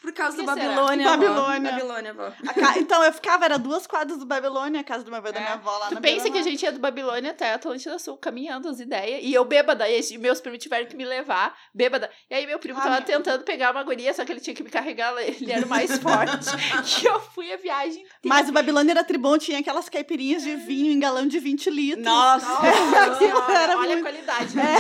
Por 0.00 0.12
causa 0.12 0.36
Que 0.36 0.44
do 0.44 0.52
será? 0.54 0.66
Babilônia. 0.66 1.06
avó. 1.10 1.16
Babilônia. 1.16 1.72
Babilônia, 1.72 2.10
avó. 2.12 2.32
A 2.46 2.54
ca- 2.54 2.78
Então 2.78 3.02
eu 3.02 3.12
ficava, 3.12 3.44
era 3.44 3.58
duas 3.58 3.86
quadras 3.86 4.18
do 4.18 4.24
Babilônia, 4.26 4.80
a 4.80 4.84
casa 4.84 5.02
do 5.02 5.10
meu 5.10 5.18
avô 5.18 5.28
e 5.28 5.32
da 5.32 5.38
É. 5.40 5.42
minha 5.42 5.54
avó 5.54 5.76
lá 5.78 5.88
Tu 5.88 5.94
na 5.94 6.00
pensa 6.00 6.30
que 6.30 6.38
a 6.38 6.42
gente 6.42 6.62
ia 6.62 6.70
do 6.70 6.78
Babilônia 6.78 7.32
até 7.32 7.52
Atlântida 7.54 7.98
Sul, 7.98 8.16
caminhando 8.16 8.68
as 8.68 8.78
ideias. 8.78 9.20
E 9.24 9.34
eu 9.34 9.44
bêbada, 9.44 9.88
e 9.88 10.18
meus 10.18 10.40
primos 10.40 10.60
tiveram 10.62 10.86
que 10.86 10.96
me 10.96 11.04
levar, 11.04 11.56
bêbada. 11.74 12.08
E 12.30 12.34
aí 12.34 12.46
meu 12.46 12.58
primo 12.60 12.78
Ah, 12.78 12.82
tava 12.82 12.94
meu. 12.96 13.02
tentando 13.04 13.42
pegar 13.42 13.72
uma 13.72 13.82
guria, 13.82 14.14
só 14.14 14.24
que 14.24 14.30
ele 14.30 14.40
tinha 14.40 14.54
que 14.54 14.62
me 14.62 14.70
carregar, 14.70 15.12
ele 15.18 15.50
era 15.50 15.66
o 15.66 15.68
mais 15.68 15.90
forte. 15.98 17.02
e 17.02 17.06
eu 17.06 17.18
fui 17.20 17.52
a 17.52 17.56
viagem 17.56 18.02
inteira. 18.02 18.18
Mas 18.24 18.48
o 18.48 18.52
Babilônia 18.52 18.92
era 18.92 19.02
tribom, 19.02 19.36
tinha 19.38 19.58
aquelas 19.58 19.88
caipirinhas 19.88 20.42
de 20.44 20.54
vinho 20.54 20.92
em 20.92 21.00
galão 21.00 21.26
de 21.26 21.40
20 21.40 21.68
litros. 21.68 22.04
Nossa. 22.04 22.46
Nossa 23.26 23.52
era 23.52 23.76
olha 23.76 23.96
muito- 23.96 23.98
a 24.06 24.10
qualidade. 24.10 24.56
né? 24.56 24.74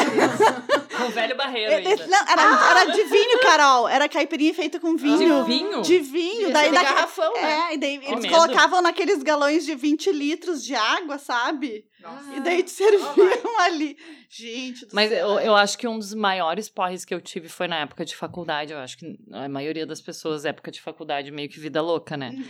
Com 0.96 1.04
o 1.04 1.10
velho 1.10 1.36
barreiro 1.36 1.72
É, 1.72 1.76
ainda. 1.76 2.06
Não, 2.06 2.18
era, 2.28 2.70
era 2.70 2.84
de 2.92 3.02
vinho, 3.04 3.40
Carol. 3.40 3.88
Era 3.88 4.08
caipirinha 4.08 4.35
feita 4.54 4.78
com 4.80 4.96
vinho. 4.96 5.44
De 5.44 5.50
vinho? 5.50 5.82
De 5.82 5.98
vinho. 5.98 6.52
Daí 6.52 6.70
naque- 6.70 6.84
garrafão, 6.84 7.32
né? 7.34 7.68
É, 7.70 7.74
e 7.74 7.78
daí 7.78 7.96
eles 7.96 8.22
medo. 8.22 8.28
colocavam 8.28 8.82
naqueles 8.82 9.22
galões 9.22 9.64
de 9.64 9.74
20 9.74 10.10
litros 10.12 10.64
de 10.64 10.74
água, 10.74 11.18
sabe? 11.18 11.84
Nossa. 12.00 12.34
E 12.36 12.40
daí 12.40 12.62
te 12.62 12.70
serviam 12.70 13.60
ali. 13.60 13.96
Gente 14.28 14.86
do 14.86 14.94
Mas 14.94 15.10
céu. 15.10 15.28
eu, 15.28 15.38
eu 15.40 15.54
acho 15.56 15.76
que 15.78 15.86
um 15.88 15.98
dos 15.98 16.14
maiores 16.14 16.68
porres 16.68 17.04
que 17.04 17.14
eu 17.14 17.20
tive 17.20 17.48
foi 17.48 17.66
na 17.68 17.80
época 17.80 18.04
de 18.04 18.14
faculdade. 18.14 18.72
Eu 18.72 18.78
acho 18.78 18.98
que 18.98 19.16
a 19.32 19.48
maioria 19.48 19.86
das 19.86 20.00
pessoas, 20.00 20.44
época 20.44 20.70
de 20.70 20.80
faculdade, 20.80 21.30
meio 21.30 21.48
que 21.48 21.58
vida 21.60 21.80
louca, 21.82 22.16
né? 22.16 22.30
Uhum. 22.34 22.44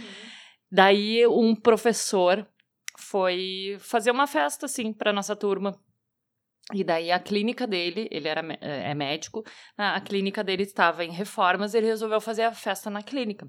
Daí 0.71 1.27
um 1.27 1.55
professor 1.55 2.47
foi 2.99 3.77
fazer 3.79 4.11
uma 4.11 4.27
festa, 4.27 4.67
assim, 4.67 4.93
pra 4.93 5.13
nossa 5.13 5.37
turma. 5.37 5.79
E 6.75 6.83
daí 6.83 7.13
a 7.13 7.19
clínica 7.21 7.67
dele, 7.67 8.09
ele 8.11 8.27
era 8.27 8.43
mé- 8.43 8.59
é 8.61 8.93
médico, 8.95 9.45
a 9.77 10.01
clínica 10.01 10.43
dele 10.43 10.65
estava 10.65 11.05
em 11.05 11.13
reformas, 11.13 11.75
ele 11.75 11.87
resolveu 11.87 12.21
fazer 12.21 12.43
a 12.43 12.53
festa 12.53 12.91
na 12.91 13.03
clínica. 13.03 13.49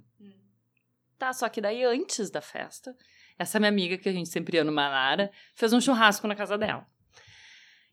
Tá, 1.17 1.33
só 1.33 1.49
que 1.49 1.59
daí 1.59 1.83
antes 1.83 2.29
da 2.29 2.41
festa, 2.41 2.95
essa 3.39 3.59
minha 3.59 3.69
amiga, 3.69 3.97
que 3.97 4.07
a 4.07 4.11
gente 4.13 4.29
sempre 4.29 4.57
ia 4.57 4.63
no 4.63 4.71
Manara, 4.71 5.31
fez 5.55 5.73
um 5.73 5.81
churrasco 5.81 6.27
na 6.27 6.35
casa 6.35 6.57
dela. 6.59 6.85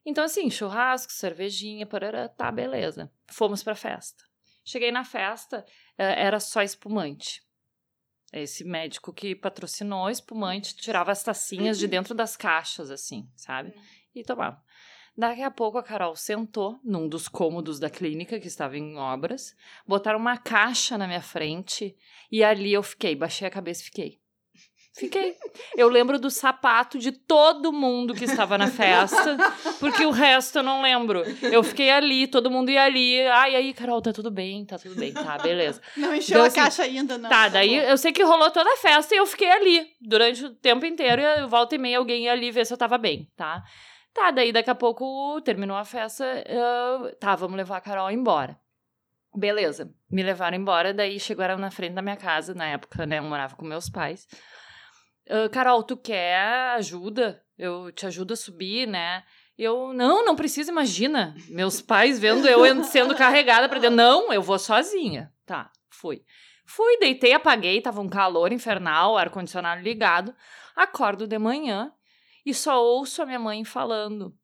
Então, 0.04 0.24
assim, 0.24 0.50
churrasco, 0.50 1.10
cervejinha, 1.10 1.86
parará, 1.86 2.28
tá, 2.28 2.52
beleza. 2.52 3.10
Fomos 3.26 3.62
pra 3.62 3.74
festa. 3.74 4.22
Cheguei 4.62 4.92
na 4.92 5.04
festa, 5.04 5.64
eh, 5.96 6.22
era 6.22 6.38
só 6.38 6.62
espumante. 6.62 7.42
Esse 8.30 8.62
médico 8.64 9.12
que 9.12 9.34
patrocinou 9.34 10.10
espumante 10.10 10.76
tirava 10.76 11.12
as 11.12 11.22
tacinhas 11.22 11.78
de 11.78 11.86
dentro 11.88 12.14
das 12.14 12.36
caixas, 12.36 12.90
assim, 12.90 13.26
sabe? 13.34 13.72
E 14.14 14.22
tomava. 14.22 14.62
Daqui 15.16 15.42
a 15.42 15.50
pouco 15.50 15.78
a 15.78 15.82
Carol 15.82 16.16
sentou 16.16 16.78
num 16.82 17.08
dos 17.08 17.28
cômodos 17.28 17.78
da 17.78 17.88
clínica 17.88 18.40
que 18.40 18.48
estava 18.48 18.76
em 18.76 18.96
obras, 18.96 19.54
botaram 19.86 20.18
uma 20.18 20.36
caixa 20.36 20.98
na 20.98 21.06
minha 21.06 21.22
frente 21.22 21.96
e 22.32 22.42
ali 22.42 22.72
eu 22.72 22.82
fiquei, 22.82 23.14
baixei 23.14 23.46
a 23.46 23.50
cabeça 23.50 23.82
e 23.82 23.84
fiquei. 23.84 24.24
Fiquei. 24.96 25.34
Eu 25.76 25.88
lembro 25.88 26.20
do 26.20 26.30
sapato 26.30 27.00
de 27.00 27.10
todo 27.10 27.72
mundo 27.72 28.14
que 28.14 28.24
estava 28.24 28.56
na 28.56 28.68
festa, 28.68 29.36
porque 29.80 30.06
o 30.06 30.10
resto 30.12 30.58
eu 30.58 30.62
não 30.62 30.82
lembro. 30.82 31.24
Eu 31.42 31.64
fiquei 31.64 31.90
ali, 31.90 32.28
todo 32.28 32.48
mundo 32.48 32.70
ia 32.70 32.84
ali. 32.84 33.20
Ai, 33.26 33.56
aí, 33.56 33.74
Carol, 33.74 34.00
tá 34.00 34.12
tudo 34.12 34.30
bem, 34.30 34.64
tá 34.64 34.78
tudo 34.78 34.94
bem, 34.94 35.12
tá, 35.12 35.36
beleza. 35.38 35.80
Não 35.96 36.14
encheu 36.14 36.36
Deu 36.36 36.44
a 36.44 36.46
assim, 36.46 36.60
caixa 36.60 36.82
ainda, 36.84 37.18
não. 37.18 37.28
Tá, 37.28 37.48
daí 37.48 37.80
bom. 37.80 37.86
eu 37.86 37.98
sei 37.98 38.12
que 38.12 38.22
rolou 38.22 38.52
toda 38.52 38.72
a 38.72 38.76
festa 38.76 39.14
e 39.14 39.18
eu 39.18 39.26
fiquei 39.26 39.50
ali 39.50 39.84
durante 40.00 40.44
o 40.44 40.50
tempo 40.50 40.86
inteiro. 40.86 41.20
E 41.20 41.40
eu 41.40 41.48
volta 41.48 41.74
e 41.74 41.78
meia 41.78 41.98
alguém 41.98 42.24
ia 42.24 42.32
ali 42.32 42.52
ver 42.52 42.64
se 42.64 42.72
eu 42.72 42.78
tava 42.78 42.96
bem, 42.96 43.28
tá? 43.36 43.64
Tá, 44.14 44.30
daí 44.30 44.52
daqui 44.52 44.70
a 44.70 44.74
pouco 44.74 45.40
terminou 45.42 45.76
a 45.76 45.84
festa. 45.84 46.24
Tá, 47.20 47.34
vamos 47.34 47.56
levar 47.56 47.78
a 47.78 47.80
Carol 47.80 48.10
embora. 48.10 48.58
Beleza, 49.36 49.92
me 50.10 50.22
levaram 50.22 50.56
embora. 50.56 50.94
Daí 50.94 51.18
chegaram 51.18 51.58
na 51.58 51.70
frente 51.70 51.94
da 51.94 52.02
minha 52.02 52.16
casa. 52.16 52.54
Na 52.54 52.66
época, 52.66 53.04
né, 53.04 53.18
eu 53.18 53.24
morava 53.24 53.56
com 53.56 53.64
meus 53.64 53.90
pais. 53.90 54.26
"Ah, 55.28 55.48
Carol, 55.50 55.82
tu 55.82 55.96
quer 55.96 56.36
ajuda? 56.76 57.42
Eu 57.58 57.90
te 57.90 58.06
ajudo 58.06 58.34
a 58.34 58.36
subir, 58.36 58.86
né? 58.86 59.24
Eu, 59.58 59.92
não, 59.92 60.24
não 60.24 60.34
precisa, 60.36 60.70
imagina. 60.70 61.34
Meus 61.48 61.80
pais 61.80 62.18
vendo 62.18 62.46
eu 62.48 62.64
en- 62.66 62.82
sendo 62.84 63.14
carregada 63.16 63.68
pra 63.68 63.78
dentro. 63.78 63.96
Não, 63.96 64.32
eu 64.32 64.42
vou 64.42 64.58
sozinha. 64.58 65.32
Tá, 65.46 65.70
fui. 65.90 66.22
Fui, 66.66 66.98
deitei, 66.98 67.32
apaguei, 67.32 67.80
tava 67.80 68.00
um 68.00 68.08
calor 68.08 68.52
infernal, 68.52 69.16
ar-condicionado 69.18 69.82
ligado. 69.82 70.34
Acordo 70.74 71.26
de 71.26 71.38
manhã 71.38 71.92
e 72.44 72.52
só 72.52 72.82
ouço 72.82 73.22
a 73.22 73.26
minha 73.26 73.38
mãe 73.38 73.64
falando. 73.64 74.34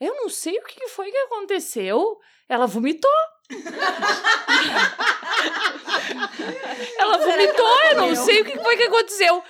Eu 0.00 0.14
não 0.14 0.28
sei 0.28 0.58
o 0.58 0.64
que 0.64 0.88
foi 0.88 1.10
que 1.10 1.16
aconteceu. 1.16 2.18
Ela 2.48 2.66
vomitou. 2.66 3.10
Ela 6.98 7.18
vomitou, 7.18 7.82
eu 7.90 7.96
não 7.96 8.16
sei 8.16 8.40
o 8.40 8.44
que 8.44 8.58
foi 8.58 8.76
que 8.76 8.82
aconteceu. 8.84 9.42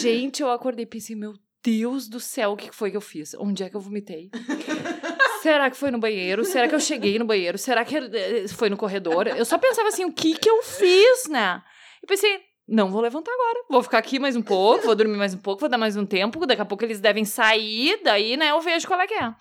Gente, 0.00 0.42
eu 0.42 0.50
acordei 0.50 0.84
e 0.84 0.88
pensei, 0.88 1.16
meu 1.16 1.34
Deus 1.62 2.08
do 2.08 2.20
céu, 2.20 2.52
o 2.52 2.56
que 2.56 2.68
que 2.68 2.74
foi 2.74 2.90
que 2.90 2.96
eu 2.96 3.00
fiz? 3.00 3.34
Onde 3.34 3.62
é 3.62 3.70
que 3.70 3.76
eu 3.76 3.80
vomitei? 3.80 4.30
Será 5.42 5.70
que 5.70 5.76
foi 5.76 5.90
no 5.90 5.98
banheiro? 5.98 6.44
Será 6.44 6.68
que 6.68 6.74
eu 6.74 6.80
cheguei 6.80 7.18
no 7.18 7.24
banheiro? 7.24 7.56
Será 7.56 7.84
que 7.84 7.96
eh, 7.96 8.48
foi 8.48 8.68
no 8.68 8.76
corredor? 8.76 9.28
Eu 9.28 9.44
só 9.44 9.56
pensava 9.56 9.88
assim, 9.88 10.04
o 10.04 10.12
que 10.12 10.34
que 10.36 10.50
eu 10.50 10.62
fiz, 10.62 11.28
né? 11.28 11.62
E 12.02 12.06
pensei, 12.06 12.40
não 12.68 12.90
vou 12.90 13.00
levantar 13.00 13.32
agora. 13.32 13.64
Vou 13.70 13.82
ficar 13.82 13.98
aqui 13.98 14.18
mais 14.18 14.36
um 14.36 14.42
pouco, 14.42 14.84
vou 14.84 14.94
dormir 14.94 15.16
mais 15.16 15.32
um 15.34 15.38
pouco, 15.38 15.60
vou 15.60 15.68
dar 15.68 15.78
mais 15.78 15.96
um 15.96 16.04
tempo. 16.04 16.44
Daqui 16.46 16.60
a 16.60 16.66
pouco 16.66 16.84
eles 16.84 17.00
devem 17.00 17.24
sair, 17.24 18.00
daí, 18.04 18.36
né, 18.36 18.50
eu 18.50 18.60
vejo 18.60 18.86
qual 18.86 19.00
é 19.00 19.06
que 19.06 19.14
é. 19.14 19.34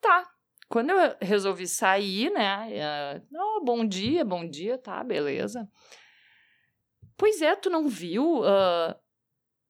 Tá. 0.00 0.28
Quando 0.68 0.90
eu 0.90 1.16
resolvi 1.20 1.66
sair, 1.66 2.30
né? 2.30 2.68
eh, 2.70 3.22
Oh, 3.34 3.64
bom 3.64 3.86
dia, 3.86 4.24
bom 4.24 4.46
dia, 4.46 4.76
tá, 4.76 5.02
beleza. 5.02 5.66
Pois 7.16 7.40
é, 7.40 7.56
tu 7.56 7.70
não 7.70 7.88
viu? 7.88 8.42
ah, 8.44 8.94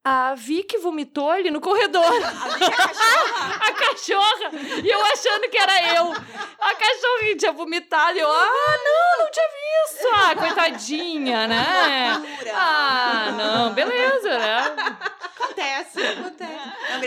a 0.04 0.34
Vicky 0.34 0.78
vomitou 0.78 1.30
ali 1.30 1.50
no 1.50 1.60
corredor. 1.60 2.02
a 3.60 3.72
cachorra! 3.72 4.50
E 4.82 4.88
eu 4.88 5.04
achando 5.06 5.48
que 5.50 5.58
era 5.58 5.96
eu. 5.96 6.12
A 6.12 6.74
cachorrinha 6.74 7.36
tinha 7.36 7.52
vomitado. 7.52 8.16
E 8.16 8.20
eu, 8.20 8.30
ah, 8.30 8.74
não, 8.84 9.24
não 9.24 9.30
tinha 9.30 9.46
visto. 9.48 10.08
Ah, 10.14 10.36
coitadinha, 10.36 11.46
né? 11.48 12.22
Ah, 12.54 13.34
não, 13.36 13.72
beleza, 13.74 14.38
né? 14.38 14.76
Acontece. 15.22 16.00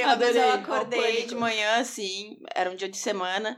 Uma 0.03 0.15
vez 0.15 0.35
eu 0.35 0.53
acordei 0.53 1.25
de 1.25 1.35
manhã, 1.35 1.79
assim, 1.79 2.37
era 2.53 2.69
um 2.69 2.75
dia 2.75 2.89
de 2.89 2.97
semana, 2.97 3.57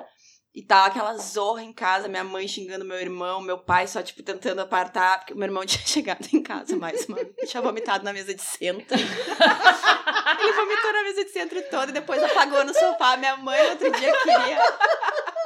e 0.56 0.62
tava 0.62 0.86
aquela 0.86 1.18
zorra 1.18 1.64
em 1.64 1.74
casa, 1.74 2.08
minha 2.08 2.24
mãe 2.24 2.48
xingando 2.48 2.86
meu 2.86 3.00
irmão, 3.00 3.42
meu 3.42 3.58
pai 3.58 3.88
só, 3.88 4.04
tipo, 4.04 4.22
tentando 4.22 4.62
apartar, 4.62 5.20
porque 5.20 5.34
o 5.34 5.36
meu 5.36 5.48
irmão 5.48 5.66
tinha 5.68 5.86
chegado 5.86 6.28
em 6.32 6.44
casa 6.44 6.76
mais 6.76 7.06
uma 7.06 7.18
tinha 7.48 7.62
vomitado 7.62 8.04
na 8.04 8.14
mesa 8.14 8.36
de 8.36 8.42
centro. 8.42 8.98
Ele 8.98 10.54
vomitou 10.54 10.94
na 10.94 11.04
mesa 11.04 11.26
de 11.26 11.32
centro 11.32 11.62
toda 11.70 11.90
e 11.90 11.94
depois 11.94 12.22
apagou 12.22 12.64
no 12.66 12.74
sofá. 12.74 13.18
Minha 13.18 13.38
mãe, 13.38 13.64
no 13.64 13.70
outro 13.72 13.92
dia, 13.92 14.12
queria... 14.18 14.60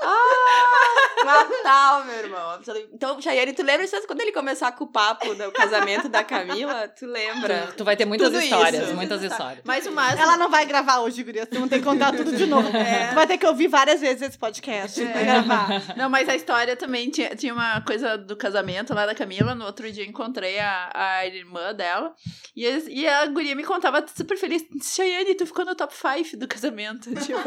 Ah, 0.01 1.25
matar 1.25 2.01
o 2.01 2.05
meu 2.05 2.15
irmão. 2.15 2.59
Então, 2.93 3.21
Chayane, 3.21 3.53
tu 3.53 3.63
lembra 3.63 3.85
disso 3.85 4.07
quando 4.07 4.21
ele 4.21 4.31
começou 4.31 4.71
com 4.73 4.85
o 4.85 4.87
papo 4.87 5.33
do 5.33 5.51
casamento 5.51 6.07
da 6.07 6.23
Camila? 6.23 6.87
Tu 6.87 7.05
lembra? 7.05 7.73
Tu 7.75 7.83
vai 7.83 7.95
ter 7.95 8.05
muitas 8.05 8.29
Tudo 8.29 8.41
histórias, 8.41 8.83
isso. 8.85 8.95
muitas 8.95 9.23
histórias. 9.23 9.61
Mas 9.63 9.85
o 9.85 9.91
máximo. 9.91 10.21
Ela 10.21 10.37
não 10.37 10.49
vai 10.49 10.65
gravar 10.65 10.99
hoje, 10.99 11.23
Guria. 11.23 11.45
Tu 11.45 11.59
não 11.59 11.67
tem 11.67 11.79
que 11.79 11.85
contar 11.85 12.15
tudo 12.15 12.35
de 12.35 12.45
novo. 12.47 12.69
Tu 12.69 13.15
vai 13.15 13.27
ter 13.27 13.37
que 13.37 13.45
ouvir 13.45 13.67
várias 13.67 13.99
vezes 13.99 14.21
esse 14.21 14.37
podcast 14.37 14.96
pra 15.05 15.21
gravar. 15.23 15.69
Não, 15.97 16.09
mas 16.09 16.27
a 16.29 16.35
história 16.35 16.75
também 16.75 17.09
tinha, 17.09 17.35
tinha 17.35 17.53
uma 17.53 17.81
coisa 17.81 18.17
do 18.17 18.35
casamento 18.35 18.93
lá 18.93 19.05
da 19.05 19.15
Camila. 19.15 19.53
No 19.55 19.65
outro 19.65 19.91
dia 19.91 20.05
encontrei 20.05 20.59
a, 20.59 20.89
a 20.93 21.25
irmã 21.27 21.73
dela. 21.73 22.13
E, 22.55 22.65
eles- 22.65 22.87
e 22.89 23.07
a 23.07 23.25
guria 23.27 23.55
me 23.55 23.63
contava 23.63 24.05
super 24.07 24.37
feliz. 24.37 24.63
Cheyenne, 24.81 25.35
tu 25.35 25.45
ficou 25.45 25.65
no 25.65 25.75
top 25.75 25.93
5 25.93 26.37
do 26.37 26.47
casamento. 26.47 27.09
Tipo. 27.23 27.39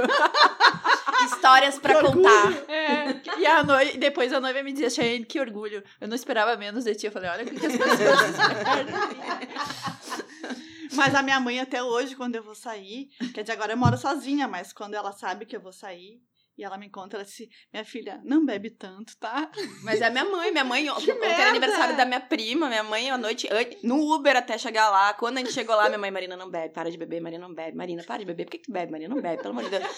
Histórias 1.25 1.79
pra 1.79 2.01
contar. 2.01 2.53
É. 2.69 3.21
E 3.39 3.47
a 3.47 3.63
noi... 3.63 3.97
depois 3.99 4.33
a 4.33 4.41
noiva 4.41 4.63
me 4.63 4.73
dizia, 4.73 4.89
Cheyenne, 4.91 5.25
que 5.27 5.39
orgulho. 5.41 5.83
Eu 6.01 6.09
não 6.09 6.15
esperava 6.15 6.57
menos 6.57 6.85
de 6.85 6.95
ti. 6.95 7.07
Eu 7.07 7.13
falei, 7.13 7.29
olha 7.31 7.45
o 7.45 7.47
que, 7.47 7.59
que 7.61 7.67
as 7.67 7.77
pessoas 7.77 8.37
Mas 10.93 11.15
a 11.15 11.23
minha 11.23 11.39
mãe, 11.41 11.61
até 11.61 11.83
hoje, 11.83 12.17
quando 12.17 12.35
eu 12.37 12.43
vou 12.43 12.55
sair, 12.55 13.11
quer 13.33 13.43
dizer, 13.43 13.53
agora 13.53 13.73
eu 13.73 13.77
moro 13.77 13.97
sozinha, 13.97 14.49
mas 14.49 14.73
quando 14.73 14.95
ela 14.95 15.13
sabe 15.13 15.47
que 15.47 15.55
eu 15.57 15.61
vou 15.61 15.73
sair 15.73 16.21
e 16.61 16.65
ela 16.65 16.77
me 16.77 16.87
encontra, 16.87 17.19
ela 17.19 17.25
disse: 17.25 17.49
Minha 17.73 17.85
filha, 17.85 18.21
não 18.23 18.45
bebe 18.45 18.71
tanto, 18.71 19.17
tá? 19.17 19.51
Mas 19.83 20.01
é 20.01 20.11
minha 20.11 20.25
mãe, 20.27 20.51
minha 20.53 20.65
mãe, 20.65 20.89
ontem 20.91 21.11
era 21.23 21.49
aniversário 21.49 21.97
da 21.97 22.05
minha 22.05 22.21
prima, 22.21 22.69
minha 22.69 22.83
mãe, 22.85 23.11
à 23.11 23.17
noite, 23.17 23.49
no 23.83 24.15
Uber 24.15 24.37
até 24.37 24.59
chegar 24.59 24.91
lá. 24.91 25.15
Quando 25.15 25.39
a 25.39 25.41
gente 25.41 25.53
chegou 25.53 25.75
lá, 25.75 25.87
minha 25.89 25.99
mãe, 25.99 26.11
Marina, 26.11 26.37
não 26.37 26.51
bebe, 26.51 26.75
para 26.75 26.91
de 26.91 26.99
beber, 26.99 27.21
Marina, 27.21 27.47
não 27.49 27.55
bebe. 27.55 27.77
Marina, 27.77 28.03
para 28.05 28.19
de 28.19 28.27
beber, 28.27 28.45
por 28.45 28.51
que, 28.53 28.59
que 28.59 28.65
tu 28.65 28.73
bebe, 28.73 28.93
Marina? 28.93 29.15
Não 29.15 29.23
bebe, 29.23 29.39
pelo 29.43 29.51
amor 29.59 29.65
de 29.65 29.71
Deus. 29.71 29.85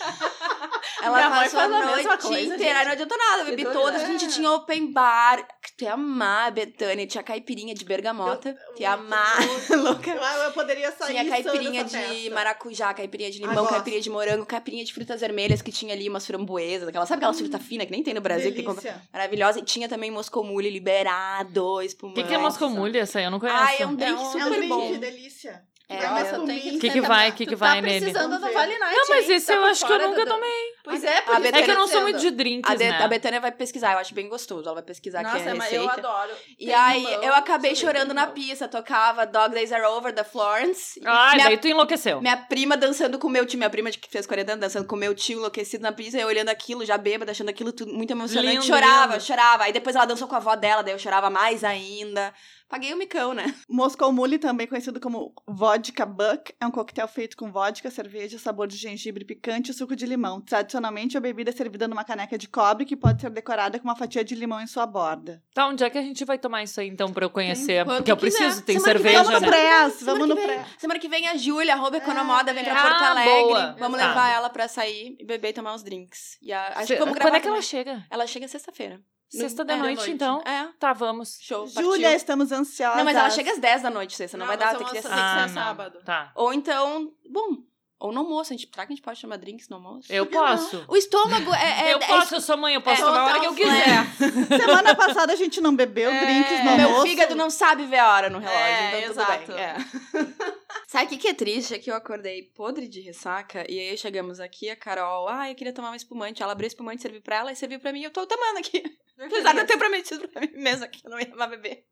Ela 1.03 1.17
Minha 1.17 1.31
passou 1.31 1.59
a 1.59 1.65
a 1.65 1.69
noite 1.69 2.19
coisa, 2.23 2.55
inteira, 2.55 2.75
gente. 2.79 2.85
não 2.85 2.93
adiantou 2.93 3.19
nada, 3.19 3.41
eu 3.43 3.47
bebi 3.47 3.65
doido. 3.65 3.97
a 3.97 3.99
gente 4.05 4.29
tinha 4.29 4.51
open 4.53 4.93
bar, 4.93 5.39
que 5.61 5.77
tu 5.77 5.83
ia 5.85 5.95
amar, 5.95 6.53
Betânia, 6.53 7.05
tinha 7.09 7.25
caipirinha 7.25 7.75
de 7.75 7.85
bergamota, 7.85 8.57
tu 8.77 8.83
ia 8.83 8.93
amar, 8.93 9.37
louca. 9.71 10.11
Eu, 10.11 10.23
eu 10.45 10.53
poderia 10.53 10.93
sair 10.93 11.09
Tinha 11.09 11.29
caipirinha 11.29 11.83
de 11.85 11.91
festa. 11.91 12.31
maracujá, 12.35 12.95
caipirinha 12.95 13.33
de 13.33 13.39
limão, 13.41 13.67
caipirinha 13.67 14.01
de 14.01 14.11
morango, 14.11 14.47
caipirinha 14.47 14.85
de 14.85 14.93
frutas 14.95 15.21
vermelhas 15.21 15.61
que 15.61 15.73
tinha 15.73 15.93
ali 15.93 16.09
umas 16.09 16.25
framboesas, 16.53 16.89
aquela, 16.89 17.07
sabe 17.07 17.19
aquela 17.21 17.35
fruta 17.35 17.59
fina 17.59 17.85
que 17.87 17.91
nem 17.93 18.03
tem 18.03 18.15
no 18.15 18.21
Brasil, 18.21 18.53
que 18.53 18.63
compra- 18.63 19.01
maravilhosa. 19.13 19.59
E 19.59 19.63
tinha 19.63 19.89
também 19.89 20.11
Moscou 20.11 20.45
Mule 20.45 20.69
liberado, 20.71 21.65
O 21.65 21.83
espumante. 21.83 22.23
que, 22.23 22.29
que 22.29 22.35
é 22.35 22.39
Moscou 22.39 22.69
Mule? 22.71 22.99
Essa 22.99 23.19
aí 23.19 23.25
eu 23.25 23.31
não 23.31 23.41
conheço. 23.41 23.59
Ai, 23.59 23.77
é 23.81 23.87
um 23.87 23.95
drink 23.95 24.11
É 24.11 24.15
um- 24.15 24.25
super 24.33 24.41
É 24.41 24.47
um 24.47 24.51
drink, 24.51 24.69
bom. 24.69 24.99
delícia. 24.99 25.63
É, 25.97 26.07
Nossa, 26.09 26.37
por 26.39 26.47
tem 26.47 26.57
mim. 26.57 26.63
que 26.73 26.79
Que 26.79 26.91
que 26.91 27.01
vai, 27.01 27.33
que 27.33 27.47
que 27.47 27.57
vai 27.57 27.77
tá 27.77 27.83
nele? 27.83 28.01
precisando 28.07 28.41
ver. 28.41 28.53
Vale 28.53 28.79
Night. 28.79 28.97
Não, 28.97 29.05
mas 29.09 29.29
hein? 29.31 29.37
esse 29.37 29.47
Tá 29.47 29.55
eu 29.55 29.65
acho 29.65 29.87
que 29.87 29.93
eu 29.93 29.99
nunca 30.09 30.25
do- 30.25 30.31
tomei. 30.31 30.73
Pois 30.85 31.05
é, 31.05 31.21
por 31.21 31.35
É 31.47 31.63
que 31.63 31.71
eu 31.71 31.75
não 31.75 31.87
sou 31.87 31.87
dizendo. 31.87 32.03
muito 32.03 32.19
de 32.21 32.31
drinks, 32.33 32.71
A, 32.71 32.75
né? 32.75 33.03
a 33.03 33.09
Betânia 33.09 33.41
vai 33.41 33.53
pesquisar, 33.53 33.93
eu 33.93 33.99
acho 33.99 34.13
bem 34.15 34.29
gostoso. 34.29 34.65
Ela 34.65 34.75
vai 34.75 34.83
pesquisar 34.83 35.23
Nossa, 35.23 35.37
aqui 35.37 35.49
a 35.49 35.55
mas 35.55 35.71
receita. 35.71 35.85
eu 35.85 35.91
adoro. 35.91 36.31
E 36.59 36.67
Tem 36.67 36.75
aí, 36.75 37.05
limão, 37.05 37.23
eu 37.23 37.35
acabei 37.35 37.75
chorando 37.77 38.13
na 38.13 38.27
pista. 38.27 38.67
Tocava 38.67 39.25
Dog 39.27 39.55
Days 39.55 39.71
Are 39.73 39.85
Over, 39.85 40.13
da 40.13 40.25
Florence. 40.25 40.99
E 41.01 41.03
Ai, 41.07 41.37
minha, 41.37 41.47
daí 41.49 41.59
tu 41.59 41.69
enlouqueceu. 41.69 42.21
minha 42.21 42.37
prima 42.37 42.77
dançando 42.77 43.19
com 43.19 43.29
o 43.29 43.31
meu 43.31 43.47
tio. 43.47 43.59
Minha 43.59 43.71
prima 43.71 43.91
de 43.91 43.99
que 43.99 44.09
fez 44.11 44.27
40 44.27 44.53
anos 44.53 44.61
dançando 44.61 44.87
com 44.87 44.97
o 44.97 44.99
meu 44.99 45.15
tio 45.15 45.39
enlouquecido 45.39 45.83
na 45.83 45.93
pista. 45.93 46.19
Eu 46.19 46.27
olhando 46.27 46.49
aquilo, 46.49 46.85
já 46.85 46.99
bêbada, 46.99 47.31
achando 47.31 47.49
aquilo 47.51 47.73
tudo 47.73 47.93
muito 47.93 48.11
emocionante. 48.11 48.55
Lindo, 48.55 48.65
chorava, 48.67 49.13
lindo. 49.15 49.25
chorava. 49.25 49.65
Aí 49.65 49.73
depois 49.73 49.95
ela 49.95 50.05
dançou 50.05 50.27
com 50.27 50.35
a 50.35 50.39
avó 50.39 50.57
dela, 50.57 50.83
daí 50.83 50.93
eu 50.95 50.99
chorava 50.99 51.31
mais 51.31 51.63
ainda. 51.63 52.35
Paguei 52.73 52.95
o 52.95 52.97
micão, 52.97 53.35
né? 53.35 53.55
Moscow 53.69 54.11
Mule, 54.11 54.39
também 54.39 54.67
conhecido 54.67 54.99
como 54.99 55.35
Vodka 55.47 56.07
Buck, 56.07 56.55
é 56.59 56.67
um 56.67 56.71
coquetel 56.71 57.07
feito 57.07 57.37
com 57.37 57.53
vodka, 57.53 57.91
cerveja, 57.91 58.39
sabor 58.39 58.67
de 58.67 58.79
gengibre 58.79 59.27
picante 59.27 59.71
e 59.71 59.75
suco 59.75 59.95
de 59.95 60.07
limão. 60.07 60.41
Tradicionalmente, 60.41 61.15
a 61.19 61.21
bebida 61.21 61.51
é 61.51 61.53
servida 61.53 61.87
numa 61.87 62.03
caneca 62.03 62.39
de 62.39 62.49
cobre 62.49 62.87
que 62.87 62.97
pode 62.97 63.21
ser 63.21 63.29
decorada 63.29 63.79
com 63.79 63.85
uma 63.87 63.95
fatia 63.95 64.25
de 64.25 64.35
limão 64.35 64.59
em 64.59 64.67
sua 64.67 64.87
borda. 64.87 65.43
Tá, 65.53 65.67
onde 65.69 65.85
é 65.85 65.91
que 65.91 65.99
a 65.99 66.03
gente 66.03 66.25
vai 66.25 66.39
tomar 66.39 66.63
isso 66.63 66.81
aí, 66.81 66.89
então, 66.89 67.13
pra 67.13 67.27
eu 67.27 67.31
conhecer? 67.31 67.85
quando 67.85 67.99
Porque 67.99 68.11
eu 68.11 68.17
quiser. 68.17 68.39
preciso, 68.39 68.63
tem 68.63 68.79
Semana 68.81 68.95
que 68.97 69.03
vem, 69.03 69.13
cerveja, 69.13 69.31
Vamos 69.31 69.43
no 69.43 69.51
né? 69.51 69.57
press, 69.59 70.03
vamos 70.03 70.29
no 70.31 70.35
que 70.35 70.41
vem. 70.47 70.57
press. 70.57 70.67
Semana 70.79 70.99
que 71.01 71.09
vem 71.09 71.29
a 71.29 71.37
Júlia, 71.37 71.75
arroba 71.75 71.99
Economoda, 71.99 72.55
vem 72.55 72.65
pra 72.65 72.73
Ah, 72.75 72.89
Porto 72.89 73.03
Alegre. 73.05 73.33
boa. 73.43 73.77
Vamos 73.79 73.99
Tá. 74.01 74.09
levar 74.09 74.29
ela 74.31 74.49
pra 74.49 74.67
sair 74.67 75.15
e 75.21 75.27
beber 75.27 75.51
e 75.51 75.53
tomar 75.53 75.75
uns 75.75 75.83
drinks. 75.83 76.39
E 76.41 76.51
a, 76.51 76.87
Cê- 76.87 76.97
vamos 76.97 77.13
Quando 77.13 77.21
gravar 77.21 77.37
é 77.37 77.41
que 77.41 77.49
ela 77.49 77.61
chega? 77.61 78.07
Ela 78.11 78.27
chega 78.27 78.49
sexta-feira. 78.49 78.99
Sexta 79.33 79.63
É, 79.63 79.65
da 79.65 79.75
de 79.75 79.81
noite, 79.81 79.97
noite. 79.97 80.11
então. 80.13 80.43
É, 80.45 80.69
Tá, 80.79 80.93
vamos. 80.93 81.39
show. 81.41 81.67
Júlia, 81.67 82.15
estamos 82.15 82.53
ansiosas. 82.53 82.97
Não, 82.99 83.05
mas 83.05 83.17
ela 83.17 83.31
chega 83.31 83.53
às 83.53 83.59
10 83.59 83.83
da 83.83 83.91
noite, 83.91 84.15
sexta, 84.15 84.37
não, 84.37 84.47
vai 84.47 84.57
Não, 84.57 84.65
dar, 84.67 84.75
mas 84.75 84.83
tem 84.91 85.01
que 85.01 85.09
ser 85.09 85.13
Ah, 85.13 85.49
sábado. 85.49 85.99
Tá. 86.05 86.31
Ou 86.35 86.53
então, 86.53 87.11
bom, 87.31 87.57
ou 87.99 88.13
no 88.13 88.21
almoço, 88.21 88.53
a 88.53 88.57
gente, 88.57 88.69
será 88.71 88.85
que 88.85 88.93
a 88.93 88.97
gente 88.97 89.03
pode 89.05 89.21
tomar 89.21 89.37
drinks 89.39 89.69
no 89.69 89.77
almoço? 89.77 90.13
Eu 90.13 90.27
que 90.27 90.35
não? 90.35 90.43
posso. 90.45 90.85
O 90.89 90.97
estômago 90.97 91.55
é... 91.55 91.89
é 91.89 91.95
eu 91.95 91.99
é- 91.99 92.07
posso, 92.07 92.35
eu 92.35 92.41
sou 92.41 92.57
mãe, 92.57 92.75
eu 92.75 92.83
posso 92.83 93.01
é 93.01 93.05
tomar 93.07 93.21
a 93.21 93.25
hora 93.27 93.41
que 93.41 93.47
eu 93.47 93.55
quiser. 93.55 94.07
Semana 94.61 94.95
passada 94.95 95.33
a 95.33 95.37
gente 95.37 95.61
não 95.61 95.75
bebeu 95.75 96.11
É, 96.11 96.21
drinks 96.25 96.65
no 96.65 96.77
Meu 96.77 96.87
almoço. 96.89 97.07
fígado 97.07 97.35
não 97.37 97.49
sabe 97.49 97.87
ver 97.87 97.99
a 98.01 98.11
hora 98.13 98.29
no 98.29 98.39
relógio, 98.41 98.61
É, 98.61 98.99
então 98.99 99.11
exato. 99.13 99.39
tudo 99.45 99.55
bem. 99.55 99.65
É. 99.65 99.77
Sabe 100.93 101.07
o 101.07 101.09
que, 101.09 101.17
que 101.17 101.29
é 101.29 101.33
triste? 101.33 101.73
É 101.73 101.79
que 101.79 101.91
eu 101.91 101.95
acordei 101.95 102.43
podre 102.55 102.87
de 102.87 103.01
ressaca 103.01 103.65
e 103.67 103.81
aí 103.81 103.97
chegamos 103.97 104.39
aqui, 104.39 104.69
a 104.69 104.77
Carol, 104.77 105.27
ah, 105.27 105.51
eu 105.51 105.55
queria 105.55 105.73
tomar 105.73 105.89
uma 105.89 105.97
espumante. 105.97 106.43
Ela 106.43 106.53
abriu 106.53 106.67
espumante, 106.67 107.01
serviu 107.01 107.23
pra 107.23 107.37
ela 107.37 107.51
e 107.51 107.57
serviu 107.57 107.81
pra 107.81 107.95
mim. 107.95 108.03
Eu 108.03 108.11
tô 108.11 108.27
tomando 108.27 108.59
aqui. 108.59 108.83
Apesar 109.19 109.55
de 109.55 109.61
eu 109.61 109.67
ter 109.67 109.79
prometido 109.79 110.29
pra 110.29 110.43
mim 110.43 110.51
mesma 110.53 110.87
que 110.87 111.01
eu 111.03 111.11
não 111.11 111.19
ia 111.19 111.35
mais 111.35 111.51
beber. 111.51 111.87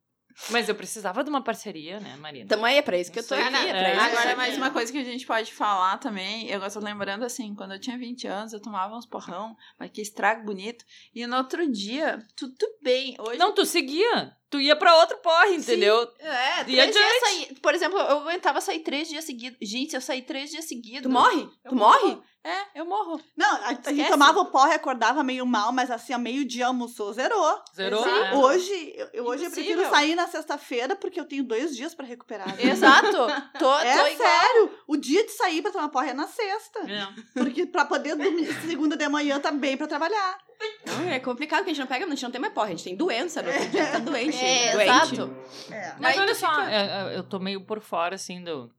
Mas 0.51 0.68
eu 0.68 0.74
precisava 0.74 1.24
de 1.24 1.30
uma 1.30 1.42
parceria, 1.42 1.98
né, 1.98 2.14
Marina? 2.16 2.44
Então 2.44 2.66
é 2.66 2.82
pra 2.82 2.98
isso 2.98 3.11
que 3.11 3.20
eu 3.20 3.26
tô 3.26 3.34
aqui. 3.34 3.42
aí, 3.42 3.70
É 3.70 3.72
pra 3.72 3.88
É, 3.88 3.92
isso 3.92 4.01
que 4.01 4.07
eu 4.07 4.11
tô 4.11 4.18
Agora, 4.18 4.36
mais 4.36 4.57
uma 4.59 4.70
coisa 4.70 4.92
que 4.92 4.98
a 4.98 5.05
gente 5.05 5.26
pode 5.26 5.51
falar 5.51 5.96
também, 5.96 6.51
eu 6.51 6.61
gosto 6.61 6.78
lembrando 6.78 7.24
assim, 7.24 7.55
quando 7.55 7.72
eu 7.72 7.80
tinha 7.80 7.96
20 7.96 8.26
anos, 8.26 8.53
eu 8.53 8.61
tomava 8.61 8.94
uns 8.94 9.07
porrão, 9.07 9.57
mas 9.78 9.90
que 9.90 10.03
estrago 10.03 10.44
bonito, 10.44 10.84
e 11.14 11.26
no 11.26 11.36
outro 11.38 11.66
dia, 11.72 12.18
tudo 12.36 12.66
bem. 12.82 13.16
Hoje 13.18 13.38
Não, 13.38 13.55
tu 13.55 13.64
seguia. 13.64 14.36
Tu 14.51 14.61
ia 14.61 14.74
pra 14.74 14.96
outro 14.96 15.16
porre, 15.18 15.55
entendeu? 15.55 16.11
É, 16.18 16.61
E 16.62 16.64
três 16.64 16.90
dias 16.92 17.20
saí. 17.20 17.55
Por 17.62 17.72
exemplo, 17.72 17.96
eu 17.98 18.18
aguentava 18.18 18.61
sair 18.61 18.80
três 18.80 19.09
dias 19.09 19.24
seguidos. 19.24 19.57
Gente, 19.62 19.94
eu 19.94 20.01
saí 20.01 20.22
três 20.22 20.51
dias 20.51 20.64
seguidos. 20.66 21.03
Tu 21.05 21.09
morre? 21.09 21.42
Eu 21.64 21.70
Tu 21.70 21.74
morre? 21.76 22.09
morro. 22.09 22.24
É, 22.42 22.80
eu 22.80 22.86
morro. 22.86 23.20
Não, 23.36 23.46
a, 23.57 23.68
a 23.84 23.92
gente 23.92 24.09
tomava 24.09 24.40
o 24.40 24.46
porre, 24.46 24.72
acordava 24.72 25.22
meio 25.22 25.44
mal, 25.44 25.72
mas 25.72 25.90
assim, 25.90 26.14
a 26.14 26.18
meio-dia 26.18 26.66
almoçou, 26.68 27.12
zerou. 27.12 27.61
Zerou? 27.76 28.01
Exato. 28.01 28.24
É. 28.24 28.34
Hoje, 28.34 28.92
eu, 28.96 29.09
eu- 29.12 29.24
hoje 29.26 29.44
eu 29.44 29.51
prefiro 29.51 29.88
sair 29.90 30.14
na 30.16 30.26
sexta-feira 30.26 30.96
porque 30.96 31.20
eu 31.20 31.26
tenho 31.26 31.44
dois 31.44 31.76
dias 31.76 31.94
pra 31.94 32.07
recuperar. 32.07 32.59
Exato. 32.59 33.12
Tô, 33.59 33.78
É 33.78 33.94
tô 33.98 34.07
igual. 34.09 34.28
sério, 34.30 34.78
o 34.88 34.96
dia 34.96 35.22
de 35.24 35.32
sair 35.32 35.61
pra 35.62 35.70
tomar 35.70 35.90
porre 35.90 36.11
é 36.11 36.14
na 36.14 36.26
sexta. 36.26 36.80
É. 36.90 37.07
Porque 37.34 37.66
pra 37.66 37.84
poder 37.84 38.16
domingo, 38.16 38.51
segunda 38.66 38.96
de 38.96 39.07
manhã 39.07 39.38
tá 39.38 39.53
bem 39.53 39.76
pra 39.76 39.86
trabalhar. 39.86 40.38
Não, 40.87 41.09
é 41.09 41.19
complicado 41.21 41.65
que 41.65 41.71
a 41.71 41.73
gente 41.73 41.81
não 41.81 41.87
pega, 41.87 42.05
a 42.05 42.09
gente 42.09 42.23
não 42.23 42.31
tem 42.31 42.41
mais 42.41 42.53
porra, 42.53 42.67
a 42.67 42.71
gente 42.71 42.85
tem 42.85 42.97
doença? 42.97 43.41
A 43.41 43.51
gente 43.53 43.73
tá 43.93 43.99
doente. 43.99 44.37
É, 44.45 44.73
doente. 44.73 45.15
exato. 45.15 45.37
É. 45.71 45.95
Mas 45.99 46.15
Aí 46.17 46.21
olha 46.21 46.35
só, 46.35 46.49
fica- 46.51 46.71
é, 46.71 47.13
é, 47.15 47.19
eu 47.19 47.23
tô 47.25 47.39
meio 47.39 47.61
por 47.65 47.81
fora, 47.81 48.15
assim, 48.15 48.43
do, 48.43 48.71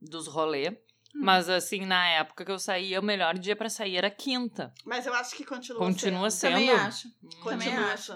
dos 0.00 0.26
rolê. 0.26 0.76
Mas, 1.16 1.48
assim, 1.48 1.86
na 1.86 2.08
época 2.08 2.44
que 2.44 2.50
eu 2.50 2.58
saía, 2.58 2.98
o 2.98 3.02
melhor 3.02 3.38
dia 3.38 3.54
pra 3.54 3.68
sair 3.70 3.96
era 3.96 4.10
quinta. 4.10 4.74
Mas 4.84 5.06
eu 5.06 5.14
acho 5.14 5.36
que 5.36 5.44
continua 5.44 5.78
Continua 5.78 6.28
sendo. 6.28 6.56
sendo. 6.56 6.66
Também 6.66 6.70
acho. 6.72 7.08
Continua 7.40 7.50
Também 7.50 7.74
acho. 7.92 8.12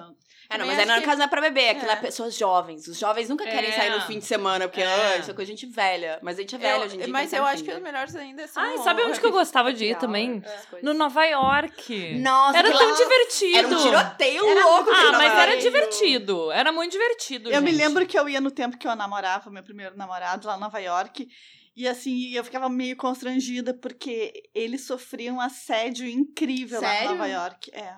É, 0.50 0.56
não, 0.56 0.66
mas 0.66 0.78
aí 0.78 0.86
no 0.86 0.94
que- 0.94 1.02
caso 1.02 1.18
não 1.18 1.26
é 1.26 1.28
pra 1.28 1.42
beber, 1.42 1.68
aquilo 1.70 1.90
é, 1.90 1.92
É. 1.92 1.96
pessoas 1.96 2.34
jovens. 2.34 2.88
Os 2.88 2.98
jovens 2.98 3.28
nunca 3.28 3.44
querem 3.44 3.68
É. 3.68 3.72
sair 3.72 3.90
no 3.90 4.00
fim 4.02 4.18
de 4.18 4.24
semana, 4.24 4.66
porque 4.66 4.80
É. 4.80 4.86
ah, 4.86 5.18
isso 5.18 5.30
é 5.30 5.34
coisa 5.34 5.52
de 5.52 5.60
gente 5.60 5.70
velha. 5.70 6.18
Mas 6.22 6.38
a 6.38 6.40
gente 6.40 6.54
é 6.54 6.58
velha 6.58 6.76
Eu- 6.78 6.84
hoje 6.86 6.94
em 6.96 6.98
dia. 7.00 7.08
mas 7.08 7.26
então 7.30 7.40
eu 7.40 7.44
acho 7.44 7.62
que 7.62 7.70
fim, 7.70 7.76
os 7.76 7.82
né? 7.82 7.92
melhores 7.92 8.16
ainda 8.16 8.46
são. 8.48 8.62
Ai, 8.62 8.78
sabe 8.78 9.02
onde 9.02 9.20
que 9.20 9.26
eu 9.26 9.30
gostava 9.30 9.74
de 9.74 9.84
ir 9.84 9.98
também? 9.98 10.42
No 10.82 10.94
Nova 10.94 11.22
York. 11.24 12.18
Nossa, 12.20 12.58
Era 12.58 12.72
tão 12.72 12.88
lá- 12.90 12.96
divertido. 12.96 13.56
Era 13.58 13.68
um 13.68 13.76
tiroteio 13.82 14.48
Era 14.48 14.64
louco. 14.66 14.90
Ah, 14.90 15.12
mas 15.12 15.32
lá. 15.34 15.42
era 15.42 15.56
divertido. 15.58 16.50
Era 16.50 16.72
muito 16.72 16.92
divertido, 16.92 17.50
Eu 17.50 17.60
me 17.60 17.70
gente. 17.70 17.80
lembro 17.82 18.06
que 18.06 18.18
eu 18.18 18.26
ia 18.28 18.40
no 18.40 18.50
tempo 18.50 18.78
que 18.78 18.88
eu 18.88 18.96
namorava, 18.96 19.50
meu 19.50 19.62
primeiro 19.62 19.96
namorado, 19.96 20.46
lá 20.48 20.56
em 20.56 20.60
Nova 20.60 20.78
York. 20.78 21.28
E 21.76 21.86
assim, 21.86 22.32
eu 22.34 22.42
ficava 22.42 22.68
meio 22.68 22.96
constrangida 22.96 23.72
porque 23.74 24.32
ele 24.54 24.78
sofria 24.78 25.32
um 25.32 25.40
assédio 25.40 26.08
incrível 26.08 26.80
lá 26.80 26.88
Sério? 26.88 27.04
em 27.04 27.12
Nova 27.12 27.26
York. 27.28 27.70
É. 27.72 27.94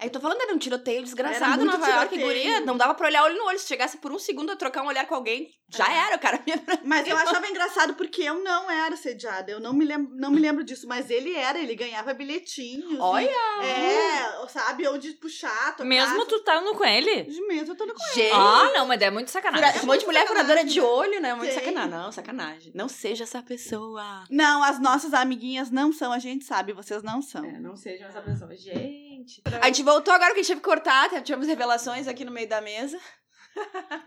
É, 0.00 0.06
eu 0.06 0.10
tô 0.10 0.18
falando, 0.20 0.40
era 0.40 0.54
um 0.54 0.58
tiroteio 0.58 1.02
desgraçado 1.02 1.62
em 1.62 1.66
Nova 1.66 1.86
York, 1.86 2.16
guria. 2.18 2.60
Não 2.60 2.76
dava 2.76 2.94
pra 2.94 3.06
olhar 3.06 3.22
olho 3.24 3.36
no 3.36 3.44
olho. 3.44 3.58
Se 3.58 3.68
chegasse 3.68 3.98
por 3.98 4.10
um 4.12 4.18
segundo 4.18 4.50
a 4.50 4.56
trocar 4.56 4.82
um 4.82 4.86
olhar 4.86 5.06
com 5.06 5.14
alguém, 5.14 5.50
já 5.68 5.86
É. 5.92 6.06
era, 6.06 6.16
o 6.16 6.18
cara. 6.18 6.40
Mas 6.84 7.06
eu 7.06 7.16
achava 7.16 7.46
engraçado 7.48 7.94
porque 7.94 8.22
eu 8.22 8.42
não 8.42 8.70
era 8.70 8.94
assediada. 8.94 9.50
Eu 9.52 9.60
não 9.60 9.72
me 9.74 9.84
lembro, 9.84 10.10
não 10.16 10.30
me 10.30 10.40
lembro 10.40 10.64
disso, 10.64 10.86
mas 10.88 11.10
ele 11.10 11.34
era, 11.34 11.58
ele 11.58 11.74
ganhava 11.74 12.14
bilhetinhos. 12.14 12.92
e- 12.92 12.98
Olha! 12.98 13.30
É, 13.62 14.46
sabe? 14.48 14.86
Ou 14.88 14.98
de 14.98 15.12
puxar, 15.12 15.72
tocar. 15.76 15.84
Mesmo 15.84 16.24
tu 16.26 16.40
tá 16.42 16.60
no 16.60 16.74
com 16.74 16.84
ele? 16.84 17.24
Mesmo 17.48 17.72
eu 17.72 17.76
tô 17.76 17.84
no 17.86 17.94
Gente. 18.14 18.32
Ah, 18.32 18.70
não, 18.74 18.86
mas 18.86 19.00
é 19.02 19.10
muito 19.10 19.30
sacanagem. 19.30 19.70
Fura- 19.72 19.82
um 19.82 19.86
monte 19.86 20.00
de 20.00 20.06
mulher 20.06 20.26
furadora 20.26 20.64
de 20.64 20.80
olho, 20.80 21.20
né? 21.20 21.34
Muito 21.34 21.52
Sim. 21.52 21.60
sacanagem. 21.60 21.90
Não, 21.90 22.12
sacanagem. 22.12 22.72
Não 22.74 22.88
seja 22.88 23.24
essa 23.24 23.42
pessoa. 23.42 24.24
Não, 24.30 24.62
as 24.64 24.80
nossas 24.80 25.12
amiguinhas 25.12 25.70
não 25.70 25.92
são, 25.92 26.12
a 26.12 26.18
gente 26.18 26.44
sabe, 26.44 26.72
vocês 26.72 27.02
não 27.02 27.20
são. 27.20 27.44
É, 27.44 27.58
não 27.60 27.76
sejam 27.76 28.08
essa 28.08 28.20
pessoa. 28.22 28.54
Gente. 28.56 29.42
A 29.60 29.66
gente 29.66 29.82
voltou 29.90 30.14
agora 30.14 30.32
que 30.32 30.40
a 30.40 30.42
gente 30.42 30.48
teve 30.48 30.60
que 30.60 30.66
cortar, 30.68 31.08
tivemos 31.22 31.46
revelações 31.48 32.06
aqui 32.06 32.24
no 32.24 32.30
meio 32.30 32.48
da 32.48 32.60
mesa. 32.60 32.98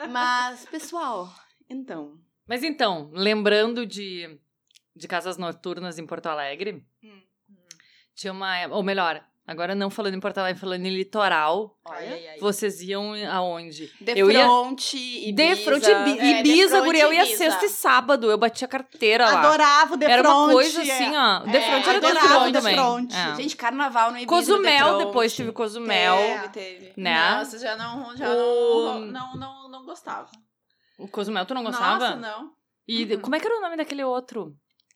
Mas, 0.10 0.66
pessoal, 0.66 1.30
então. 1.70 2.18
Mas 2.48 2.64
então, 2.64 3.10
lembrando 3.14 3.86
de, 3.86 4.40
de 4.96 5.08
casas 5.08 5.38
noturnas 5.38 6.00
em 6.00 6.06
Porto 6.06 6.28
Alegre, 6.28 6.86
Hum. 7.04 7.22
tinha 8.16 8.32
uma. 8.32 8.68
Ou 8.68 8.82
melhor, 8.84 9.24
agora 9.46 9.76
não 9.76 9.89
falando 9.89 10.16
em 10.16 10.20
Porto 10.20 10.38
Alegre, 10.38 10.60
falando 10.60 10.86
em 10.86 10.96
litoral, 10.96 11.76
Ai, 11.89 12.08
ai, 12.14 12.28
ai. 12.30 12.39
vocês 12.39 12.82
iam 12.82 13.14
aonde? 13.32 13.91
De 14.00 14.18
Eu 14.18 14.32
ia- 14.32 14.44
Front, 14.46 14.94
Ibiza. 14.94 15.56
De 15.56 15.64
frente 15.64 15.91
Ibi- 15.91 16.20
É, 16.20 16.39
Ibiza, 16.39 16.80
de 16.80 16.86
guria, 16.86 17.04
eu 17.04 17.14
ia 17.14 17.24
Ibiza. 17.24 17.38
sexta 17.38 17.66
e 17.66 17.70
sábado, 17.70 18.30
eu 18.32 18.38
batia 18.38 18.68
carteira 18.68 19.26
lá. 19.26 19.39
Adorava 19.39 19.94
o 19.94 19.98
de 19.98 20.06
Era 20.06 20.22
uma 20.22 20.44
front, 20.46 20.52
coisa 20.54 20.84
é. 20.84 20.91
assim, 20.91 21.16
ó. 21.18 21.39
De 21.39 21.58
É, 21.58 21.62
frente 21.72 21.89
era 21.89 22.00
de 22.00 22.06
adorava 22.06 22.28
front 22.30 22.50
o 22.50 22.52
também. 22.54 22.76
Defronte. 22.76 23.16
É. 23.16 23.36
Gente, 23.36 23.56
carnaval 23.58 24.12
no 24.12 24.18
Ibiza. 24.18 24.28
Cozumel, 24.30 24.98
De 24.98 25.06
depois 25.06 25.32
Front. 25.34 25.36
tive 25.46 25.52
Cozumel, 25.52 26.18
Teve, 26.18 26.50
teve. 26.50 26.94
né? 27.02 27.36
Nossa, 27.38 27.60
já 27.60 27.76
não, 27.76 28.16
já 28.16 28.30
O- 28.30 29.00
não, 29.00 29.06
não, 29.12 29.36
não, 29.36 29.70
não 29.70 29.86
gostava. 29.86 30.30
O 30.98 31.08
Cozumel 31.08 31.46
tu 31.46 31.54
não 31.54 31.64
gostava? 31.64 32.12
Nossa, 32.12 32.16
não. 32.16 32.52
E 32.88 33.04
Uhum. 33.06 33.20
como 33.22 33.36
é 33.36 33.39
que 33.39 33.48
era 33.48 33.58
o 33.58 33.62
nome 33.62 33.78
daquele 33.78 34.04
outro? 34.04 34.54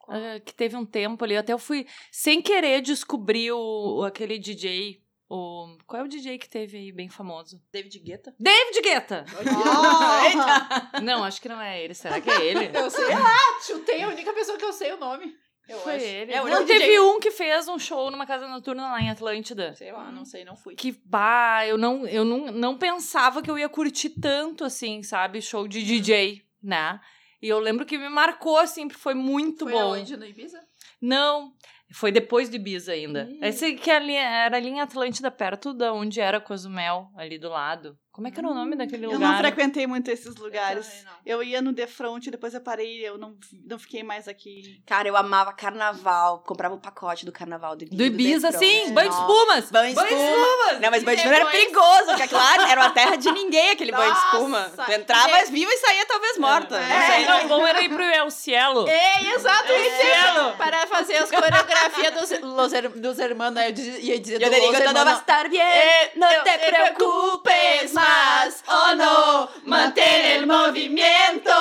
Ah, 0.07 0.39
que 0.43 0.53
teve 0.53 0.75
um 0.75 0.85
tempo 0.85 1.23
ali, 1.25 1.35
até 1.35 1.51
eu 1.53 1.59
fui 1.59 1.85
sem 2.11 2.41
querer 2.41 2.81
descobrir 2.81 3.51
o, 3.51 3.99
o- 3.99 4.03
aquele 4.05 4.37
DJ. 4.39 5.01
O, 5.29 5.77
qual 5.85 6.03
é 6.03 6.05
o 6.05 6.07
DJ 6.07 6.37
que 6.37 6.47
teve 6.49 6.77
aí 6.77 6.91
bem 6.93 7.09
famoso? 7.09 7.61
David 7.71 7.99
Guetta. 7.99 8.33
David 8.39 8.81
Guetta! 8.81 9.25
Oh! 9.35 11.01
não, 11.01 11.23
acho 11.23 11.41
que 11.41 11.49
não 11.49 11.59
é 11.61 11.83
ele. 11.83 11.93
Será 11.93 12.21
que 12.21 12.29
é 12.29 12.45
ele? 12.45 12.71
Eu 12.77 12.89
sei 12.89 13.09
lá, 13.13 13.35
chutei 13.65 14.03
a 14.03 14.07
única 14.07 14.31
pessoa 14.33 14.57
que 14.57 14.63
eu 14.65 14.73
sei 14.73 14.93
o 14.93 14.97
nome. 14.97 15.35
Eu 15.67 15.79
Foi 15.79 15.95
acho. 15.95 16.05
ele. 16.05 16.31
É, 16.31 16.41
não, 16.41 16.65
teve 16.65 16.79
DJ. 16.79 16.99
um 17.01 17.19
que 17.19 17.29
fez 17.29 17.67
um 17.67 17.77
show 17.77 18.09
numa 18.09 18.25
casa 18.25 18.47
noturna 18.47 18.89
lá 18.89 19.01
em 19.01 19.09
Atlântida. 19.09 19.75
Sei 19.75 19.91
lá, 19.91 20.09
não 20.13 20.23
sei, 20.23 20.45
não 20.45 20.55
fui. 20.55 20.75
Que, 20.75 20.97
bah, 21.03 21.65
eu 21.67 21.77
não, 21.77 22.07
eu 22.07 22.23
não, 22.23 22.49
não 22.53 22.77
pensava 22.77 23.41
que 23.41 23.51
eu 23.51 23.59
ia 23.59 23.67
curtir 23.67 24.11
tanto, 24.11 24.63
assim, 24.63 25.03
sabe? 25.03 25.41
Show 25.41 25.67
de 25.67 25.83
DJ, 25.83 26.41
né? 26.63 27.01
E 27.41 27.47
eu 27.47 27.59
lembro 27.59 27.85
que 27.85 27.97
me 27.97 28.09
marcou, 28.09 28.57
assim, 28.57 28.87
porque 28.87 29.01
foi 29.01 29.13
muito 29.13 29.65
Foi 29.65 29.73
bom. 29.73 29.79
aonde? 29.79 30.17
No 30.17 30.25
Ibiza? 30.25 30.59
Não, 30.99 31.53
foi 31.91 32.11
depois 32.11 32.49
do 32.49 32.55
Ibiza 32.55 32.91
ainda. 32.93 33.27
Ih. 33.29 33.39
Esse 33.41 33.75
que 33.75 33.91
ali, 33.91 34.13
era 34.15 34.57
ali 34.57 34.69
em 34.69 34.81
Atlântida, 34.81 35.29
perto 35.29 35.73
da 35.73 35.93
onde 35.93 36.19
era 36.19 36.41
Cozumel, 36.41 37.09
ali 37.15 37.37
do 37.37 37.49
lado. 37.49 37.97
Como 38.17 38.27
é 38.27 38.31
que 38.31 38.39
era 38.39 38.47
o 38.49 38.53
nome 38.55 38.75
daquele 38.75 39.05
Eu 39.05 39.11
lugar? 39.11 39.29
não 39.31 39.37
frequentei 39.37 39.85
muito 39.85 40.09
esses 40.09 40.35
lugares. 40.37 40.87
não. 41.05 41.11
Eu 41.23 41.43
ia 41.43 41.61
no 41.61 41.71
Defront, 41.71 42.31
depois 42.31 42.51
eu 42.55 42.61
parei, 42.61 43.07
eu 43.07 43.15
não, 43.15 43.35
não 43.63 43.77
fiquei 43.77 44.01
mais 44.01 44.27
aqui. 44.27 44.81
Cara, 44.87 45.07
eu 45.07 45.15
amava 45.15 45.53
carnaval. 45.53 46.39
Comprava 46.39 46.73
o 46.73 46.79
pacote 46.79 47.25
do 47.27 47.31
carnaval 47.31 47.75
do 47.75 47.83
Ibiza. 47.83 47.95
Do 47.97 48.03
Ibiza, 48.05 48.51
sim, 48.53 48.91
banho 48.91 49.11
de 49.11 49.15
Nossa. 49.15 49.31
espumas. 49.33 49.69
Banho 49.71 49.93
de 49.95 50.01
espuma. 50.03 50.73
Não, 50.81 50.89
mas 50.89 51.03
banho 51.03 51.15
de 51.17 51.21
espuma 51.21 51.35
era 51.35 51.45
perigoso, 51.45 52.05
porque 52.07 52.27
claro, 52.27 52.61
era 52.63 52.81
uma 52.81 52.89
terra 52.89 53.15
de 53.17 53.31
ninguém 53.31 53.69
aquele 53.69 53.91
banho 53.91 54.11
de 54.11 54.17
espuma. 54.19 54.61
Nossa. 54.67 54.83
Tu 54.85 54.91
entrava 54.93 55.45
viva 55.51 55.71
e 55.71 55.77
saía 55.77 56.05
talvez 56.07 56.37
morta. 56.39 56.79
Não 56.79 56.95
É. 56.95 57.11
sei. 57.11 57.25
Não, 57.25 57.45
o 57.45 57.47
bom 57.49 57.67
era 57.67 57.81
ir 57.83 57.89
pro 57.89 58.01
El 58.01 58.31
Cielo. 58.31 58.87
É, 58.87 59.29
exato, 59.35 59.71
É. 59.71 59.87
isso. 59.87 60.57
Para 60.57 60.87
fazer 60.87 61.17
as 61.17 61.29
coreografias 61.29 62.13
dos, 62.15 62.39
los, 62.41 62.71
dos 62.99 63.19
hermanos, 63.19 63.61
eu 63.63 63.71
diz- 63.71 63.99
ia 64.03 64.19
dizer 64.19 64.39
do 64.39 64.49
te 64.49 64.55
digo, 64.55 64.71
los 64.71 64.77
todo 64.81 64.85
va 64.85 64.89
a 64.89 65.01
hermanos. 65.01 65.19
estar 65.19 65.49
bien. 65.49 65.61
Eh, 65.67 66.11
no 66.15 66.25
eu- 66.25 66.43
te 66.43 66.49
eu- 66.49 66.59
preocupes 66.71 67.93
más. 68.07 68.63
Oh 68.67 68.95
no, 68.95 69.49
mantén 69.65 70.21
el 70.35 70.45
movimiento. 70.47 71.51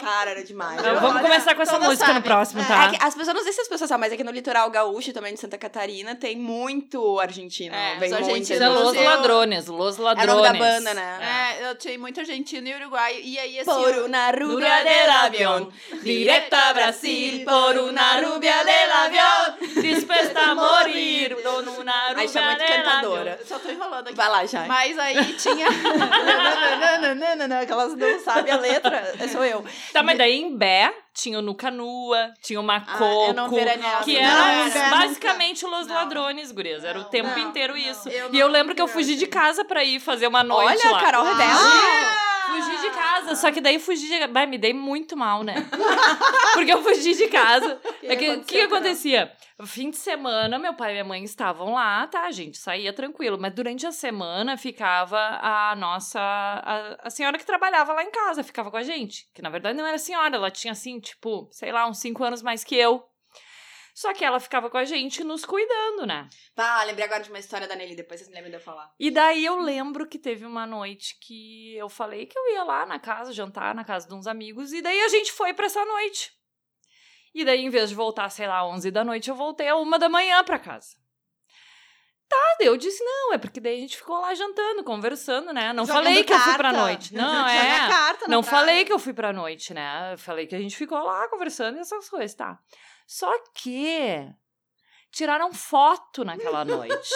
Cara, 0.00 0.30
era 0.32 0.42
demais. 0.44 0.78
Então, 0.80 0.94
vamos 0.96 1.16
Olha, 1.16 1.22
começar 1.22 1.54
com 1.54 1.62
essa 1.62 1.78
música 1.78 2.12
no 2.12 2.22
próximo, 2.22 2.64
tá? 2.64 2.84
É 2.86 2.90
que 2.90 3.04
as 3.04 3.14
pessoas, 3.14 3.36
não 3.36 3.42
sei 3.44 3.52
se 3.52 3.60
as 3.62 3.68
pessoas 3.68 3.88
sabem, 3.88 4.00
mas 4.00 4.12
é 4.12 4.16
que 4.16 4.24
no 4.24 4.30
litoral 4.32 4.70
gaúcho, 4.70 5.12
também 5.12 5.34
de 5.34 5.40
Santa 5.40 5.58
Catarina, 5.58 6.14
tem 6.14 6.36
muito 6.36 7.18
argentino. 7.20 7.74
É, 7.74 7.96
vem 7.96 8.10
os 8.10 8.16
argentinos 8.18 8.60
é 8.62 8.68
Los 8.68 8.94
eu- 8.96 9.04
Ladrones, 9.04 9.66
Los 9.66 9.98
É 9.98 10.00
o 10.00 10.04
Ladrones. 10.04 10.34
nome 10.34 10.48
da 10.58 10.58
banda, 10.58 10.94
né? 10.94 11.18
É, 11.60 11.70
eu 11.70 11.74
tinha 11.76 11.98
muito 11.98 12.18
argentino 12.20 12.66
e 12.68 12.74
uruguaio. 12.74 13.20
E 13.22 13.38
aí, 13.38 13.58
assim. 13.60 13.70
Por 13.70 13.94
una 14.04 14.30
rubia 14.30 14.82
del 14.84 15.10
avión, 15.10 15.72
directo 16.02 16.54
a 16.56 16.72
Brasil, 16.72 17.44
por 17.44 17.76
una 17.78 18.20
rubia 18.20 18.64
del 18.64 18.90
avión. 18.92 19.82
Disposta 19.82 20.50
a 20.50 20.54
morir, 20.54 21.36
dono 21.42 21.72
una 21.80 21.92
Aí 22.16 22.26
isso 22.26 22.38
é 22.38 22.42
muito 22.42 22.60
rubia 22.62 22.76
del 22.76 22.84
cantadora. 22.84 23.38
Só 23.46 23.58
tô 23.58 23.70
enrolando 23.70 24.06
aqui. 24.08 24.16
Vai 24.16 24.28
lá, 24.28 24.46
Jai. 24.46 24.66
Mas 24.68 24.98
aí 24.98 25.32
tinha. 25.34 25.66
Nananana, 25.96 27.66
que 27.66 27.72
elas 27.72 27.94
não 27.96 28.18
sabem 28.20 28.52
a 28.52 28.56
letra. 28.58 29.14
Sou 29.30 29.44
eu. 29.44 29.64
Tá, 29.92 30.02
mas 30.02 30.18
daí 30.18 30.40
em 30.40 30.56
Bé 30.56 30.92
tinha 31.14 31.38
o 31.38 31.42
Nuca 31.42 31.70
Nua, 31.70 32.32
tinha 32.42 32.58
o 32.60 32.62
Macoco, 32.62 33.30
Ah, 33.30 33.32
não 33.34 33.48
veraneava. 33.50 34.04
que 34.04 34.14
Não, 34.20 34.20
eram 34.20 34.66
em 34.66 34.70
Bé 34.70 34.90
basicamente 34.90 35.64
os 35.64 35.86
Não. 35.86 35.94
ladrones, 35.94 36.50
gurias. 36.52 36.84
Era 36.84 36.98
o 36.98 37.02
Não, 37.02 37.08
tempo 37.10 37.28
não, 37.28 37.38
inteiro 37.38 37.72
não. 37.74 37.78
isso. 37.80 38.08
Eu 38.08 38.30
e 38.32 38.38
eu 38.38 38.46
não 38.46 38.52
lembro 38.52 38.74
que 38.74 38.82
eu 38.82 38.88
fugi 38.88 39.14
de 39.16 39.26
casa 39.26 39.64
pra 39.64 39.84
ir 39.84 40.00
fazer 40.00 40.26
uma 40.26 40.42
noite 40.42 40.86
Olha, 40.86 40.92
lá. 40.96 41.00
Carol 41.00 41.24
Rebelde. 41.24 42.31
Fugi 42.46 42.80
de 42.80 42.90
casa, 42.90 43.34
só 43.36 43.52
que 43.52 43.60
daí 43.60 43.78
fugi 43.78 44.08
de... 44.08 44.26
Vai, 44.28 44.46
me 44.46 44.58
dei 44.58 44.72
muito 44.72 45.16
mal, 45.16 45.42
né? 45.42 45.54
Porque 46.54 46.72
eu 46.72 46.82
fugi 46.82 47.14
de 47.14 47.28
casa. 47.28 47.80
É 48.02 48.16
que, 48.16 48.30
o 48.30 48.40
que, 48.44 48.54
que 48.56 48.60
acontecia? 48.62 49.32
Fim 49.64 49.90
de 49.90 49.96
semana, 49.96 50.58
meu 50.58 50.74
pai 50.74 50.90
e 50.90 50.92
minha 50.94 51.04
mãe 51.04 51.22
estavam 51.22 51.74
lá, 51.74 52.06
tá? 52.08 52.26
A 52.26 52.30
gente 52.30 52.58
saía 52.58 52.92
tranquilo. 52.92 53.38
Mas 53.40 53.54
durante 53.54 53.86
a 53.86 53.92
semana 53.92 54.56
ficava 54.56 55.18
a 55.40 55.74
nossa. 55.76 56.20
A, 56.20 57.06
a 57.06 57.10
senhora 57.10 57.38
que 57.38 57.46
trabalhava 57.46 57.92
lá 57.92 58.02
em 58.02 58.10
casa, 58.10 58.42
ficava 58.42 58.70
com 58.70 58.76
a 58.76 58.82
gente. 58.82 59.28
Que 59.32 59.42
na 59.42 59.50
verdade 59.50 59.78
não 59.78 59.86
era 59.86 59.98
senhora, 59.98 60.36
ela 60.36 60.50
tinha 60.50 60.72
assim, 60.72 60.98
tipo, 60.98 61.48
sei 61.52 61.70
lá, 61.70 61.88
uns 61.88 61.98
cinco 61.98 62.24
anos 62.24 62.42
mais 62.42 62.64
que 62.64 62.74
eu. 62.74 63.04
Só 63.94 64.14
que 64.14 64.24
ela 64.24 64.40
ficava 64.40 64.70
com 64.70 64.78
a 64.78 64.84
gente 64.84 65.22
nos 65.22 65.44
cuidando, 65.44 66.06
né? 66.06 66.28
Tá, 66.54 66.82
lembrei 66.84 67.04
agora 67.04 67.22
de 67.22 67.28
uma 67.28 67.38
história 67.38 67.68
da 67.68 67.76
Nelly, 67.76 67.94
depois 67.94 68.20
vocês 68.20 68.28
me 68.28 68.34
lembram 68.34 68.50
de 68.50 68.56
eu 68.56 68.60
falar. 68.60 68.90
E 68.98 69.10
daí 69.10 69.44
eu 69.44 69.60
lembro 69.60 70.08
que 70.08 70.18
teve 70.18 70.46
uma 70.46 70.66
noite 70.66 71.18
que 71.20 71.76
eu 71.76 71.88
falei 71.90 72.24
que 72.26 72.38
eu 72.38 72.54
ia 72.54 72.64
lá 72.64 72.86
na 72.86 72.98
casa, 72.98 73.32
jantar 73.32 73.74
na 73.74 73.84
casa 73.84 74.08
de 74.08 74.14
uns 74.14 74.26
amigos, 74.26 74.72
e 74.72 74.80
daí 74.80 75.00
a 75.02 75.08
gente 75.08 75.30
foi 75.32 75.52
pra 75.52 75.66
essa 75.66 75.84
noite. 75.84 76.32
E 77.34 77.44
daí, 77.44 77.60
em 77.60 77.70
vez 77.70 77.90
de 77.90 77.94
voltar, 77.94 78.28
sei 78.30 78.46
lá, 78.46 78.66
11 78.66 78.90
da 78.90 79.04
noite, 79.04 79.28
eu 79.30 79.34
voltei 79.34 79.68
a 79.68 79.76
uma 79.76 79.98
da 79.98 80.08
manhã 80.08 80.42
pra 80.44 80.58
casa. 80.58 80.96
Tá, 82.28 82.56
eu 82.60 82.78
disse, 82.78 83.04
não, 83.04 83.34
é 83.34 83.38
porque 83.38 83.60
daí 83.60 83.76
a 83.76 83.80
gente 83.80 83.96
ficou 83.98 84.18
lá 84.18 84.32
jantando, 84.34 84.82
conversando, 84.84 85.52
né? 85.52 85.70
Não 85.74 85.84
Jogando 85.84 86.04
falei 86.04 86.24
que 86.24 86.32
eu 86.32 86.38
fui 86.38 86.54
pra 86.54 86.70
carta. 86.70 86.80
noite. 86.80 87.14
Não, 87.14 87.44
é. 87.48 87.88
carta 87.88 88.26
Não 88.28 88.42
praia. 88.42 88.56
falei 88.58 88.84
que 88.86 88.92
eu 88.92 88.98
fui 88.98 89.12
pra 89.12 89.34
noite, 89.34 89.74
né? 89.74 90.14
Eu 90.14 90.18
falei 90.18 90.46
que 90.46 90.54
a 90.54 90.58
gente 90.58 90.74
ficou 90.74 90.98
lá 90.98 91.28
conversando 91.28 91.76
e 91.76 91.80
essas 91.80 92.08
coisas, 92.08 92.34
tá? 92.34 92.58
Só 93.14 93.30
que 93.54 94.26
tiraram 95.10 95.52
foto 95.52 96.24
naquela 96.24 96.64
noite. 96.64 97.10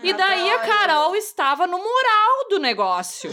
E 0.00 0.12
daí 0.12 0.48
a 0.50 0.54
adoro. 0.54 0.68
Carol 0.68 1.16
estava 1.16 1.66
no 1.66 1.78
mural 1.78 2.48
do 2.48 2.60
negócio. 2.60 3.28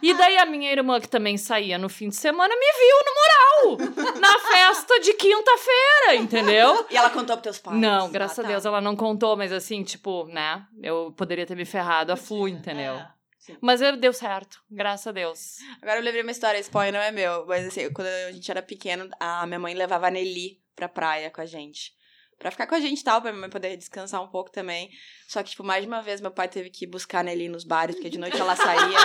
e 0.00 0.14
daí 0.14 0.38
a 0.38 0.46
minha 0.46 0.72
irmã, 0.72 0.98
que 0.98 1.06
também 1.08 1.36
saía 1.36 1.76
no 1.76 1.90
fim 1.90 2.08
de 2.08 2.16
semana, 2.16 2.54
me 2.56 2.72
viu 2.72 2.96
no 3.04 3.74
mural. 3.74 4.14
Na 4.18 4.38
festa 4.38 4.98
de 5.00 5.12
quinta-feira, 5.12 6.14
entendeu? 6.14 6.86
E 6.88 6.96
ela 6.96 7.10
contou 7.10 7.36
pros 7.36 7.42
teus 7.42 7.58
pais? 7.58 7.76
Não, 7.78 8.10
graças 8.10 8.38
Ah, 8.38 8.42
a 8.42 8.44
tá. 8.44 8.50
Deus 8.52 8.64
ela 8.64 8.80
não 8.80 8.96
contou, 8.96 9.36
mas 9.36 9.52
assim, 9.52 9.82
tipo, 9.84 10.24
né? 10.28 10.66
Eu 10.82 11.12
poderia 11.14 11.44
ter 11.44 11.54
me 11.54 11.66
ferrado 11.66 12.10
a 12.10 12.16
full, 12.16 12.48
entendeu? 12.48 12.94
É, 12.94 13.08
sim. 13.44 13.56
Mas 13.60 13.80
eu- 13.80 13.96
deu 13.96 14.12
certo, 14.12 14.58
graças 14.70 15.06
a 15.06 15.12
Deus. 15.12 15.56
Agora 15.82 15.98
eu 15.98 16.02
lembrei 16.02 16.22
uma 16.22 16.30
história, 16.32 16.58
esse 16.58 16.68
spoiler 16.68 16.92
não 16.92 17.00
é 17.00 17.10
meu, 17.10 17.46
mas 17.46 17.66
assim, 17.66 17.92
quando 17.92 18.08
a 18.08 18.32
gente 18.32 18.50
era 18.50 18.62
pequeno, 18.62 19.08
a 19.20 19.46
minha 19.46 19.58
mãe 19.58 19.74
levava 19.74 20.06
a 20.06 20.10
Nelly 20.10 20.60
pra 20.74 20.88
praia 20.88 21.30
com 21.30 21.40
a 21.40 21.46
gente. 21.46 21.92
Pra 22.38 22.50
ficar 22.50 22.66
com 22.66 22.74
a 22.74 22.80
gente 22.80 23.00
e 23.00 23.04
tal, 23.04 23.22
pra 23.22 23.30
minha 23.30 23.42
mãe 23.42 23.48
poder 23.50 23.76
descansar 23.76 24.20
um 24.20 24.26
pouco 24.28 24.50
também. 24.50 24.90
Só 25.28 25.40
que, 25.42 25.50
tipo, 25.50 25.62
mais 25.62 25.82
de 25.82 25.88
uma 25.88 26.02
vez 26.02 26.20
meu 26.20 26.32
pai 26.32 26.48
teve 26.48 26.68
que 26.68 26.84
buscar 26.86 27.20
a 27.20 27.22
Nelly 27.22 27.48
nos 27.48 27.64
bares, 27.64 27.94
porque 27.94 28.10
de 28.10 28.18
noite 28.18 28.38
ela 28.40 28.56
saía 28.56 28.98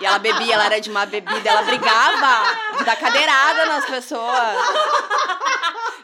e 0.00 0.06
ela 0.06 0.18
bebia, 0.20 0.54
ela 0.54 0.66
era 0.66 0.80
de 0.80 0.88
má 0.88 1.04
bebida, 1.04 1.50
ela 1.50 1.62
brigava 1.62 2.76
de 2.78 2.84
dar 2.84 2.96
cadeirada 2.96 3.66
nas 3.66 3.84
pessoas. 3.84 4.56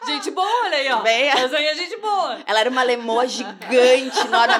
Gente 0.05 0.31
boa, 0.31 0.47
olha 0.65 0.77
aí, 0.77 0.91
ó. 0.91 0.97
Bem, 1.01 1.29
é 1.29 1.75
gente 1.75 1.97
boa. 1.97 2.39
ela 2.45 2.59
era 2.59 2.69
uma 2.69 2.83
lemoa 2.83 3.27
gigante, 3.27 4.19
enorme. 4.19 4.53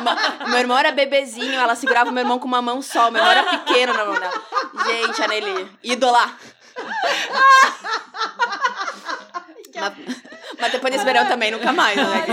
Meu- 0.47 0.59
irmão 0.59 0.77
era 0.77 0.91
bebezinho, 0.91 1.53
ela 1.59 1.75
segurava 1.75 2.09
o 2.09 2.13
meu 2.13 2.21
irmão 2.23 2.39
com 2.39 2.47
uma 2.47 2.61
mão 2.61 2.81
só. 2.81 3.11
Meu 3.11 3.21
irmão 3.21 3.31
era 3.31 3.57
pequeno 3.59 3.93
na 3.93 4.05
mão 4.05 4.19
dela. 4.19 4.33
Gente, 4.85 5.21
a 5.21 5.27
Nelly, 5.27 5.71
ídola. 5.83 6.31
mas, 9.75 9.95
mas 10.59 10.71
depois 10.71 10.93
desse 10.93 11.05
verão 11.05 11.27
também, 11.27 11.51
nunca 11.51 11.71
mais, 11.73 11.95
né? 11.97 12.25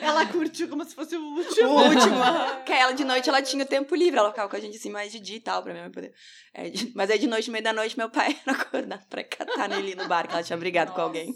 Ela 0.00 0.24
curtiu 0.26 0.68
como 0.68 0.84
se 0.84 0.94
fosse 0.94 1.16
o 1.16 1.20
O 1.20 1.36
último. 1.38 1.68
último. 1.70 2.16
que 2.64 2.72
ela 2.72 2.92
de 2.92 3.04
noite 3.04 3.28
ela 3.28 3.42
tinha 3.42 3.64
o 3.64 3.66
tempo 3.66 3.94
livre, 3.94 4.18
ela 4.18 4.30
ficava 4.30 4.48
com 4.48 4.56
a 4.56 4.60
gente 4.60 4.76
assim 4.76 4.90
mais 4.90 5.10
de 5.12 5.18
dia 5.20 5.36
e 5.36 5.40
tal, 5.40 5.62
pra 5.62 5.74
mãe 5.74 5.90
poder. 5.90 6.12
É, 6.54 6.68
de- 6.70 6.92
mas 6.94 7.10
aí 7.10 7.18
de 7.18 7.26
noite, 7.26 7.48
no 7.48 7.52
meio 7.52 7.64
da 7.64 7.72
noite, 7.72 7.96
meu 7.98 8.08
pai 8.08 8.36
era 8.46 8.56
acordar 8.56 9.00
pra 9.10 9.22
catar 9.24 9.64
a 9.64 9.68
Nelly 9.68 9.94
no 9.94 10.06
bar, 10.06 10.26
que 10.26 10.32
ela 10.34 10.42
tinha 10.42 10.56
brigado 10.56 10.92
com 10.92 11.00
alguém. 11.00 11.34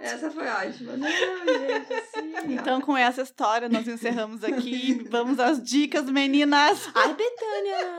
Essa 0.00 0.30
foi 0.30 0.46
ótima. 0.46 0.96
Não, 0.96 1.08
gente, 1.08 1.92
assim. 1.94 2.32
Então, 2.52 2.80
com 2.80 2.96
essa 2.96 3.22
história, 3.22 3.68
nós 3.68 3.88
encerramos 3.88 4.44
aqui. 4.44 5.06
Vamos 5.10 5.40
às 5.40 5.62
dicas, 5.62 6.04
meninas. 6.10 6.88
Ai, 6.94 7.14
Betânia! 7.14 7.98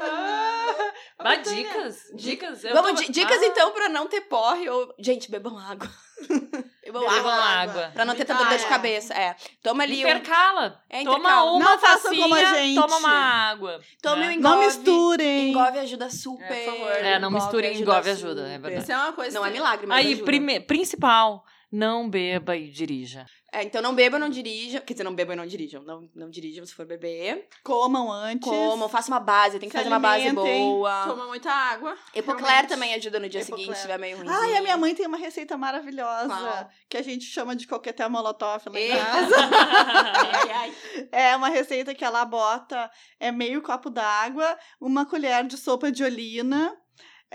Dá 1.17 1.35
dicas? 1.35 1.97
Dicas? 2.13 2.63
Eu 2.63 2.73
Vamos, 2.73 2.99
tô- 2.99 3.05
di- 3.07 3.11
dicas 3.11 3.41
Ah, 3.41 3.45
então 3.45 3.71
pra 3.71 3.87
não 3.89 4.07
ter 4.07 4.21
porre 4.21 4.69
ou. 4.69 4.93
Gente, 4.99 5.31
bebam 5.31 5.57
água. 5.57 5.89
bebam 6.83 7.01
Bebam 7.01 7.09
água. 7.09 7.33
água. 7.33 7.91
Pra 7.93 8.03
não 8.05 8.15
ter 8.15 8.25
tanta 8.25 8.43
dor 8.43 8.57
de 8.57 8.65
cabeça. 8.65 9.13
É. 9.13 9.35
Toma 9.63 9.83
ali 9.83 9.95
um. 10.05 10.07
Intercala. 10.09 10.81
É, 10.89 11.03
Toma 11.03 11.17
intercala. 11.19 11.51
uma 11.51 11.65
Não 11.71 11.79
façam 11.79 12.01
tacinha, 12.11 12.21
como 12.23 12.35
a 12.35 12.45
gente. 12.55 12.75
toma 12.81 12.97
uma 12.97 13.09
água. 13.49 13.81
Tome 14.01 14.21
né? 14.21 14.27
um 14.27 14.31
engove. 14.31 14.55
Não 14.55 14.65
misturem. 14.65 15.49
Engove 15.51 15.79
ajuda 15.79 16.09
super. 16.09 16.51
É, 16.51 16.65
por 16.65 16.73
favor. 16.73 16.91
É, 16.91 17.19
não 17.19 17.29
Engove 17.29 17.45
misture, 17.45 17.81
engove 17.81 18.09
ajuda, 18.09 18.41
é 18.41 18.45
super. 18.55 18.59
verdade. 18.61 18.83
Isso 18.83 18.91
é 18.91 18.97
uma 18.97 19.13
coisa. 19.13 19.39
Não 19.39 19.45
é 19.45 19.49
que- 19.49 19.53
milagre, 19.55 19.87
mas 19.87 19.97
Aí, 20.05 20.11
ajuda. 20.13 20.25
prime- 20.25 20.59
principal, 20.59 21.43
não 21.71 22.09
beba 22.09 22.55
e 22.57 22.69
dirija. 22.69 23.25
É, 23.55 23.63
então 23.63 23.81
não 23.81 23.95
bebam, 23.95 24.19
não 24.19 24.27
dirijam. 24.27 24.81
Quer 24.81 24.93
dizer, 24.93 25.03
não 25.05 25.15
bebam 25.15 25.33
e 25.33 25.37
não 25.37 25.45
dirijam. 25.45 25.81
Não, 25.83 26.09
não 26.13 26.29
dirijam 26.29 26.65
se 26.65 26.73
for 26.75 26.85
beber. 26.85 27.47
Comam 27.63 28.11
antes. 28.11 28.49
Comam, 28.49 28.89
faça 28.89 29.07
uma 29.09 29.19
base. 29.19 29.59
Tem 29.59 29.69
que 29.69 29.71
Se 29.71 29.77
fazer 29.77 29.87
uma 29.87 29.99
base 29.99 30.27
alimentem. 30.27 30.61
boa. 30.61 31.05
Toma 31.07 31.25
muita 31.27 31.49
água. 31.51 31.95
Epocler 32.13 32.45
realmente. 32.45 32.67
também 32.69 32.93
ajuda 32.95 33.17
no 33.19 33.29
dia 33.29 33.39
Epocler. 33.41 33.59
seguinte, 33.59 33.75
se 33.75 33.81
estiver 33.81 33.97
meio 33.97 34.17
ruim. 34.17 34.27
Ah, 34.29 34.49
e 34.49 34.57
a 34.57 34.61
minha 34.61 34.75
mãe 34.75 34.93
tem 34.93 35.07
uma 35.07 35.17
receita 35.17 35.57
maravilhosa 35.57 36.27
Qual? 36.27 36.69
que 36.89 36.97
a 36.97 37.01
gente 37.01 37.23
chama 37.25 37.55
de 37.55 37.65
coquetel 37.65 38.09
molotov 38.09 38.63
lá 38.67 38.77
em 38.79 38.91
É. 38.91 38.97
casa. 38.97 39.35
ai, 39.85 40.51
ai. 40.51 40.73
É 41.11 41.35
uma 41.35 41.47
receita 41.49 41.95
que 41.95 42.03
ela 42.03 42.25
bota 42.25 42.91
é 43.19 43.31
meio 43.31 43.61
copo 43.61 43.89
d'água, 43.89 44.57
uma 44.81 45.05
colher 45.05 45.45
de 45.45 45.57
sopa 45.57 45.91
de 45.91 46.03
olina, 46.03 46.75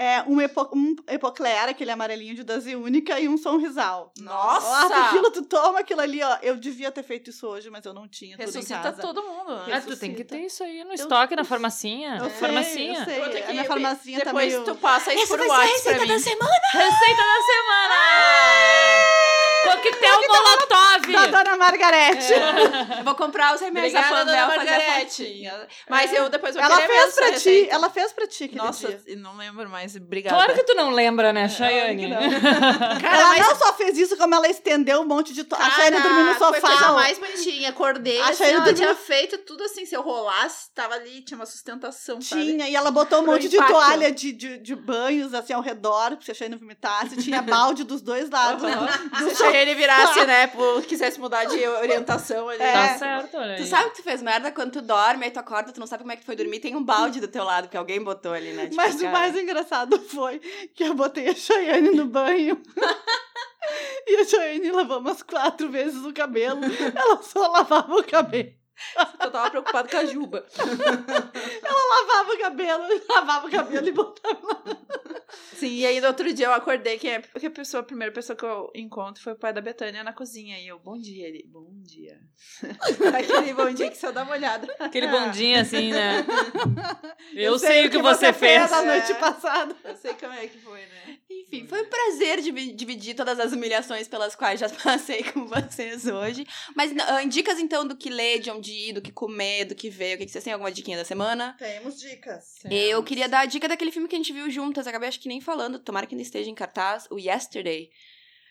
é, 0.02 0.22
um, 0.26 0.40
epo, 0.40 0.66
um 0.74 0.96
epocler, 1.06 1.68
aquele 1.68 1.90
amarelinho 1.90 2.34
de 2.34 2.42
dose 2.42 2.74
única, 2.74 3.20
e 3.20 3.28
um 3.28 3.36
sonrisal. 3.36 4.12
Nossa! 4.18 4.66
Nossa, 4.88 4.96
aquilo, 5.08 5.30
tu 5.30 5.42
toma 5.44 5.80
aquilo 5.80 6.00
ali, 6.00 6.22
ó. 6.22 6.38
Eu 6.40 6.56
devia 6.56 6.90
ter 6.90 7.02
feito 7.02 7.28
isso 7.28 7.46
hoje, 7.46 7.68
mas 7.68 7.84
eu 7.84 7.92
não 7.92 8.08
tinha 8.08 8.34
tudo 8.38 8.42
em 8.44 8.46
Ressuscita 8.46 8.80
casa. 8.80 9.02
todo 9.02 9.22
mundo. 9.22 9.54
né? 9.66 9.74
Ah, 9.74 9.80
tu 9.82 9.94
tem 9.98 10.14
que 10.14 10.24
ter 10.24 10.38
isso 10.38 10.64
aí 10.64 10.82
no 10.84 10.90
Eu- 10.92 10.94
estoque, 10.94 11.36
na 11.36 11.44
farmacinha. 11.44 12.16
Eu 12.16 12.30
sei, 12.30 12.38
farmacinha. 12.38 12.98
eu 12.98 13.04
sei. 13.04 13.22
A 13.22 13.28
que- 13.42 13.52
minha 13.52 13.64
farmacinha 13.64 14.18
tá 14.20 14.24
Depois 14.26 14.52
meio... 14.52 14.64
tu 14.64 14.74
passa 14.76 15.12
isso 15.12 15.24
Essa 15.24 15.36
por 15.36 15.46
WhatsApp 15.46 15.82
pra 15.82 15.92
receita 15.92 16.00
mim. 16.00 16.08
da 16.08 16.18
semana. 16.18 16.60
Receita 16.72 17.22
da 17.22 17.42
semana! 17.44 19.19
Coquetel 19.64 20.20
Molotov! 20.28 21.12
Da 21.12 21.26
Dona 21.26 21.56
Margarete. 21.56 22.32
Eu 22.98 23.04
vou 23.04 23.14
comprar 23.14 23.54
os 23.54 23.60
remédios 23.60 23.92
da 23.92 24.00
Obrigada, 24.00 24.24
dona 24.24 24.36
Fandel 24.38 24.58
fazer 24.58 24.68
a 24.74 24.78
Margarete. 24.78 25.50
Mas 25.88 26.12
eu 26.12 26.28
depois 26.28 26.54
vou 26.54 26.64
Ela 26.64 26.76
querer 26.80 26.88
fez 26.88 27.14
pra 27.14 27.26
ti, 27.26 27.32
receita. 27.32 27.74
ela 27.74 27.90
fez 27.90 28.12
pra 28.12 28.26
ti 28.26 28.50
Nossa, 28.54 28.88
dia. 28.88 29.16
não 29.16 29.36
lembro 29.36 29.68
mais. 29.68 29.94
Obrigada. 29.96 30.36
Claro 30.36 30.54
que 30.54 30.62
tu 30.64 30.74
não 30.74 30.90
lembra, 30.90 31.32
né, 31.32 31.48
Chayane? 31.48 32.08
Cara, 33.00 33.16
ela 33.16 33.28
mas- 33.28 33.46
não 33.48 33.56
só 33.56 33.72
fez 33.74 33.98
isso, 33.98 34.16
como 34.16 34.34
ela 34.34 34.48
estendeu 34.48 35.00
um 35.00 35.06
monte 35.06 35.32
de... 35.32 35.44
To... 35.44 35.54
A 35.54 35.58
Cara, 35.58 35.70
Chayane 35.72 36.00
dormiu 36.00 36.24
no 36.24 36.34
Foi 36.34 36.46
a 36.48 36.60
coisa 36.60 36.76
sofá. 36.76 36.92
mais 36.92 37.18
bonitinha. 37.18 37.70
Acordei, 37.70 38.20
A 38.20 38.28
assim, 38.28 38.44
ela 38.44 38.54
dormiu- 38.60 38.74
tinha 38.74 38.94
feito 38.94 39.38
tudo 39.38 39.64
assim. 39.64 39.84
Se 39.86 39.94
eu 39.94 40.02
rolasse, 40.02 40.72
tava 40.74 40.94
ali, 40.94 41.22
tinha 41.22 41.36
uma 41.38 41.46
sustentação, 41.46 42.20
sabe? 42.20 42.44
Tinha, 42.44 42.68
e 42.68 42.74
ela 42.74 42.90
botou 42.90 43.20
um 43.20 43.22
Pro 43.24 43.32
monte 43.32 43.48
de 43.48 43.56
toalha 43.56 44.10
de, 44.12 44.32
de, 44.32 44.58
de 44.58 44.74
banhos, 44.76 45.34
assim, 45.34 45.52
ao 45.52 45.60
redor, 45.62 46.16
pra 46.16 46.22
se 46.24 46.30
a 46.30 46.34
Chayane 46.34 46.56
vomitasse. 46.56 47.16
Tinha 47.16 47.42
balde 47.42 47.84
dos 47.84 48.00
dois 48.02 48.28
lados. 48.30 48.62
do 49.20 49.34
Se 49.34 49.42
a 49.44 49.49
ele 49.56 49.74
virasse, 49.74 50.24
né, 50.24 50.46
por, 50.48 50.82
quisesse 50.82 51.20
mudar 51.20 51.44
de 51.44 51.66
orientação 51.66 52.48
ali. 52.48 52.62
É. 52.62 52.72
Tá 52.72 52.98
certo, 52.98 53.36
olha 53.36 53.56
Tu 53.56 53.66
sabe 53.66 53.90
que 53.90 53.96
tu 53.96 54.02
fez 54.02 54.22
merda 54.22 54.50
quando 54.50 54.72
tu 54.72 54.82
dorme, 54.82 55.24
aí 55.24 55.30
tu 55.30 55.38
acorda, 55.38 55.72
tu 55.72 55.80
não 55.80 55.86
sabe 55.86 56.02
como 56.02 56.12
é 56.12 56.16
que 56.16 56.24
foi 56.24 56.36
dormir, 56.36 56.60
tem 56.60 56.76
um 56.76 56.82
balde 56.82 57.20
do 57.20 57.28
teu 57.28 57.44
lado 57.44 57.68
que 57.68 57.76
alguém 57.76 58.02
botou 58.02 58.32
ali, 58.32 58.52
né? 58.52 58.64
Tipo, 58.64 58.76
Mas 58.76 58.96
o 58.96 59.00
cara, 59.00 59.12
mais 59.12 59.36
engraçado 59.36 60.00
foi 60.00 60.38
que 60.74 60.84
eu 60.84 60.94
botei 60.94 61.28
a 61.28 61.34
Chayane 61.34 61.90
no 61.90 62.06
banho. 62.06 62.60
e 64.06 64.16
a 64.16 64.24
Chayane 64.24 64.70
lavou 64.70 64.98
umas 64.98 65.22
quatro 65.22 65.68
vezes 65.70 66.04
o 66.04 66.12
cabelo. 66.12 66.60
Ela 66.94 67.22
só 67.22 67.46
lavava 67.48 67.94
o 67.94 68.04
cabelo. 68.04 68.60
Eu 69.20 69.30
tava 69.30 69.50
preocupado 69.50 69.88
com 69.88 69.96
a 69.96 70.04
Juba. 70.04 70.46
Lavava 71.62 72.32
o 72.32 72.38
cabelo, 72.38 72.84
lavava 73.08 73.46
o 73.46 73.50
cabelo 73.50 73.88
e 73.88 73.92
botava. 73.92 74.62
Sim, 75.54 75.76
e 75.76 75.86
aí 75.86 76.00
no 76.00 76.06
outro 76.08 76.32
dia 76.32 76.46
eu 76.46 76.52
acordei, 76.52 76.98
que 76.98 77.08
é 77.08 77.20
que 77.20 77.46
a 77.46 77.50
pessoa, 77.50 77.80
a 77.82 77.84
primeira 77.84 78.12
pessoa 78.12 78.36
que 78.36 78.44
eu 78.44 78.70
encontro 78.74 79.22
foi 79.22 79.32
o 79.32 79.36
pai 79.36 79.52
da 79.52 79.60
Betânia 79.60 80.02
na 80.02 80.12
cozinha. 80.12 80.58
E 80.58 80.68
eu, 80.68 80.78
bom 80.78 80.98
dia, 80.98 81.28
ele, 81.28 81.44
bom 81.46 81.68
dia. 81.82 82.18
Aquele 83.14 83.54
bom 83.54 83.72
dia 83.72 83.90
que 83.90 83.98
só 83.98 84.10
dá 84.10 84.22
uma 84.22 84.32
olhada. 84.32 84.72
Aquele 84.78 85.06
bondinho 85.08 85.60
assim, 85.60 85.90
né? 85.90 86.24
Eu, 87.34 87.52
Eu 87.52 87.58
sei, 87.58 87.86
o 87.86 87.90
que, 87.90 87.98
você 87.98 88.32
fez. 88.32 88.70
É. 88.72 88.82
noite 88.82 89.14
passada. 89.14 89.76
Eu 89.84 89.96
sei 89.96 90.14
como 90.14 90.32
é 90.32 90.46
que 90.46 90.58
foi, 90.58 90.80
né? 90.80 91.18
Enfim, 91.30 91.66
foi 91.66 91.82
um 91.82 91.88
prazer 91.88 92.40
divi- 92.40 92.72
dividir 92.72 93.14
todas 93.14 93.38
as 93.38 93.52
humilhações 93.52 94.08
pelas 94.08 94.34
quais 94.34 94.58
já 94.58 94.68
passei 94.82 95.22
com 95.22 95.46
vocês 95.46 96.06
hoje. 96.06 96.46
Mas 96.74 96.92
ah, 96.98 97.24
dicas 97.24 97.58
então 97.58 97.86
do 97.86 97.96
que 97.96 98.10
ler, 98.10 98.40
de 98.40 98.50
onde 98.50 98.72
ir, 98.72 98.92
do 98.94 99.00
que 99.02 99.12
comer, 99.12 99.66
do 99.66 99.74
que 99.74 99.88
ver. 99.88 100.14
O 100.14 100.18
que, 100.18 100.26
que 100.26 100.32
vocês 100.32 100.42
têm? 100.42 100.52
Alguma 100.52 100.72
diquinha 100.72 100.96
da 100.96 101.04
semana? 101.04 101.54
Temos 101.58 102.00
dicas. 102.00 102.54
Eu 102.70 103.02
queria 103.02 103.28
dar 103.28 103.40
a 103.40 103.46
dica 103.46 103.68
daquele 103.68 103.92
filme 103.92 104.08
que 104.08 104.14
a 104.16 104.18
gente 104.18 104.32
viu 104.32 104.50
juntas, 104.50 104.86
acabei 104.86 105.08
acho 105.20 105.24
que 105.24 105.28
nem 105.28 105.40
falando, 105.40 105.78
tomara 105.78 106.06
que 106.06 106.14
ainda 106.14 106.22
esteja 106.22 106.48
em 106.48 106.54
cartaz, 106.54 107.06
o 107.10 107.18
Yesterday. 107.18 107.90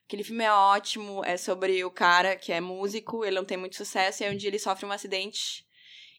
Aquele 0.06 0.24
filme 0.24 0.44
é 0.44 0.52
ótimo, 0.52 1.26
é 1.26 1.36
sobre 1.36 1.84
o 1.84 1.90
cara 1.90 2.36
que 2.36 2.52
é 2.52 2.62
músico, 2.62 3.26
ele 3.26 3.38
não 3.38 3.46
tem 3.46 3.58
muito 3.58 3.76
sucesso, 3.76 4.22
e 4.22 4.26
aí 4.26 4.34
um 4.34 4.38
dia 4.38 4.50
ele 4.50 4.60
sofre 4.60 4.86
um 4.86 4.92
acidente, 4.92 5.66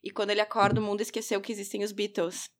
e 0.02 0.10
quando 0.10 0.30
ele 0.30 0.40
acorda 0.40 0.80
o 0.80 0.82
mundo 0.82 1.00
esqueceu 1.02 1.40
que 1.40 1.52
existem 1.52 1.84
os 1.84 1.92
Beatles. 1.92 2.50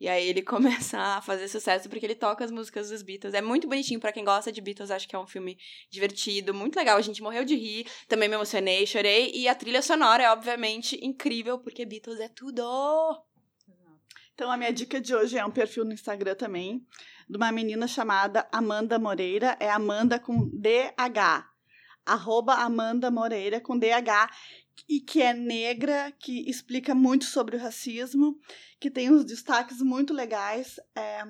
E 0.00 0.08
aí 0.08 0.28
ele 0.28 0.42
começa 0.46 0.98
a 0.98 1.20
fazer 1.20 1.48
sucesso 1.48 1.88
porque 1.88 2.06
ele 2.06 2.14
toca 2.14 2.44
as 2.44 2.52
músicas 2.52 2.88
dos 2.88 3.02
Beatles. 3.02 3.34
É 3.34 3.42
muito 3.42 3.68
bonitinho 3.68 4.00
pra 4.00 4.12
quem 4.12 4.24
gosta 4.24 4.52
de 4.52 4.60
Beatles, 4.60 4.90
acho 4.90 5.08
que 5.08 5.16
é 5.16 5.18
um 5.18 5.26
filme 5.26 5.58
divertido, 5.90 6.54
muito 6.54 6.76
legal. 6.76 6.96
A 6.96 7.02
gente 7.02 7.22
morreu 7.22 7.44
de 7.44 7.56
rir, 7.56 7.86
também 8.06 8.28
me 8.28 8.36
emocionei, 8.36 8.86
chorei. 8.86 9.32
E 9.34 9.48
a 9.48 9.54
trilha 9.54 9.82
sonora 9.82 10.22
é 10.22 10.30
obviamente 10.30 10.98
incrível, 11.04 11.58
porque 11.58 11.84
Beatles 11.84 12.20
é 12.20 12.28
tudo. 12.28 12.62
Então, 14.40 14.50
a 14.50 14.56
minha 14.56 14.72
dica 14.72 14.98
de 14.98 15.14
hoje 15.14 15.36
é 15.36 15.44
um 15.44 15.50
perfil 15.50 15.84
no 15.84 15.92
Instagram 15.92 16.34
também, 16.34 16.82
de 17.30 17.36
uma 17.36 17.52
menina 17.52 17.86
chamada 17.86 18.48
Amanda 18.50 18.98
Moreira. 18.98 19.56
É 19.60 19.70
Amanda 19.70 20.18
com 20.18 20.50
DH. 20.52 21.46
Arroba 22.04 22.54
Amanda 22.54 23.08
Moreira 23.08 23.60
com 23.60 23.78
DH. 23.78 24.28
E 24.88 24.98
que 25.00 25.22
é 25.22 25.32
negra, 25.32 26.12
que 26.18 26.50
explica 26.50 26.92
muito 26.92 27.26
sobre 27.26 27.56
o 27.56 27.60
racismo, 27.60 28.40
que 28.80 28.90
tem 28.90 29.12
uns 29.12 29.24
destaques 29.24 29.80
muito 29.80 30.12
legais. 30.12 30.80
É, 30.96 31.22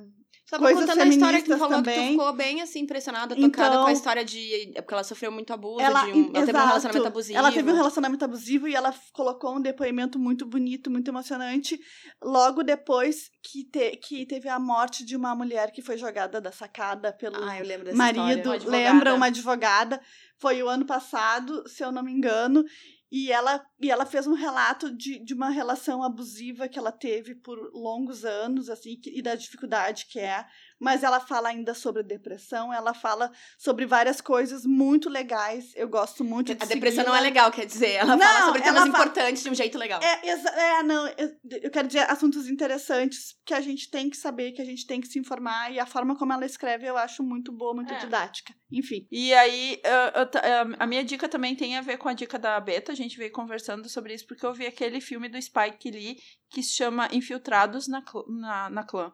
Tava 0.51 0.65
Coisas 0.65 0.81
contando 0.85 1.01
a 1.03 1.07
história 1.07 1.43
que 1.43 1.49
falou 1.57 1.69
que 1.69 1.75
tu 1.75 1.85
também. 1.85 2.11
ficou 2.11 2.33
bem 2.33 2.61
assim, 2.61 2.81
impressionada, 2.81 3.37
tocada 3.37 3.69
Então- 3.69 3.83
com 3.85 3.89
a 3.89 3.93
história 3.93 4.25
de. 4.25 4.73
é 4.75 4.83
Porque 4.83 4.95
ela 4.95 5.05
sofreu 5.05 5.31
muito 5.31 5.53
abuso, 5.53 5.81
ela, 5.81 6.05
de 6.05 6.11
um, 6.11 6.23
ela 6.23 6.33
teve 6.33 6.39
um 6.39 6.43
exato. 6.43 6.67
relacionamento 6.69 7.07
abusivo. 7.07 7.39
Ela 7.39 7.53
teve 7.53 7.71
um 7.71 7.75
relacionamento 7.77 8.25
abusivo 8.25 8.67
e 8.69 8.75
ela 8.75 8.95
colocou 9.13 9.57
um 9.57 9.61
depoimento 9.61 10.19
muito 10.19 10.45
bonito, 10.45 10.91
muito 10.91 11.09
emocionante, 11.09 11.79
logo 12.23 12.65
depois 12.65 13.31
que, 13.43 13.65
te- 13.65 13.97
que 13.99 14.27
teve 14.27 14.49
a 14.49 14.59
morte 14.59 15.05
de 15.05 15.15
uma 15.17 15.35
mulher 15.35 15.71
que 15.71 15.83
foi 15.83 15.97
jogada 15.97 16.41
da 16.41 16.51
sacada 16.51 17.13
pelo 17.13 17.37
Ah, 17.37 17.47
marido. 17.95 18.39
história. 18.53 18.63
Uma 18.63 18.71
Lembra 18.71 19.15
uma 19.15 19.27
advogada? 19.27 20.01
Foi 20.37 20.61
o 20.63 20.69
ano 20.69 20.85
passado, 20.85 21.63
se 21.69 21.85
eu 21.85 21.93
não 21.93 22.03
me 22.03 22.11
engano. 22.13 22.65
E 23.11 23.33
ela, 23.33 23.67
e 23.81 23.91
ela 23.91 24.07
fez 24.07 24.27
um 24.27 24.35
relato 24.35 24.95
de, 24.95 25.19
de 25.19 25.35
uma 25.35 25.51
relação 25.51 26.03
abusiva 26.03 26.69
que 26.69 26.79
ela 26.79 26.93
teve 26.93 27.35
por 27.35 27.59
longos 27.75 28.25
anos, 28.25 28.71
assim, 28.71 29.01
e 29.05 29.21
da 29.21 29.35
dificuldade 29.35 30.07
que 30.07 30.21
é. 30.21 30.47
Mas 30.81 31.03
ela 31.03 31.21
fala 31.21 31.51
ainda 31.51 31.75
sobre 31.75 32.03
depressão, 32.03 32.73
ela 32.73 32.95
fala 32.95 33.31
sobre 33.59 33.85
várias 33.85 34.21
coisas 34.21 34.65
muito 34.65 35.11
legais. 35.11 35.73
Eu 35.77 35.89
gosto 35.89 36.25
muito 36.25 36.55
de 36.55 36.63
A 36.63 36.67
depressão 36.67 37.05
não 37.05 37.15
é 37.15 37.21
legal, 37.21 37.51
quer 37.53 37.67
dizer. 37.67 37.91
Ela 37.97 38.17
Não, 38.17 38.27
fala 38.27 38.47
sobre 38.47 38.63
temas 38.63 38.87
importantes 38.87 39.43
de 39.43 39.51
um 39.51 39.55
jeito 39.55 39.77
legal. 39.77 40.01
É, 40.03 40.29
é, 40.29 40.83
não, 40.83 41.07
eu, 41.19 41.37
eu 41.63 41.71
quero 41.71 41.87
dizer 41.87 42.11
assuntos 42.11 42.49
interessantes 42.49 43.37
que 43.45 43.53
a 43.53 43.61
gente 43.61 43.91
tem 43.91 44.09
que 44.09 44.17
saber, 44.17 44.53
que 44.53 44.63
a 44.63 44.65
gente 44.65 44.87
tem 44.87 45.01
que 45.01 45.09
se 45.09 45.19
informar, 45.19 45.71
e 45.71 45.79
a 45.79 45.85
forma 45.87 46.17
como 46.17 46.33
ela 46.33 46.47
escreve 46.47 46.87
eu 46.87 46.97
acho 46.97 47.23
muito 47.23 47.53
boa, 47.53 47.75
muito 47.75 47.93
É. 47.93 47.99
didática. 47.99 48.55
Enfim. 48.73 49.07
E 49.11 49.35
aí, 49.35 49.81
eu- 49.85 50.23
eu 50.23 50.31
eh, 50.43 50.77
a 50.79 50.87
minha 50.87 51.05
dica 51.05 51.29
também 51.29 51.55
tem 51.55 51.77
a 51.77 51.81
ver 51.83 51.99
com 51.99 52.09
a 52.09 52.15
dica 52.15 52.39
da 52.39 52.59
Beta. 52.61 52.93
A 52.93 52.95
gente 52.95 53.19
veio 53.19 53.33
conversando 53.33 53.89
sobre 53.89 54.15
isso 54.15 54.27
porque 54.27 54.47
eu 54.47 54.55
vi 54.55 54.67
aquele 54.67 55.01
filme 55.01 55.29
do 55.29 55.41
Spike 55.43 55.91
Lee 55.91 56.17
que 56.51 56.63
se 56.63 56.73
chama 56.73 57.09
Infiltrados 57.13 57.87
na, 57.87 58.03
na, 58.29 58.71
na 58.71 58.85
Clã. 58.85 59.13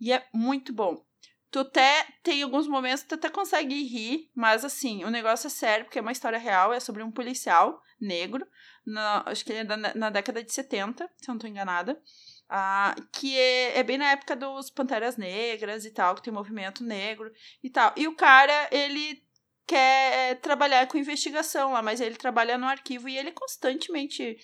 E 0.00 0.12
é 0.12 0.26
muito 0.32 0.72
bom. 0.72 1.04
Tu 1.50 1.60
até 1.60 2.06
tem 2.22 2.42
alguns 2.42 2.66
momentos 2.68 3.02
que 3.02 3.08
tu 3.08 3.14
até 3.14 3.28
consegue 3.28 3.82
rir, 3.84 4.30
mas 4.34 4.64
assim, 4.64 5.04
o 5.04 5.10
negócio 5.10 5.46
é 5.46 5.50
sério, 5.50 5.84
porque 5.84 5.98
é 5.98 6.02
uma 6.02 6.12
história 6.12 6.38
real, 6.38 6.72
é 6.72 6.80
sobre 6.80 7.02
um 7.02 7.10
policial 7.10 7.80
negro, 8.00 8.46
na, 8.84 9.22
acho 9.26 9.44
que 9.44 9.52
ele 9.52 9.60
é 9.60 9.64
da, 9.64 9.76
na 9.76 10.10
década 10.10 10.42
de 10.42 10.52
70, 10.52 11.10
se 11.16 11.28
eu 11.28 11.32
não 11.32 11.38
tô 11.38 11.46
enganada. 11.46 12.00
Ah, 12.48 12.94
que 13.12 13.36
é, 13.36 13.78
é 13.78 13.82
bem 13.82 13.98
na 13.98 14.12
época 14.12 14.36
dos 14.36 14.70
Panteras 14.70 15.16
Negras 15.16 15.84
e 15.84 15.90
tal, 15.90 16.14
que 16.14 16.22
tem 16.22 16.32
movimento 16.32 16.84
negro 16.84 17.32
e 17.62 17.68
tal. 17.68 17.92
E 17.96 18.06
o 18.06 18.14
cara, 18.14 18.68
ele 18.70 19.20
quer 19.66 20.38
trabalhar 20.40 20.86
com 20.86 20.96
investigação 20.96 21.72
lá, 21.72 21.82
mas 21.82 22.00
ele 22.00 22.14
trabalha 22.14 22.56
no 22.56 22.66
arquivo 22.66 23.08
e 23.08 23.18
ele 23.18 23.32
constantemente 23.32 24.38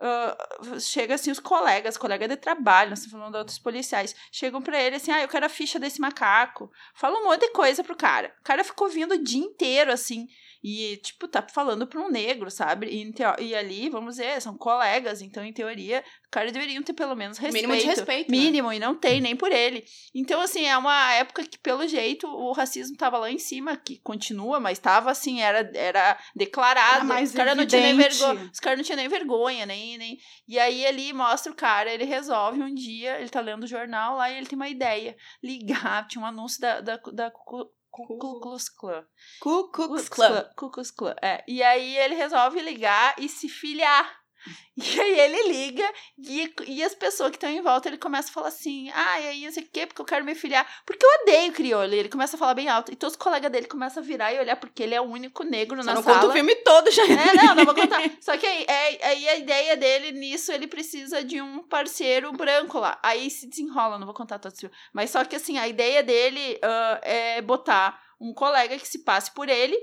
ah, 0.00 0.36
chega 0.80 1.14
assim 1.14 1.30
os 1.30 1.38
colegas, 1.38 1.96
colega 1.96 2.26
de 2.26 2.36
trabalho, 2.36 2.90
nós 2.90 3.06
falando 3.06 3.32
de 3.32 3.38
outros 3.38 3.58
policiais, 3.58 4.14
chegam 4.32 4.60
pra 4.60 4.80
ele 4.80 4.96
assim, 4.96 5.10
ah, 5.10 5.22
eu 5.22 5.28
quero 5.28 5.46
a 5.46 5.48
ficha 5.48 5.78
desse 5.78 6.00
macaco. 6.00 6.70
Fala 6.94 7.18
um 7.18 7.24
monte 7.24 7.42
de 7.42 7.52
coisa 7.52 7.84
pro 7.84 7.96
cara. 7.96 8.34
O 8.40 8.44
cara 8.44 8.64
ficou 8.64 8.88
vindo 8.88 9.12
o 9.12 9.22
dia 9.22 9.42
inteiro 9.42 9.92
assim. 9.92 10.26
E, 10.66 10.96
tipo, 10.96 11.28
tá 11.28 11.42
falando 11.42 11.86
pra 11.86 12.00
um 12.00 12.10
negro, 12.10 12.50
sabe? 12.50 12.86
E, 12.86 13.14
e 13.44 13.54
ali, 13.54 13.90
vamos 13.90 14.16
dizer, 14.16 14.40
são 14.40 14.56
colegas, 14.56 15.20
então, 15.20 15.44
em 15.44 15.52
teoria, 15.52 16.02
o 16.26 16.30
cara 16.30 16.50
deveriam 16.50 16.82
ter 16.82 16.94
pelo 16.94 17.14
menos 17.14 17.36
respeito. 17.36 17.68
Mínimo 17.68 17.82
de 17.82 17.86
respeito, 17.86 18.30
né? 18.32 18.38
Mínimo, 18.38 18.72
e 18.72 18.78
não 18.78 18.94
tem 18.94 19.20
nem 19.20 19.36
por 19.36 19.52
ele. 19.52 19.84
Então, 20.14 20.40
assim, 20.40 20.64
é 20.64 20.74
uma 20.78 21.12
época 21.12 21.44
que, 21.44 21.58
pelo 21.58 21.86
jeito, 21.86 22.26
o 22.26 22.50
racismo 22.52 22.96
tava 22.96 23.18
lá 23.18 23.30
em 23.30 23.38
cima, 23.38 23.76
que 23.76 23.98
continua, 23.98 24.58
mas 24.58 24.78
tava 24.78 25.10
assim, 25.10 25.42
era, 25.42 25.70
era 25.74 26.18
declarado. 26.34 26.96
Era 26.96 27.04
mais 27.04 27.28
os 27.28 27.36
caras 27.36 27.54
não 27.54 27.66
tinham 27.66 27.82
nem 27.82 27.96
vergonha. 27.98 28.50
Os 28.50 28.58
caras 28.58 28.78
não 28.78 28.84
tinham 28.84 28.96
nem 28.96 29.08
vergonha, 29.08 29.66
nem, 29.66 29.98
nem. 29.98 30.18
E 30.48 30.58
aí 30.58 30.82
ele 30.82 31.12
mostra 31.12 31.52
o 31.52 31.54
cara, 31.54 31.92
ele 31.92 32.04
resolve 32.04 32.62
um 32.62 32.74
dia, 32.74 33.20
ele 33.20 33.28
tá 33.28 33.42
lendo 33.42 33.64
o 33.64 33.68
jornal 33.68 34.16
lá 34.16 34.30
e 34.30 34.38
ele 34.38 34.46
tem 34.46 34.56
uma 34.56 34.68
ideia. 34.70 35.14
Ligar, 35.42 36.08
tinha 36.08 36.24
um 36.24 36.26
anúncio 36.26 36.58
da, 36.58 36.80
da, 36.80 36.96
da 37.12 37.30
Ku 37.30 37.70
Ku- 38.02 38.40
Klux 38.40 38.68
Klan. 38.68 39.04
Ku 39.40 39.70
Klux 39.70 40.08
Klan. 40.08 40.44
Ku 40.56 40.70
Klux 40.70 40.90
Klan, 40.90 41.14
é. 41.22 41.44
E 41.46 41.62
aí 41.62 41.96
ele 41.96 42.14
resolve 42.16 42.60
ligar 42.60 43.14
e 43.18 43.28
se 43.28 43.48
filiar. 43.48 44.23
E 44.76 45.00
aí 45.00 45.20
ele 45.20 45.48
liga 45.52 45.88
e, 46.18 46.52
e 46.66 46.82
as 46.82 46.96
pessoas 46.96 47.30
que 47.30 47.36
estão 47.36 47.48
em 47.48 47.60
volta, 47.62 47.88
ele 47.88 47.96
começa 47.96 48.28
a 48.28 48.32
falar 48.32 48.48
assim, 48.48 48.90
ah, 48.92 49.20
e 49.20 49.28
aí 49.28 49.44
não 49.44 49.52
sei 49.52 49.62
o 49.62 49.68
quê, 49.72 49.86
porque 49.86 50.02
eu 50.02 50.04
quero 50.04 50.24
me 50.24 50.34
filiar. 50.34 50.66
Porque 50.84 51.06
eu 51.06 51.10
odeio 51.22 51.52
crioulo. 51.52 51.94
E 51.94 51.98
ele 52.00 52.08
começa 52.08 52.36
a 52.36 52.38
falar 52.38 52.54
bem 52.54 52.68
alto. 52.68 52.90
E 52.92 52.96
todos 52.96 53.14
os 53.14 53.16
colegas 53.22 53.52
dele 53.52 53.68
começam 53.68 54.02
a 54.02 54.06
virar 54.06 54.32
e 54.32 54.38
olhar, 54.40 54.56
porque 54.56 54.82
ele 54.82 54.92
é 54.94 55.00
o 55.00 55.04
único 55.04 55.44
negro 55.44 55.76
Só 55.80 55.86
na 55.86 55.94
não 55.94 56.02
sala. 56.02 56.16
conta 56.16 56.28
o 56.28 56.32
filme 56.32 56.56
todo 56.56 56.90
já. 56.90 57.04
É, 57.04 57.34
não, 57.34 57.54
não 57.54 57.64
vou 57.64 57.74
contar. 57.74 58.00
Só 58.20 58.36
que 58.36 58.44
aí, 58.46 58.64
é- 58.68 59.06
aí 59.06 59.28
a 59.28 59.36
ideia 59.36 59.76
dele 59.76 60.10
nisso, 60.10 60.50
ele 60.50 60.66
precisa 60.66 61.22
de 61.22 61.40
um 61.40 61.62
parceiro 61.62 62.32
branco 62.32 62.80
lá. 62.80 62.98
Aí 63.00 63.30
se 63.30 63.46
desenrola, 63.48 63.96
não 63.96 64.06
vou 64.06 64.14
contar 64.14 64.40
todo 64.40 64.52
o 64.52 64.56
filme. 64.56 64.74
Mas 64.92 65.10
só 65.10 65.24
que 65.24 65.36
assim, 65.36 65.56
a 65.56 65.68
ideia 65.68 66.02
dele 66.02 66.58
ah, 66.62 67.00
é 67.04 67.40
botar 67.42 68.02
um 68.20 68.34
colega 68.34 68.76
que 68.76 68.88
se 68.88 69.04
passe 69.04 69.30
por 69.32 69.48
ele, 69.48 69.76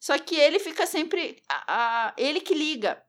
só 0.00 0.16
que 0.18 0.34
ele 0.36 0.58
fica 0.58 0.86
sempre. 0.86 1.36
a- 1.50 1.64
a- 2.08 2.14
ele 2.16 2.40
que 2.40 2.54
liga. 2.54 3.02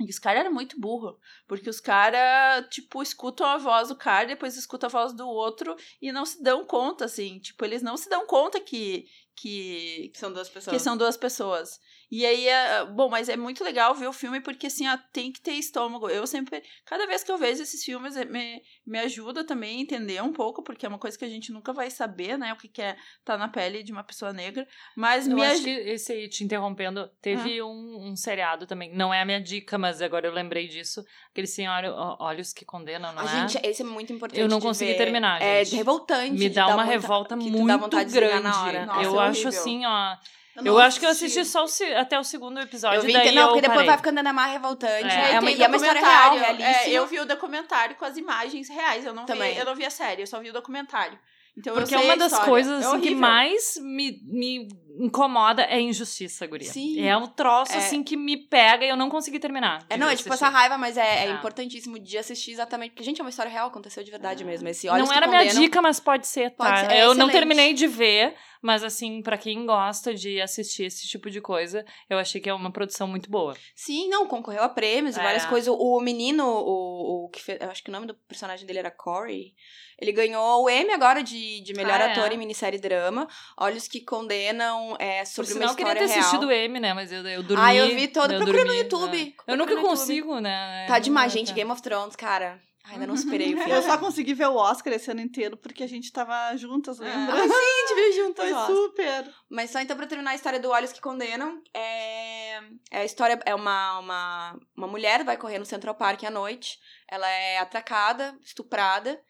E 0.00 0.10
os 0.10 0.18
caras 0.18 0.40
eram 0.40 0.52
muito 0.52 0.78
burro, 0.80 1.18
porque 1.46 1.68
os 1.68 1.80
caras, 1.80 2.66
tipo, 2.70 3.02
escutam 3.02 3.46
a 3.46 3.58
voz 3.58 3.88
do 3.88 3.96
cara, 3.96 4.28
depois 4.28 4.56
escutam 4.56 4.86
a 4.86 4.90
voz 4.90 5.12
do 5.12 5.26
outro 5.26 5.74
e 6.00 6.12
não 6.12 6.24
se 6.24 6.40
dão 6.42 6.64
conta, 6.64 7.04
assim. 7.04 7.40
Tipo, 7.40 7.64
eles 7.64 7.82
não 7.82 7.96
se 7.96 8.08
dão 8.08 8.24
conta 8.24 8.60
que, 8.60 9.08
que, 9.34 10.12
São 10.14 10.32
duas 10.32 10.48
pessoas. 10.48 10.76
que 10.76 10.80
são 10.80 10.96
duas 10.96 11.16
pessoas. 11.16 11.80
E 12.10 12.24
aí, 12.24 12.48
é, 12.48 12.86
bom, 12.86 13.10
mas 13.10 13.28
é 13.28 13.36
muito 13.36 13.62
legal 13.62 13.94
ver 13.94 14.06
o 14.06 14.12
filme 14.14 14.40
porque, 14.40 14.68
assim, 14.68 14.88
ó, 14.88 14.96
tem 15.12 15.30
que 15.30 15.42
ter 15.42 15.52
estômago. 15.52 16.08
Eu 16.08 16.26
sempre, 16.26 16.62
cada 16.86 17.06
vez 17.06 17.22
que 17.22 17.30
eu 17.30 17.36
vejo 17.36 17.62
esses 17.62 17.84
filmes, 17.84 18.16
é- 18.16 18.24
me, 18.24 18.62
me 18.86 18.98
ajuda 18.98 19.44
também 19.44 19.76
a 19.78 19.82
entender 19.82 20.22
um 20.22 20.32
pouco, 20.32 20.62
porque 20.62 20.86
é 20.86 20.88
uma 20.88 20.98
coisa 20.98 21.18
que 21.18 21.24
a 21.24 21.28
gente 21.28 21.52
nunca 21.52 21.70
vai 21.72 21.90
saber, 21.90 22.38
né, 22.38 22.50
o 22.52 22.56
que 22.56 22.66
que 22.66 22.80
é 22.80 22.96
estar 23.18 23.36
na 23.36 23.46
pele 23.48 23.82
de 23.82 23.92
uma 23.92 24.02
pessoa 24.02 24.32
negra. 24.32 24.66
Mas 24.96 25.28
Eu 25.28 25.34
me 25.36 25.42
acho 25.42 25.56
ajuda. 25.56 25.64
que 25.64 25.70
esse 25.90 26.12
aí, 26.12 26.28
te 26.28 26.42
interrompendo, 26.44 27.08
teve 27.20 27.60
um, 27.62 28.08
um 28.10 28.16
seriado 28.16 28.66
também. 28.66 28.94
Não 28.94 29.12
é 29.12 29.20
a 29.20 29.24
minha 29.26 29.40
dica, 29.40 29.76
mas 29.76 30.00
agora 30.00 30.26
eu 30.26 30.32
lembrei 30.32 30.66
disso. 30.66 31.04
Aquele 31.30 31.46
Senhor 31.46 31.84
Olhos 32.20 32.52
que 32.54 32.64
Condenam, 32.64 33.12
não 33.12 33.20
A 33.22 33.24
é? 33.44 33.48
gente, 33.48 33.66
esse 33.66 33.82
é 33.82 33.84
muito 33.84 34.12
importante. 34.14 34.40
Eu 34.40 34.48
não 34.48 34.58
de 34.60 34.64
consegui 34.64 34.92
ver. 34.92 34.96
terminar, 34.98 35.42
É 35.42 35.62
gente. 35.64 35.76
revoltante. 35.76 36.32
Me 36.32 36.48
dá 36.48 36.68
uma 36.68 36.84
revolta 36.84 37.36
muito 37.36 37.66
dá 37.66 37.76
vontade 37.76 38.04
de 38.06 38.12
desligar 38.18 38.40
grande. 38.40 38.56
na 38.56 38.62
hora. 38.64 38.86
Nossa, 38.86 39.02
eu 39.02 39.20
é 39.20 39.26
acho 39.26 39.48
assim, 39.48 39.84
ó. 39.84 40.16
Eu, 40.58 40.74
Eu, 40.74 40.78
acho 40.78 40.98
que 40.98 41.06
eu 41.06 41.10
assisti. 41.10 41.44
só 41.44 41.64
o 41.64 41.68
se- 41.68 41.94
até 41.94 42.18
o 42.18 42.24
segundo 42.24 42.58
episódio. 42.60 42.98
Eu 42.98 43.02
vi, 43.02 43.12
daí 43.12 43.34
não, 43.34 43.42
eu 43.42 43.48
porque 43.48 43.60
depois 43.62 43.76
parei. 43.78 43.86
vai 43.88 43.96
ficando 43.96 44.18
ainda 44.18 44.32
mais 44.32 44.52
revoltante. 44.52 45.04
É. 45.06 45.34
É, 45.34 45.40
uma, 45.40 45.50
e 45.50 45.62
é 45.62 45.66
uma 45.66 45.76
história 45.76 46.00
real. 46.00 46.36
É, 46.38 46.90
eu 46.90 47.06
vi 47.06 47.20
o 47.20 47.26
documentário 47.26 47.96
com 47.96 48.04
as 48.04 48.16
imagens 48.16 48.68
reais. 48.68 49.04
Eu 49.04 49.14
não, 49.14 49.24
Também. 49.26 49.54
vi, 49.54 49.60
eu 49.60 49.64
não 49.64 49.74
vi 49.74 49.84
a 49.84 49.90
série, 49.90 50.22
eu 50.22 50.26
só 50.26 50.40
vi 50.40 50.50
o 50.50 50.52
documentário. 50.52 51.18
Então 51.56 51.74
Porque 51.74 51.94
eu 51.94 51.98
é 51.98 52.02
uma 52.04 52.16
das 52.16 52.38
coisas 52.38 52.84
É 52.84 52.86
assim, 52.86 53.00
que 53.00 53.14
mais 53.16 53.74
me, 53.80 54.20
me 54.24 54.68
incomoda 54.98 55.62
é 55.62 55.74
a 55.76 55.80
injustiça, 55.80 56.46
guria. 56.46 56.70
Sim. 56.70 57.00
É 57.06 57.16
um 57.16 57.26
troço, 57.26 57.72
É. 57.72 57.76
assim, 57.76 58.02
que 58.02 58.16
me 58.16 58.36
pega 58.36 58.84
e 58.84 58.88
eu 58.88 58.96
não 58.96 59.08
consegui 59.08 59.38
terminar. 59.38 59.84
É, 59.88 59.96
não, 59.96 60.08
é 60.08 60.16
tipo 60.16 60.32
essa 60.32 60.48
raiva, 60.48 60.76
mas 60.76 60.96
é, 60.96 61.24
é 61.24 61.26
É. 61.26 61.30
importantíssimo 61.30 61.98
de 61.98 62.18
assistir 62.18 62.52
exatamente. 62.52 62.90
Porque, 62.92 63.04
gente, 63.04 63.20
é 63.20 63.24
uma 63.24 63.30
história 63.30 63.50
real, 63.50 63.68
aconteceu 63.68 64.02
de 64.02 64.10
verdade 64.10 64.44
mesmo. 64.44 64.68
Esse 64.68 64.86
Não 64.86 64.94
Olhos 64.94 65.08
que 65.10 65.16
era 65.16 65.26
minha 65.26 65.40
Condenam- 65.42 65.62
dica, 65.62 65.80
mas 65.82 66.00
pode 66.00 66.26
ser, 66.26 66.50
tá? 66.50 66.64
Pode 66.64 66.80
ser, 66.80 66.92
é 66.92 67.02
eu 67.02 67.08
não 67.08 67.26
excelente. 67.28 67.32
terminei 67.32 67.72
de 67.74 67.86
ver, 67.86 68.34
mas 68.62 68.82
assim, 68.82 69.22
pra 69.22 69.38
quem 69.38 69.64
gosta 69.64 70.14
de 70.14 70.40
assistir 70.40 70.84
esse 70.84 71.06
tipo 71.06 71.30
de 71.30 71.40
coisa, 71.40 71.84
eu 72.10 72.18
achei 72.18 72.40
que 72.40 72.48
é 72.50 72.54
uma 72.54 72.70
produção 72.72 73.06
muito 73.06 73.30
boa. 73.30 73.56
Sim, 73.74 74.08
não, 74.08 74.26
concorreu 74.26 74.62
a 74.62 74.68
prêmios 74.68 75.16
e 75.16 75.20
É. 75.20 75.22
várias 75.22 75.46
coisas. 75.46 75.72
O 75.78 76.00
menino, 76.00 76.44
o, 76.44 77.24
o 77.24 77.28
que 77.28 77.40
fez, 77.42 77.60
eu 77.60 77.70
acho 77.70 77.82
que 77.82 77.90
o 77.90 77.92
nome 77.92 78.06
do 78.06 78.14
personagem 78.14 78.66
dele 78.66 78.80
era 78.80 78.90
Corey. 78.90 79.54
Ele 80.00 80.12
ganhou 80.12 80.62
o 80.64 80.70
Emmy 80.70 80.92
agora 80.92 81.24
de, 81.24 81.60
de 81.60 81.74
melhor 81.74 82.00
Ah, 82.00 82.04
é? 82.08 82.12
ator 82.12 82.30
em 82.30 82.38
minissérie 82.38 82.78
drama. 82.78 83.26
Olhos 83.58 83.88
que 83.88 84.00
Condenam 84.00 84.87
é, 84.98 85.20
Por 85.20 85.26
sobre 85.26 85.52
uma 85.52 85.54
sinal, 85.54 85.68
eu 85.70 85.76
queria 85.76 85.92
história 85.92 86.00
ter 86.08 86.14
real. 86.14 86.20
assistido 86.20 86.46
o 86.46 86.50
M, 86.52 86.80
né? 86.80 86.94
Mas 86.94 87.12
eu, 87.12 87.26
eu 87.26 87.42
dormi. 87.42 87.62
Ah, 87.64 87.74
eu 87.74 87.88
vi 87.94 88.08
todo. 88.08 88.32
eu 88.32 88.38
Procura 88.38 88.58
no 88.58 88.64
dormi, 88.66 88.82
YouTube. 88.82 89.24
né? 89.24 89.32
Eu 89.46 89.56
nunca 89.56 89.74
no 89.74 89.80
YouTube. 89.80 89.90
consigo, 89.98 90.40
né? 90.40 90.86
Tá 90.86 90.98
demais, 90.98 91.32
Não, 91.32 91.38
gente. 91.38 91.48
tá. 91.48 91.54
Game 91.54 91.70
of 91.70 91.82
Thrones, 91.82 92.16
cara. 92.16 92.60
Ainda 92.90 93.06
não 93.06 93.18
superei 93.18 93.52
o 93.54 93.56
filme. 93.58 93.70
Eu 93.70 93.82
só 93.82 93.98
consegui 93.98 94.32
ver 94.32 94.46
o 94.48 94.54
Oscar 94.56 94.92
esse 94.94 95.10
ano 95.10 95.20
inteiro 95.20 95.58
porque 95.58 95.82
a 95.82 95.86
gente 95.86 96.10
tava 96.10 96.56
juntas, 96.56 96.98
lembra? 96.98 97.34
Ah, 97.34 97.42
sim, 97.46 97.52
a 97.52 97.86
gente 97.86 97.94
viu 97.94 98.24
juntas. 98.24 98.48
Foi 98.50 98.74
super. 98.74 99.30
Mas 99.50 99.70
só 99.70 99.80
então 99.80 99.94
pra 99.94 100.06
terminar 100.06 100.30
a 100.30 100.34
história 100.34 100.58
do 100.58 100.70
Olhos 100.70 100.90
que 100.90 101.00
Condenam, 101.00 101.60
é, 101.74 102.54
é 102.90 103.00
a 103.00 103.04
história 103.04 103.38
é 103.44 103.54
uma, 103.54 103.98
uma 103.98 104.58
uma 104.74 104.86
mulher 104.86 105.22
vai 105.22 105.36
correr 105.36 105.58
no 105.58 105.66
Central 105.66 105.94
Park 105.96 106.24
à 106.24 106.30
noite, 106.30 106.78
ela 107.10 107.28
é 107.28 107.58
atacada, 107.58 108.34
estuprada. 108.42 109.20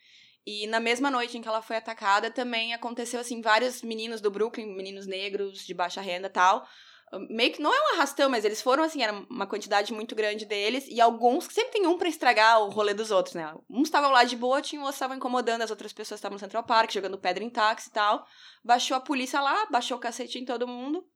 E 0.51 0.67
na 0.67 0.81
mesma 0.81 1.11
noite 1.11 1.37
em 1.37 1.43
que 1.43 1.49
ela 1.49 1.61
foi 1.61 1.77
atacada, 1.77 2.31
também 2.31 2.73
aconteceu 2.73 3.21
assim 3.21 3.43
vários 3.43 3.83
meninos 3.83 4.23
do 4.23 4.31
Brooklyn, 4.31 4.75
meninos 4.75 5.07
negros 5.07 5.59
de 5.59 5.75
baixa 5.75 6.01
renda, 6.01 6.31
tal. 6.31 6.67
Meio 7.29 7.53
que 7.53 7.61
não 7.61 7.71
é 7.71 7.79
um 7.79 7.95
arrastão, 7.95 8.31
mas 8.31 8.47
eles 8.47 8.63
foram 8.63 8.83
assim, 8.83 9.03
era 9.03 9.13
uma 9.29 9.47
quantidade 9.47 9.93
muito 9.93 10.15
grande 10.15 10.47
deles 10.47 10.87
e 10.89 11.03
alguns 11.03 11.45
sempre 11.51 11.73
tem 11.73 11.87
um 11.87 11.99
pra 11.99 12.09
estragar 12.09 12.63
o 12.63 12.71
rolê 12.71 12.95
dos 12.95 13.11
outros, 13.11 13.35
né? 13.35 13.55
Uns 13.69 13.89
estavam 13.89 14.11
lá 14.11 14.25
de 14.25 14.37
boa, 14.37 14.63
tinham 14.63 14.85
outros 14.85 14.97
estavam 14.97 15.19
incomodando, 15.19 15.61
as 15.61 15.71
outras 15.71 15.93
pessoas 15.93 16.19
estavam 16.19 16.37
no 16.37 16.41
Central 16.41 16.65
Park, 16.65 16.93
jogando 16.93 17.19
pedra 17.19 17.45
em 17.45 17.51
táxi 17.51 17.91
e 17.91 17.93
tal. 17.93 18.27
Baixou 18.65 18.97
a 18.97 19.01
polícia 19.01 19.43
lá, 19.43 19.67
baixou 19.67 19.99
o 19.99 20.01
cacete 20.01 20.39
em 20.39 20.47
todo 20.47 20.67
mundo. 20.67 21.07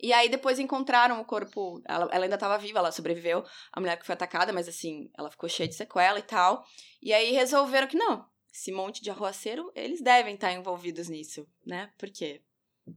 E 0.00 0.12
aí 0.12 0.28
depois 0.28 0.58
encontraram 0.58 1.20
o 1.20 1.24
corpo. 1.24 1.82
Ela, 1.84 2.08
ela 2.12 2.24
ainda 2.24 2.36
estava 2.36 2.56
viva, 2.58 2.78
ela 2.78 2.92
sobreviveu. 2.92 3.44
A 3.72 3.80
mulher 3.80 3.98
que 3.98 4.06
foi 4.06 4.14
atacada, 4.14 4.52
mas 4.52 4.68
assim, 4.68 5.10
ela 5.18 5.30
ficou 5.30 5.48
cheia 5.48 5.68
de 5.68 5.74
sequela 5.74 6.18
e 6.18 6.22
tal. 6.22 6.64
E 7.02 7.12
aí 7.12 7.32
resolveram 7.32 7.88
que 7.88 7.96
não. 7.96 8.26
Esse 8.52 8.72
monte 8.72 9.02
de 9.02 9.10
arruaceiro, 9.10 9.70
eles 9.74 10.00
devem 10.00 10.34
estar 10.34 10.52
envolvidos 10.52 11.08
nisso, 11.08 11.46
né? 11.66 11.92
Por 11.98 12.10
quê? 12.10 12.42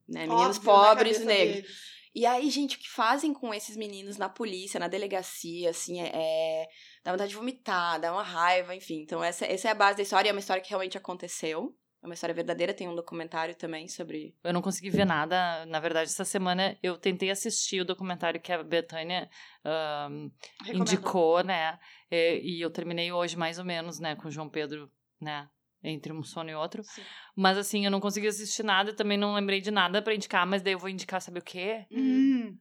Né? 0.08 0.26
Meninos 0.28 0.58
Óbvio, 0.58 0.62
pobres, 0.64 1.20
negros. 1.26 1.68
E 2.14 2.26
aí, 2.26 2.50
gente, 2.50 2.76
o 2.76 2.80
que 2.80 2.90
fazem 2.90 3.34
com 3.34 3.54
esses 3.54 3.78
meninos 3.78 4.18
na 4.18 4.28
polícia, 4.28 4.80
na 4.80 4.88
delegacia, 4.88 5.70
assim, 5.70 6.02
é. 6.02 6.12
é 6.14 6.68
dá 7.04 7.12
vontade 7.12 7.30
de 7.30 7.38
vomitar, 7.38 8.00
dá 8.00 8.12
uma 8.12 8.24
raiva, 8.24 8.76
enfim. 8.76 9.02
Então, 9.02 9.24
essa, 9.24 9.46
essa 9.46 9.70
é 9.70 9.72
a 9.72 9.76
base 9.76 9.98
da 9.98 10.04
história, 10.04 10.30
é 10.30 10.34
uma 10.34 10.40
história 10.40 10.62
que 10.62 10.70
realmente 10.70 10.98
aconteceu. 10.98 11.76
É 12.04 12.08
uma 12.08 12.16
história 12.16 12.34
verdadeira, 12.34 12.74
tem 12.74 12.88
um 12.88 12.96
documentário 12.96 13.54
também 13.54 13.88
sobre. 13.88 14.36
Eu 14.44 14.52
não 14.52 14.62
consegui 14.62 14.90
ver 14.90 15.06
nada. 15.06 15.66
Na 15.68 15.80
verdade, 15.80 16.10
essa 16.10 16.26
semana 16.26 16.76
eu 16.82 16.98
tentei 16.98 17.30
assistir 17.30 17.82
o 17.82 17.86
documentário 17.86 18.42
que 18.42 18.52
a 18.52 18.64
Betânia 18.64 19.30
Recomendo. 20.66 20.82
indicou, 20.82 21.44
né? 21.44 21.78
E, 22.10 22.58
e 22.58 22.62
eu 22.62 22.72
terminei 22.72 23.12
hoje, 23.12 23.38
mais 23.38 23.60
ou 23.60 23.66
menos, 23.66 24.00
né? 24.00 24.16
Com 24.16 24.30
o 24.30 24.32
João 24.32 24.50
Pedro, 24.50 24.92
né? 25.20 25.48
Entre 25.84 26.12
um 26.12 26.24
sono 26.24 26.50
e 26.50 26.56
outro. 26.56 26.84
Sim. 26.84 27.04
Mas 27.36 27.56
assim, 27.56 27.86
eu 27.86 27.92
não 27.92 28.00
consegui 28.00 28.28
assistir 28.28 28.64
nada. 28.64 28.96
Também 28.96 29.18
não 29.18 29.36
lembrei 29.36 29.62
de 29.62 29.70
nada 29.70 30.02
pra 30.02 30.16
indicar. 30.16 30.46
Mas 30.48 30.64
daí 30.64 30.74
eu 30.74 30.80
vou 30.80 30.90
indicar, 30.90 31.22
sabe 31.22 31.40
o 31.40 31.44
quê? 31.44 31.86
Hum. 31.92 32.58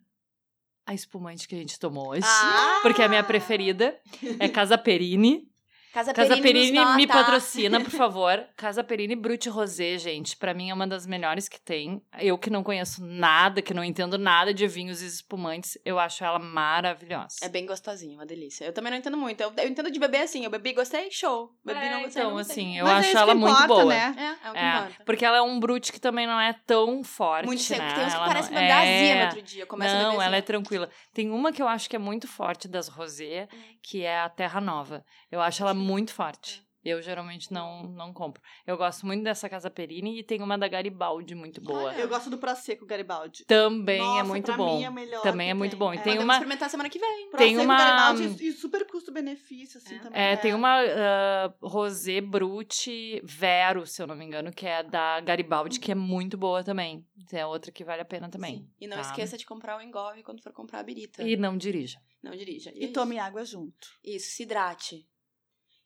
A 0.86 0.92
espumante 0.92 1.48
que 1.48 1.54
a 1.54 1.58
gente 1.58 1.78
tomou 1.78 2.10
hoje. 2.10 2.26
Ah! 2.26 2.80
Porque 2.82 3.00
é 3.00 3.06
a 3.06 3.08
minha 3.08 3.24
preferida. 3.24 3.98
É 4.38 4.48
Casa 4.50 4.76
Perini. 4.76 5.49
Casa, 5.92 6.12
Casa 6.14 6.30
nos 6.36 6.40
Perini 6.40 6.84
me 6.96 7.06
patrocina, 7.06 7.80
por 7.80 7.90
favor. 7.90 8.44
Casa 8.56 8.84
Perini 8.84 9.16
Brut 9.16 9.48
Rosé, 9.48 9.98
gente. 9.98 10.36
Pra 10.36 10.54
mim 10.54 10.70
é 10.70 10.74
uma 10.74 10.86
das 10.86 11.06
melhores 11.06 11.48
que 11.48 11.60
tem. 11.60 12.00
Eu 12.18 12.38
que 12.38 12.48
não 12.48 12.62
conheço 12.62 13.04
nada, 13.04 13.60
que 13.60 13.74
não 13.74 13.82
entendo 13.82 14.16
nada 14.16 14.54
de 14.54 14.66
vinhos 14.68 15.02
e 15.02 15.06
espumantes, 15.06 15.76
eu 15.84 15.98
acho 15.98 16.22
ela 16.24 16.38
maravilhosa. 16.38 17.36
É 17.42 17.48
bem 17.48 17.66
gostosinho, 17.66 18.14
uma 18.14 18.26
delícia. 18.26 18.64
Eu 18.64 18.72
também 18.72 18.90
não 18.92 18.98
entendo 18.98 19.16
muito. 19.16 19.40
Eu, 19.40 19.52
eu 19.56 19.68
entendo 19.68 19.90
de 19.90 19.98
beber 19.98 20.22
assim. 20.22 20.44
Eu 20.44 20.50
bebi, 20.50 20.72
gostei, 20.72 21.10
show. 21.10 21.50
Bebi, 21.64 21.80
É, 21.80 21.90
não 21.90 22.02
gostei, 22.02 22.22
então, 22.22 22.30
não 22.32 22.38
assim, 22.38 22.78
eu 22.78 22.84
Mas 22.84 22.94
é 22.94 22.98
acho 22.98 23.08
isso 23.08 23.18
ela 23.18 23.32
que 23.32 23.38
muito 23.38 23.52
importa, 23.64 23.66
boa. 23.74 23.84
Né? 23.86 24.14
É, 24.16 24.46
é 24.46 24.50
o 24.50 24.52
que 24.52 24.58
É, 24.58 24.76
importa. 24.78 25.04
porque 25.04 25.24
ela 25.24 25.36
é 25.38 25.42
um 25.42 25.58
brute 25.60 25.92
que 25.92 26.00
também 26.00 26.26
não 26.26 26.40
é 26.40 26.52
tão 26.66 27.02
forte, 27.02 27.46
Muito 27.46 27.62
seco. 27.62 27.82
né? 27.82 27.94
Tem 27.94 28.04
uns 28.04 28.10
que 28.12 28.16
Ela 28.16 28.26
parecem 28.26 28.52
não- 28.54 28.60
uma 28.62 28.68
gazia 28.68 28.90
é... 28.92 29.18
no 29.18 29.24
outro 29.26 29.42
dia. 29.42 29.66
Começa 29.66 29.94
a 29.96 30.02
Não, 30.02 30.10
beber 30.12 30.24
ela 30.24 30.36
é 30.36 30.38
assim. 30.38 30.46
tranquila. 30.46 30.88
Tem 31.12 31.30
uma 31.30 31.52
que 31.52 31.60
eu 31.60 31.68
acho 31.68 31.90
que 31.90 31.96
é 31.96 31.98
muito 31.98 32.28
forte 32.28 32.68
das 32.68 32.88
rosé, 32.88 33.48
Hum. 33.52 33.58
que 33.82 34.02
é 34.04 34.20
a 34.20 34.28
Terra 34.28 34.60
Nova. 34.60 35.04
Eu 35.30 35.40
acho 35.40 35.62
ela 35.62 35.74
muito 35.80 36.12
forte. 36.14 36.64
Eu 36.82 37.02
geralmente 37.02 37.52
não, 37.52 37.82
não 37.82 38.10
compro. 38.10 38.42
Eu 38.66 38.74
gosto 38.74 39.04
muito 39.04 39.22
dessa 39.22 39.50
Casa 39.50 39.68
Perini 39.68 40.18
e 40.18 40.22
tem 40.22 40.40
uma 40.40 40.56
da 40.56 40.66
Garibaldi 40.66 41.34
muito 41.34 41.60
boa. 41.60 41.90
Ah, 41.90 41.98
Eu 42.00 42.08
gosto 42.08 42.30
do 42.30 42.38
Prosecco 42.38 42.86
Garibaldi. 42.86 43.44
Também 43.44 44.00
é 44.00 44.02
Nossa, 44.02 44.24
muito 44.24 44.46
pra 44.46 44.56
bom. 44.56 44.78
Mim 44.78 44.84
é 44.84 44.90
melhor 44.90 45.20
Também 45.22 45.50
é 45.50 45.52
muito 45.52 45.76
bom. 45.76 45.92
E 45.92 45.98
É. 45.98 46.00
tem 46.00 46.18
uma- 46.18 46.32
experimentar 46.32 46.70
semana 46.70 46.88
que 46.88 46.98
vem. 46.98 47.28
Tem 47.36 47.54
Prosecco 47.54 47.62
uma- 47.62 47.76
Garibaldi 47.76 48.46
e 48.46 48.52
super 48.52 48.86
custo-benefício, 48.86 49.76
assim, 49.76 49.96
É. 49.96 49.98
também. 49.98 50.22
É, 50.22 50.36
tem 50.36 50.54
uma 50.54 50.80
ah, 50.80 51.52
Rosé 51.60 52.22
Brute 52.22 53.20
Vero, 53.24 53.86
se 53.86 54.00
eu 54.02 54.06
não 54.06 54.16
me 54.16 54.24
engano, 54.24 54.50
que 54.50 54.66
é 54.66 54.82
da 54.82 55.20
Garibaldi, 55.20 55.78
que 55.78 55.92
é 55.92 55.94
muito 55.94 56.38
boa 56.38 56.64
também. 56.64 57.06
É 57.30 57.44
outra 57.44 57.70
que 57.70 57.84
vale 57.84 58.00
a 58.00 58.06
pena 58.06 58.30
também. 58.30 58.56
Sim. 58.56 58.70
E 58.80 58.86
não 58.86 58.96
tá? 58.96 59.02
esqueça 59.02 59.36
de 59.36 59.44
comprar 59.44 59.76
o 59.76 59.82
engove 59.82 60.22
quando 60.22 60.42
for 60.42 60.50
comprar 60.54 60.80
a 60.80 60.82
birita. 60.82 61.22
E 61.22 61.36
não 61.36 61.58
dirija. 61.58 61.98
Não 62.22 62.32
dirija. 62.32 62.72
E 62.74 62.88
tome 62.88 63.18
água 63.18 63.44
junto. 63.44 63.88
Isso, 64.02 64.30
se 64.36 64.42
hidrate. 64.44 65.06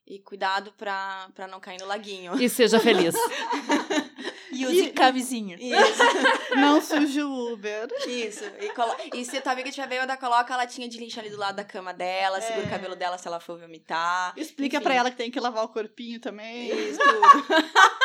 E 0.07 0.19
cuidado 0.19 0.73
pra, 0.77 1.29
pra 1.35 1.47
não 1.47 1.59
cair 1.61 1.81
no 1.81 1.87
laguinho. 1.87 2.41
E 2.41 2.49
seja 2.49 2.79
feliz. 2.81 3.15
E 4.57 4.65
use 4.67 4.93
camisinha. 4.93 5.57
Isso, 5.59 6.03
Não 6.55 6.81
suje 6.81 7.21
o 7.21 7.53
Uber. 7.53 7.89
isso. 8.07 8.45
E, 8.61 8.69
colo- 8.71 8.95
e 9.13 9.25
se 9.25 9.39
a 9.39 9.43
tua 9.43 9.51
amiga 9.51 9.69
tiver 9.69 9.89
bêbada, 9.89 10.17
coloca 10.17 10.55
a 10.55 10.59
latinha 10.59 10.89
de 10.89 10.97
lixo 10.97 11.19
ali 11.19 11.29
do 11.29 11.37
lado 11.37 11.57
da 11.57 11.65
cama 11.65 11.93
dela, 11.93 12.41
segura 12.41 12.63
É. 12.63 12.67
o 12.67 12.71
cabelo 12.71 12.95
dela 12.95 13.19
se 13.19 13.27
ela 13.27 13.41
for 13.41 13.59
vomitar. 13.59 14.33
Explica 14.37 14.77
Enfim. 14.77 14.85
pra 14.85 14.95
ela 14.95 15.11
que 15.11 15.17
tem 15.17 15.29
que 15.29 15.41
lavar 15.41 15.65
o 15.65 15.69
corpinho 15.71 16.21
também. 16.21 16.69
Isso, 16.69 17.01
tudo. 17.01 17.65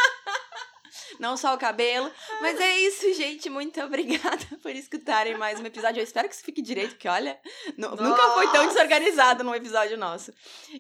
Não 1.20 1.36
só 1.36 1.54
o 1.54 1.58
cabelo. 1.58 2.10
Mas 2.42 2.60
é 2.60 2.78
isso, 2.80 3.14
gente. 3.14 3.50
Muito 3.50 3.80
obrigada 3.84 4.46
por 4.62 4.72
escutarem 4.72 5.38
mais 5.38 5.60
um 5.60 5.66
episódio. 5.66 6.00
Eu 6.00 6.04
espero 6.04 6.28
que 6.30 6.36
isso 6.36 6.44
fique 6.44 6.62
direito, 6.62 6.92
porque 6.92 7.08
olha, 7.10 7.38
nu- 7.78 7.90
nunca 7.96 8.22
foi 8.32 8.48
tão 8.52 8.66
desorganizado 8.68 9.44
num 9.44 9.54
episódio 9.54 9.98
nosso. 9.98 10.32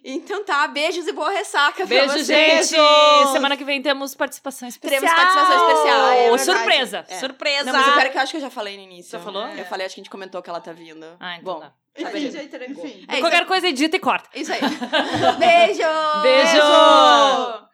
Então 0.04 0.44
tá, 0.44 0.66
beijos 0.68 1.06
e 1.08 1.12
boa 1.12 1.30
ressaca 1.30 1.78
pra 1.78 1.86
Beijo, 1.86 2.14
vocês. 2.14 2.26
gente! 2.28 2.76
Beijos! 2.76 3.32
Semana 3.32 3.58
que 3.58 3.64
vem 3.66 3.82
temos 3.82 4.16
participação 4.16 4.68
especial. 4.68 5.02
Teremos 5.02 5.16
participação 5.20 5.70
especial, 5.70 6.10
é 6.10 6.38
surpresa! 6.38 7.06
É. 7.10 7.20
Surpresa! 7.20 7.64
Não, 7.66 7.74
mas 7.74 7.88
eu 7.88 7.94
quero 7.94 8.10
que 8.12 8.18
eu 8.18 8.22
acho 8.22 8.32
que 8.32 8.38
eu 8.38 8.42
já 8.42 8.50
falei 8.50 8.78
no 8.78 8.84
início. 8.84 9.12
Já 9.12 9.20
falou? 9.20 9.46
Eu 9.50 9.66
falei, 9.66 9.86
acho 9.86 9.96
que 9.96 10.02
a 10.02 10.04
gente 10.04 10.10
comentou 10.12 10.42
que 10.42 10.50
ela 10.50 10.62
tá 10.62 10.72
vindo. 10.72 11.06
Ah, 11.20 11.36
então 11.36 11.54
Bom, 11.54 11.60
tá. 11.60 11.68
Tá. 11.70 11.74
Enfim, 12.18 12.28
enfim. 12.70 13.06
É 13.10 13.20
Qualquer 13.20 13.46
coisa 13.46 13.68
edita 13.68 13.98
e 13.98 14.00
corta. 14.00 14.30
Isso 14.34 14.54
aí. 14.54 14.60
Beijo! 15.38 15.82
Beijo! 16.22 17.69